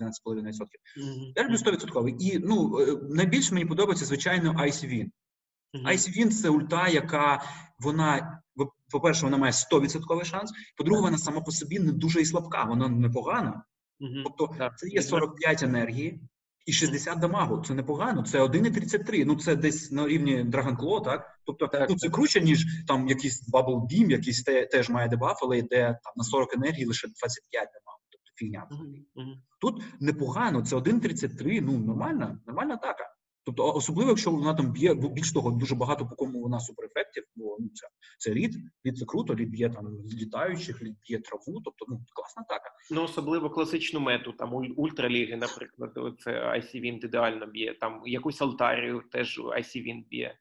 [0.00, 0.66] 12,5%.
[1.36, 2.16] Я люблю 100%.
[2.18, 5.10] І ну е, найбільше мені подобається, звичайно, ICV.
[5.74, 7.42] ICV– це ульта, яка
[7.78, 8.38] вона
[8.90, 10.52] по-перше, вона має 100% шанс.
[10.76, 13.64] По-друге, вона сама по собі не дуже і слабка, вона непогана.
[14.24, 14.78] Тобто Так.
[14.78, 16.20] це є 45 енергії
[16.66, 17.64] і 60 дамагу.
[17.64, 18.22] Це непогано.
[18.22, 19.24] Це 1,33.
[19.26, 21.38] Ну це десь на рівні Dragon Claw, так?
[21.46, 25.38] Тобто, Так, ну це круче, ніж там якийсь Bubble Beam, якийсь те, теж має дебаф,
[25.42, 28.00] але йде там на 40 енергії лише 25 дамагу.
[28.10, 28.66] Тобто фігня.
[29.14, 29.42] Мгм.
[29.60, 33.04] Тут непогано, це 1,33, ну нормальна, нормальна атака.
[33.44, 37.56] Тобто, особливо, якщо вона там б'є, більш того, дуже багато по кому вона суперефектів, бо
[37.60, 37.88] ну, це,
[38.18, 42.42] це рід, рід це круто, рід б'є там літаючих, рід б'є траву, тобто ну класна
[42.42, 42.70] атака.
[42.90, 47.74] Ну, особливо класичну мету, там уль- ультраліги, наприклад, це IC Wind ідеально б'є.
[47.80, 50.38] Там якусь алтарію теж IC Wind б'є.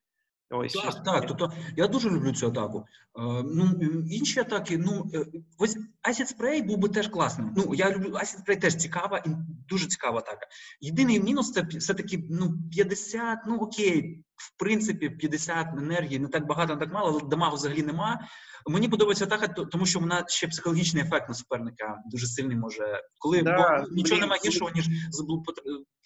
[0.52, 1.28] Ось Так, так.
[1.28, 2.86] Тобто я дуже люблю цю атаку.
[3.20, 3.72] Е, ну
[4.10, 5.26] інші атаки, ну е,
[5.58, 5.78] ось
[6.10, 7.54] Acid Spray був би теж класним.
[7.58, 9.30] Ну я люблю Acid Spray теж цікава і
[9.70, 10.48] дуже цікава атака.
[10.82, 16.46] Єдиний мінус це все таки ну 50, ну окей, в принципі, 50 енергії, не так
[16.46, 18.28] багато, не так мало, але дамагу взагалі нема.
[18.70, 23.02] Мені подобається атака, тому що вона ще психологічний ефект на суперника дуже сильний може.
[23.20, 24.86] Коли Да, бо нічого немає гіршого, ніж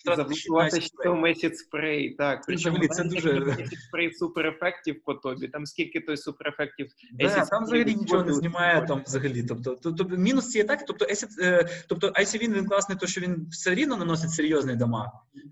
[0.06, 1.02] втратити щит на Заблокувати Acid Spray.
[1.04, 2.42] що месяць спрей, так.
[2.50, 5.48] Взагалі це дуже- спрей суперефектів по тобі.
[5.48, 9.44] Там скільки той суперефектів Да, там взагалі нічого не знімає там взагалі.
[9.44, 13.22] Тобто, то- тобто мінус цієї атаки, тобто Acid, е, тобто IC він, класний, то що
[13.22, 15.08] він все рівно наносить серйозний дамаг,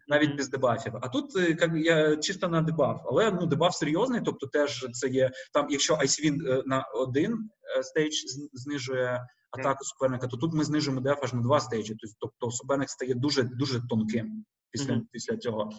[0.07, 0.93] навіть без дебафів.
[1.01, 5.07] А тут е, як я чисто на дебаф, але ну дебаф серйозний, тобто теж це
[5.07, 8.13] є там, якщо IC він е, на один е, стейдж
[8.53, 11.95] знижує атаку суперника, то тут ми знижуємо деф аж на два стейджі.
[12.19, 15.07] Тобто, суперник стає дуже дуже тонким після, Мгм.
[15.11, 15.69] після цього.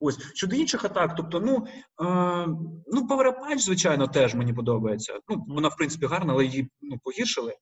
[0.00, 1.66] Ось щодо інших атак, тобто, ну
[2.06, 2.46] е,
[2.86, 5.18] ну Power звичайно, теж мені подобається.
[5.28, 7.54] Ну вона в принципі гарна, але її ну погіршили.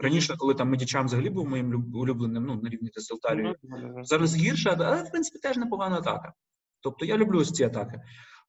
[0.00, 3.54] Раніше, коли там медічам взагалі був моїм улюбленим, ну на рівні з Альтарією.
[3.62, 6.32] Ну, Зараз гірша, але в принципі теж непогана атака.
[6.80, 8.00] Тобто я люблю ось ці атаки.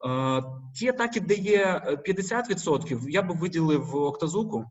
[0.08, 0.44] Е,
[0.76, 4.66] ті атаки, де є е, 50%, я би виділив Октазуку.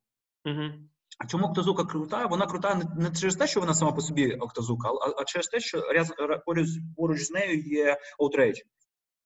[0.44, 0.88] Мгм.
[1.18, 2.26] А чому Октазука крута?
[2.26, 5.46] Вона крута не, не через те, що вона сама по собі Октазука, а, а через
[5.46, 6.12] те, що ряз,
[6.46, 8.62] поруч, поруч з нею є Outrage,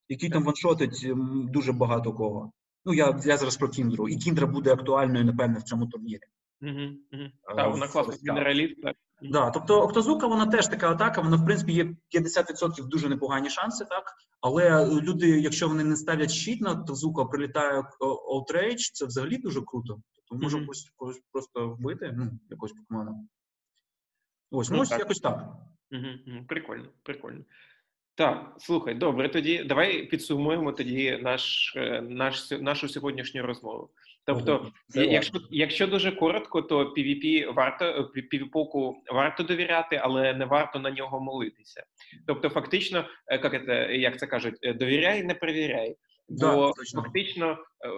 [0.09, 1.07] який там ваншотить
[1.53, 2.53] дуже багато кого.
[2.85, 4.09] Ну, я, я зараз про Кіндру.
[4.09, 6.21] І Кіндра буде актуальною, напевне, в цьому турнірі.
[6.63, 6.97] Е,
[7.57, 8.29] Так, вона класна Форестах.
[8.35, 8.97] генераліст, так.
[9.23, 13.85] Да, тобто Октазука, вона теж така атака, вона, в принципі, є 50% дуже непогані шанси,
[13.85, 14.05] так?
[14.41, 19.61] Але люди, якщо вони не ставлять щит на Октазука, прилітає о- Outrage, це взагалі дуже
[19.63, 20.01] круто.
[20.29, 20.67] Тобто може Мгм.
[20.67, 23.15] когось, когось просто вбити, ну, якогось покемона.
[24.51, 24.99] Ось, ну, Ну, ось так.
[24.99, 25.49] якось так.
[25.91, 26.45] Мгм.
[26.49, 27.45] Прикольно, прикольно.
[28.15, 33.91] Так, слухай, добре, тоді давай підсумуємо тоді наш, е, наш, нашу сьогоднішню розмову.
[34.27, 37.85] Тобто, якщо, якщо дуже коротко, то PvP варто
[38.17, 41.85] PvP-ку варто довіряти, але не варто на нього молитися.
[42.27, 45.97] Тобто, фактично, е, як це, як це кажуть, е, довіряй, не перевіряй.
[46.29, 47.57] Бо Да, фактично, е,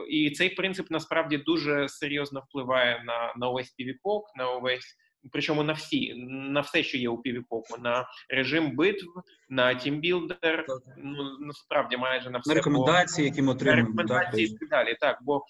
[0.09, 4.97] і цей принцип насправді дуже серйозно впливає на, на увесь PvP, на увесь
[5.33, 9.07] причому на всі, на все, що є у півіпоку, на режим битв,
[9.49, 10.67] на тімбілдер,
[10.99, 13.89] ну насправді майже на все на рекомендації, які ми отримуємо.
[13.89, 14.97] рекомендації так, і далі.
[15.01, 15.43] Так, бо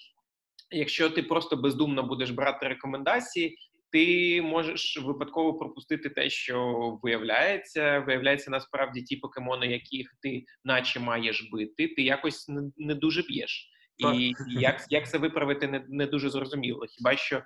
[0.71, 3.59] якщо ти просто бездумно будеш брати рекомендації,
[3.93, 7.99] ти можеш випадково пропустити те, що виявляється.
[7.99, 13.71] Виявляється, насправді ті покемони, яких ти наче маєш бити, ти якось не, не дуже б'єш.
[13.99, 16.87] І як як це виправити, не не дуже зрозуміло.
[16.89, 17.43] Хіба що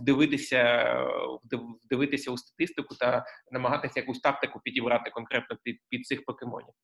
[0.00, 0.94] вдивитися
[1.84, 6.74] вдивитися у статистику та намагатися якусь тактику підібрати конкретно під під цих покемонів?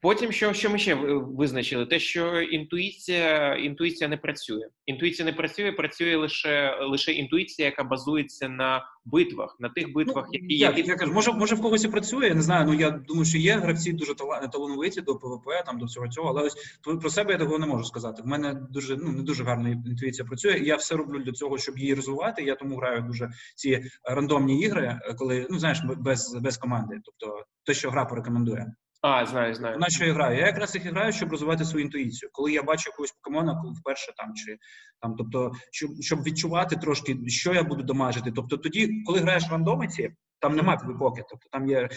[0.00, 4.68] Потім, що що ми ще визначили, те, що інтуїція інтуїція не працює.
[4.86, 10.30] Інтуїція не працює, працює лише лише інтуїція, яка базується на битвах, на тих битвах, ну,
[10.32, 10.90] які як, які...
[10.90, 12.28] я кажу, може, може в когось і працює.
[12.28, 12.66] Я не знаю.
[12.66, 14.14] Ну я думаю, що є гравці дуже
[14.52, 16.28] талановиті до ПВП, там до всього цього.
[16.28, 16.56] Але ось
[17.00, 18.22] про себе я такого не можу сказати.
[18.22, 20.58] В мене дуже ну не дуже гарна інтуїція працює.
[20.58, 22.42] Я все роблю для цього, щоб її розвивати.
[22.42, 27.74] Я тому граю дуже ці рандомні ігри, коли ну знаєш, без без команди, тобто те,
[27.74, 28.72] що гра порекомендує.
[29.02, 29.78] А, знаю, знаю.
[29.78, 30.38] На що я граю?
[30.38, 32.30] Я якраз їх граю, щоб розвивати свою інтуїцію.
[32.32, 34.58] Коли я бачу якогось покемона вперше там чи
[35.00, 38.32] там, тобто, щоб щоб відчувати трошки, що я буду домажити.
[38.32, 41.24] Тобто, тоді, коли граєш в рандомиці, там немає випоки.
[41.30, 41.88] Тобто там є.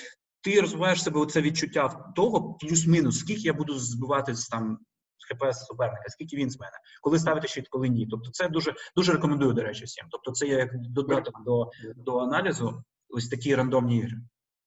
[0.42, 4.78] Ти розвиваєш себе оце відчуття того, плюс-мінус, скільки я буду збивати з там
[5.18, 8.08] з ХПС суперника, скільки він з мене, коли ставити щит, коли ні.
[8.12, 10.06] Тобто, це дуже дуже рекомендую, до речі, всім.
[10.12, 14.18] Тобто, це є як додаток до, до аналізу, ось такі рандомні ігри.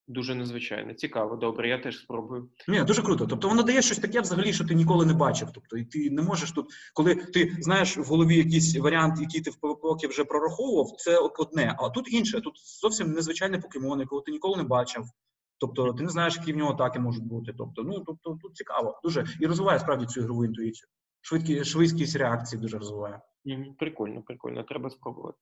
[0.08, 0.94] Дуже незвичайно.
[0.94, 2.48] Цікаво, добре, я теж спробую.
[2.68, 3.26] Ні, дуже круто.
[3.26, 5.48] Тобто воно дає щось таке взагалі, що ти ніколи не бачив.
[5.54, 9.50] Тобто, і ти не можеш тут, коли ти знаєш в голові якийсь варіант, який ти
[9.50, 11.76] в ПВП вже прораховував, це одне.
[11.78, 12.40] А тут інше.
[12.40, 15.04] Тут зовсім незвичайний покемон, якого ти ніколи не бачив.
[15.58, 17.54] Тобто ти не знаєш, які в нього атаки можуть бути.
[17.58, 20.88] Тобто, ну тобто тут цікаво, дуже і розвиває справді цю ігрову інтуїцію.
[21.20, 23.20] Швидкі швидкість реакції дуже розвиває.
[23.78, 25.38] Прикольно, прикольно, треба спробувати.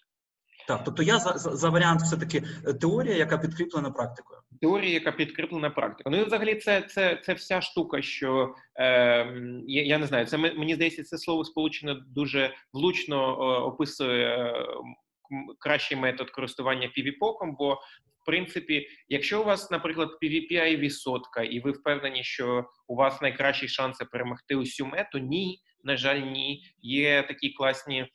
[0.70, 4.40] Так, тобто я за за варіант, все таки е, теорія, яка підкріплена практикою.
[4.60, 6.16] Теорія, яка підкріплена практикою.
[6.16, 8.84] Ну і взагалі, це це, це вся штука, що е,
[9.66, 13.36] я я не знаю, це мені здається, це слово сполучено дуже влучно
[13.66, 14.54] описує е,
[15.58, 17.74] кращий метод користування півіпоком, бо
[18.22, 23.68] в принципі, якщо у вас, наприклад, PvP сотка, і ви впевнені, що у вас найкращі
[23.68, 26.64] шанси перемогти усю мету, ні, на жаль, ні.
[26.82, 28.06] Є такі класні Е,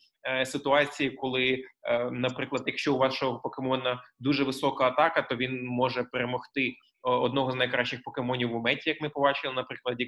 [0.46, 6.74] ситуації, коли, е, наприклад, якщо у вашого покемона дуже висока атака, то він може перемогти
[7.02, 10.06] одного з найкращих покемонів у меті, як ми побачили на прикладі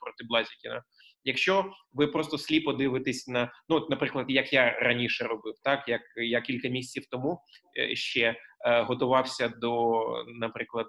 [0.00, 0.82] проти Блазікіна.
[1.24, 6.40] Якщо ви просто сліпо дивитесь на ну, наприклад, як я раніше робив, так як я
[6.40, 7.40] кілька місяців тому
[7.78, 10.02] е, ще готувався до,
[10.40, 10.86] наприклад,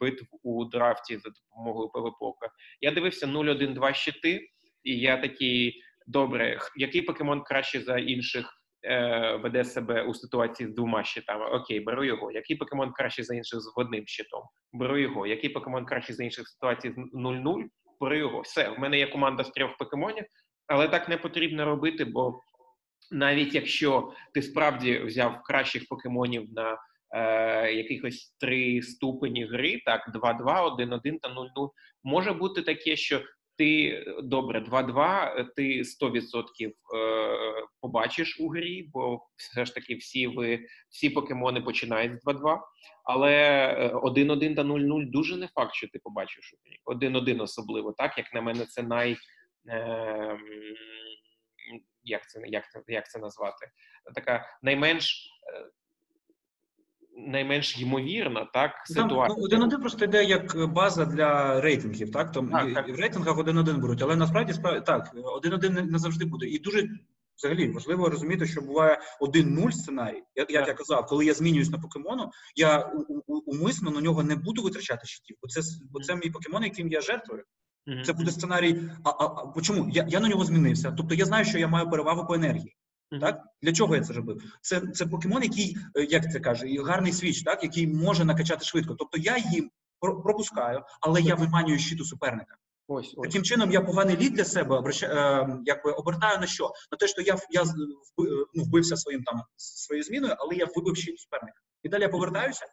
[0.00, 2.50] битв у драфті за допомогою ПВП,
[2.80, 4.48] я дивився 0-1-2 щити,
[4.84, 10.74] і я такий добре, який покемон краще за інших е, веде себе у ситуації з
[10.74, 11.46] двома щитами?
[11.46, 12.32] Окей, беру його.
[12.32, 14.42] Який покемон краще за інших з одним щитом?
[14.72, 15.26] Беру його.
[15.26, 17.64] Який покемон краще за інших ситуацій з 0-0?
[18.00, 18.40] Беру його.
[18.40, 20.24] Все, в мене є команда з трьох покемонів,
[20.66, 22.40] але так не потрібно робити, бо
[23.10, 26.78] навіть якщо ти справді взяв кращих покемонів на
[27.10, 31.70] е, якихось три ступені гри, так, 2-2, 1-1 та 0-0,
[32.04, 33.22] може бути таке, що
[33.58, 36.72] ти добре 2-2, ти 100% е,
[37.80, 42.60] побачиш у грі, бо все ж таки всі ви всі покемони починають з 2-2,
[43.04, 46.98] але 1-1 та 0-0 дуже не факт, що ти побачиш у грі.
[47.10, 49.16] 1-1 особливо, так як на мене, це най
[49.68, 50.38] е,
[52.02, 53.66] як це як як це назвати?
[54.14, 55.70] Така найменш е,
[57.26, 59.36] найменш ймовірна так ситуація.
[59.38, 62.12] Ну, один один просто йде як база для рейтингів.
[62.12, 62.88] Так Там так, так.
[62.88, 66.46] в рейтингах один один беруть, але насправді справді так, один один не завжди буде.
[66.46, 66.88] І дуже
[67.36, 70.22] взагалі важливо розуміти, що буває один-нуль сценарій.
[70.34, 72.92] Як, як я казав, коли я змінююсь на покемону, я
[73.26, 77.00] умисно на нього не буду витрачати щитів, бо це бо це мій покемон, яким я
[77.00, 77.44] жертвую.
[78.04, 78.82] Це буде сценарій.
[79.04, 79.90] А а, а чому?
[79.92, 80.94] Я я на нього змінився.
[80.96, 82.76] Тобто я знаю, що я маю перевагу по енергії.
[83.20, 84.42] Так для чого я це робив?
[84.60, 88.94] Це це покемон, який, е, як це каже, гарний свіч, так який може накачати швидко.
[88.94, 89.70] Тобто я їм
[90.00, 92.56] пропускаю, але я виманюю щиту суперника.
[92.88, 93.28] Ось, ось.
[93.28, 96.72] Таким чином я поганий лід для себе е, якби обертаю на що?
[96.92, 97.64] На те, що я я
[98.54, 101.60] ну, вбився своїм там своєю зміною, але я вибив щит суперника.
[101.82, 102.66] І далі я повертаюся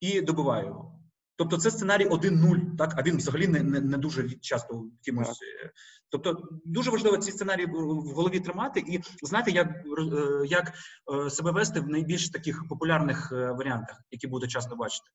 [0.00, 1.03] і добиваю його.
[1.36, 5.28] Тобто це сценарій 1-0, так, а він взагалі не не, не дуже часто кимось.
[5.28, 5.70] Е,
[6.10, 10.72] тобто дуже важливо ці сценарії в голові тримати і знати, як е, як
[11.14, 15.10] е, себе вести в найбільш таких популярних варіантах, які буде часто бачити.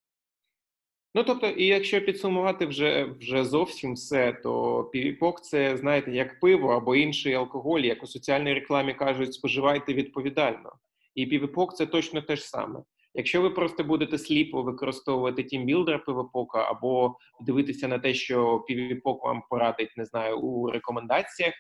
[1.16, 6.70] Ну тобто, і якщо підсумувати вже вже зовсім все, то півіпок це знаєте, як пиво
[6.70, 10.72] або інший алкоголь, як у соціальній рекламі кажуть, споживайте відповідально.
[11.16, 12.80] І півіпок це точно те ж саме.
[13.14, 19.42] Якщо ви просто будете сліпо використовувати тімбілдер півепока або дивитися на те, що півепок вам
[19.50, 21.54] порадить, не знаю, у рекомендаціях,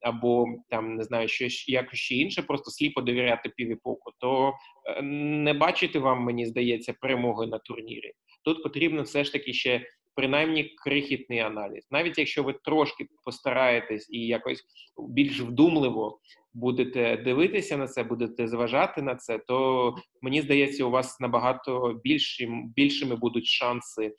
[0.00, 4.52] або там не знаю, що якось ще інше, просто сліпо довіряти півіпоку, то
[4.86, 8.12] е, не бачити вам, мені здається, перемоги на турнірі.
[8.44, 11.88] Тут потрібно все ж таки ще принаймні крихітний аналіз.
[11.90, 14.64] Навіть якщо ви трошки постараєтесь і якось
[15.08, 16.18] більш вдумливо
[16.54, 22.72] будете дивитися на це, будете зважати на це, то мені здається, у вас набагато більшим,
[22.76, 24.14] більшими будуть шанси е,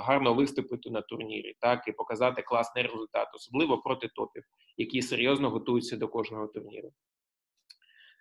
[0.00, 4.42] гарно виступити на турнірі, так і показати класний результат, особливо проти топів,
[4.76, 6.92] які серйозно готуються до кожного турніру.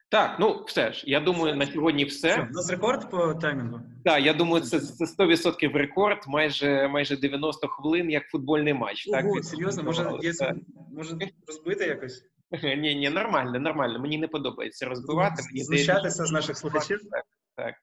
[0.10, 1.04] Так, ну все ж.
[1.08, 2.34] Я думаю, на сьогодні все.
[2.34, 3.80] Що, У нас рекорд по таймінгу?
[4.06, 9.08] Так, я думаю, це це 100% рекорд, майже майже 90 хвилин, як футбольний матч.
[9.08, 9.44] Ого, так?
[9.44, 10.34] серйозно, може, є,
[10.96, 11.18] може
[11.48, 12.26] розбити якось?
[12.64, 14.00] Ні, ні, нормально, нормально.
[14.00, 15.44] Мені не подобається розбивати.
[15.52, 17.00] Мені Знущатися з наших слухачів.
[17.12, 17.24] Так,
[17.56, 17.76] так.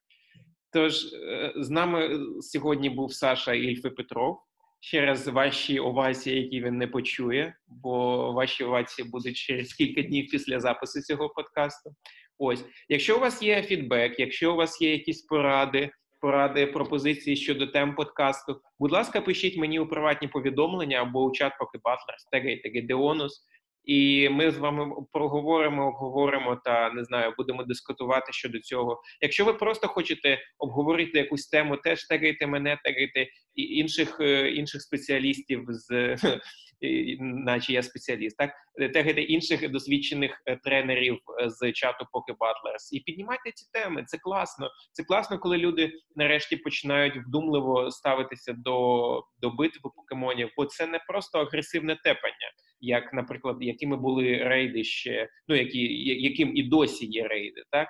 [0.73, 4.39] Тож е, з нами сьогодні був Саша Ільфи Петров.
[4.79, 10.59] Через ваші овації, які він не почує, бо ваші овації будуть через кілька днів після
[10.59, 11.95] запису цього подкасту.
[12.37, 15.89] Ось, якщо у вас є фідбек, якщо у вас є якісь поради,
[16.21, 21.53] поради, пропозиції щодо тем подкасту, будь ласка, пишіть мені у приватні повідомлення або у чат
[21.59, 23.45] поки Батлер, тегайте Гедеонус.
[23.85, 29.01] І ми з вами проговоримо, обговоримо та не знаю, будемо дискутувати щодо цього.
[29.21, 34.81] Якщо ви просто хочете обговорити якусь тему, теж тегайте мене, тегайте і інших е, інших
[34.81, 36.17] спеціалістів з
[37.19, 38.51] наче я спеціаліст, так
[38.93, 44.03] тегайте інших досвідчених е, тренерів е, з чату Поки Батлерс і піднімайте ці теми.
[44.07, 44.69] Це класно.
[44.91, 50.99] Це класно, коли люди нарешті починають вдумливо ставитися до до битви покемонів, бо це не
[51.07, 52.51] просто агресивне тепання,
[52.85, 55.79] як, наприклад, якими були рейди ще, ну які
[56.21, 57.87] яким і досі є рейди, так.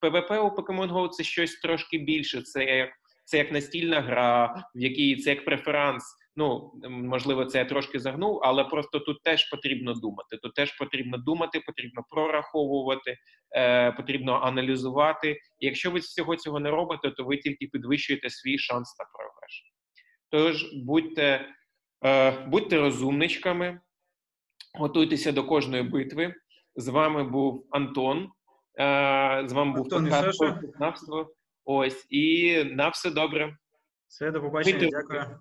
[0.00, 2.42] ПВП у Pokemon Go це щось трошки більше.
[2.42, 2.90] Це як
[3.24, 6.04] це як настільна гра, в якій це як преферанс.
[6.36, 10.36] Ну можливо, це я трошки загнув, але просто тут теж потрібно думати.
[10.42, 13.16] Тут теж потрібно думати, потрібно прораховувати,
[13.56, 15.30] е, потрібно аналізувати.
[15.30, 19.62] І якщо ви всього цього не робите, то ви тільки підвищуєте свій шанс на програш.
[20.30, 21.48] Тож будьте,
[22.46, 23.80] будьте розумничками,
[24.78, 26.34] готуйтеся до кожної битви.
[26.76, 28.28] З вами був Антон.
[28.78, 30.40] Е, з вами був подкаст
[31.64, 33.56] Ось і на все добре.
[34.08, 34.88] Все, до побачення.
[34.90, 35.38] Дякую.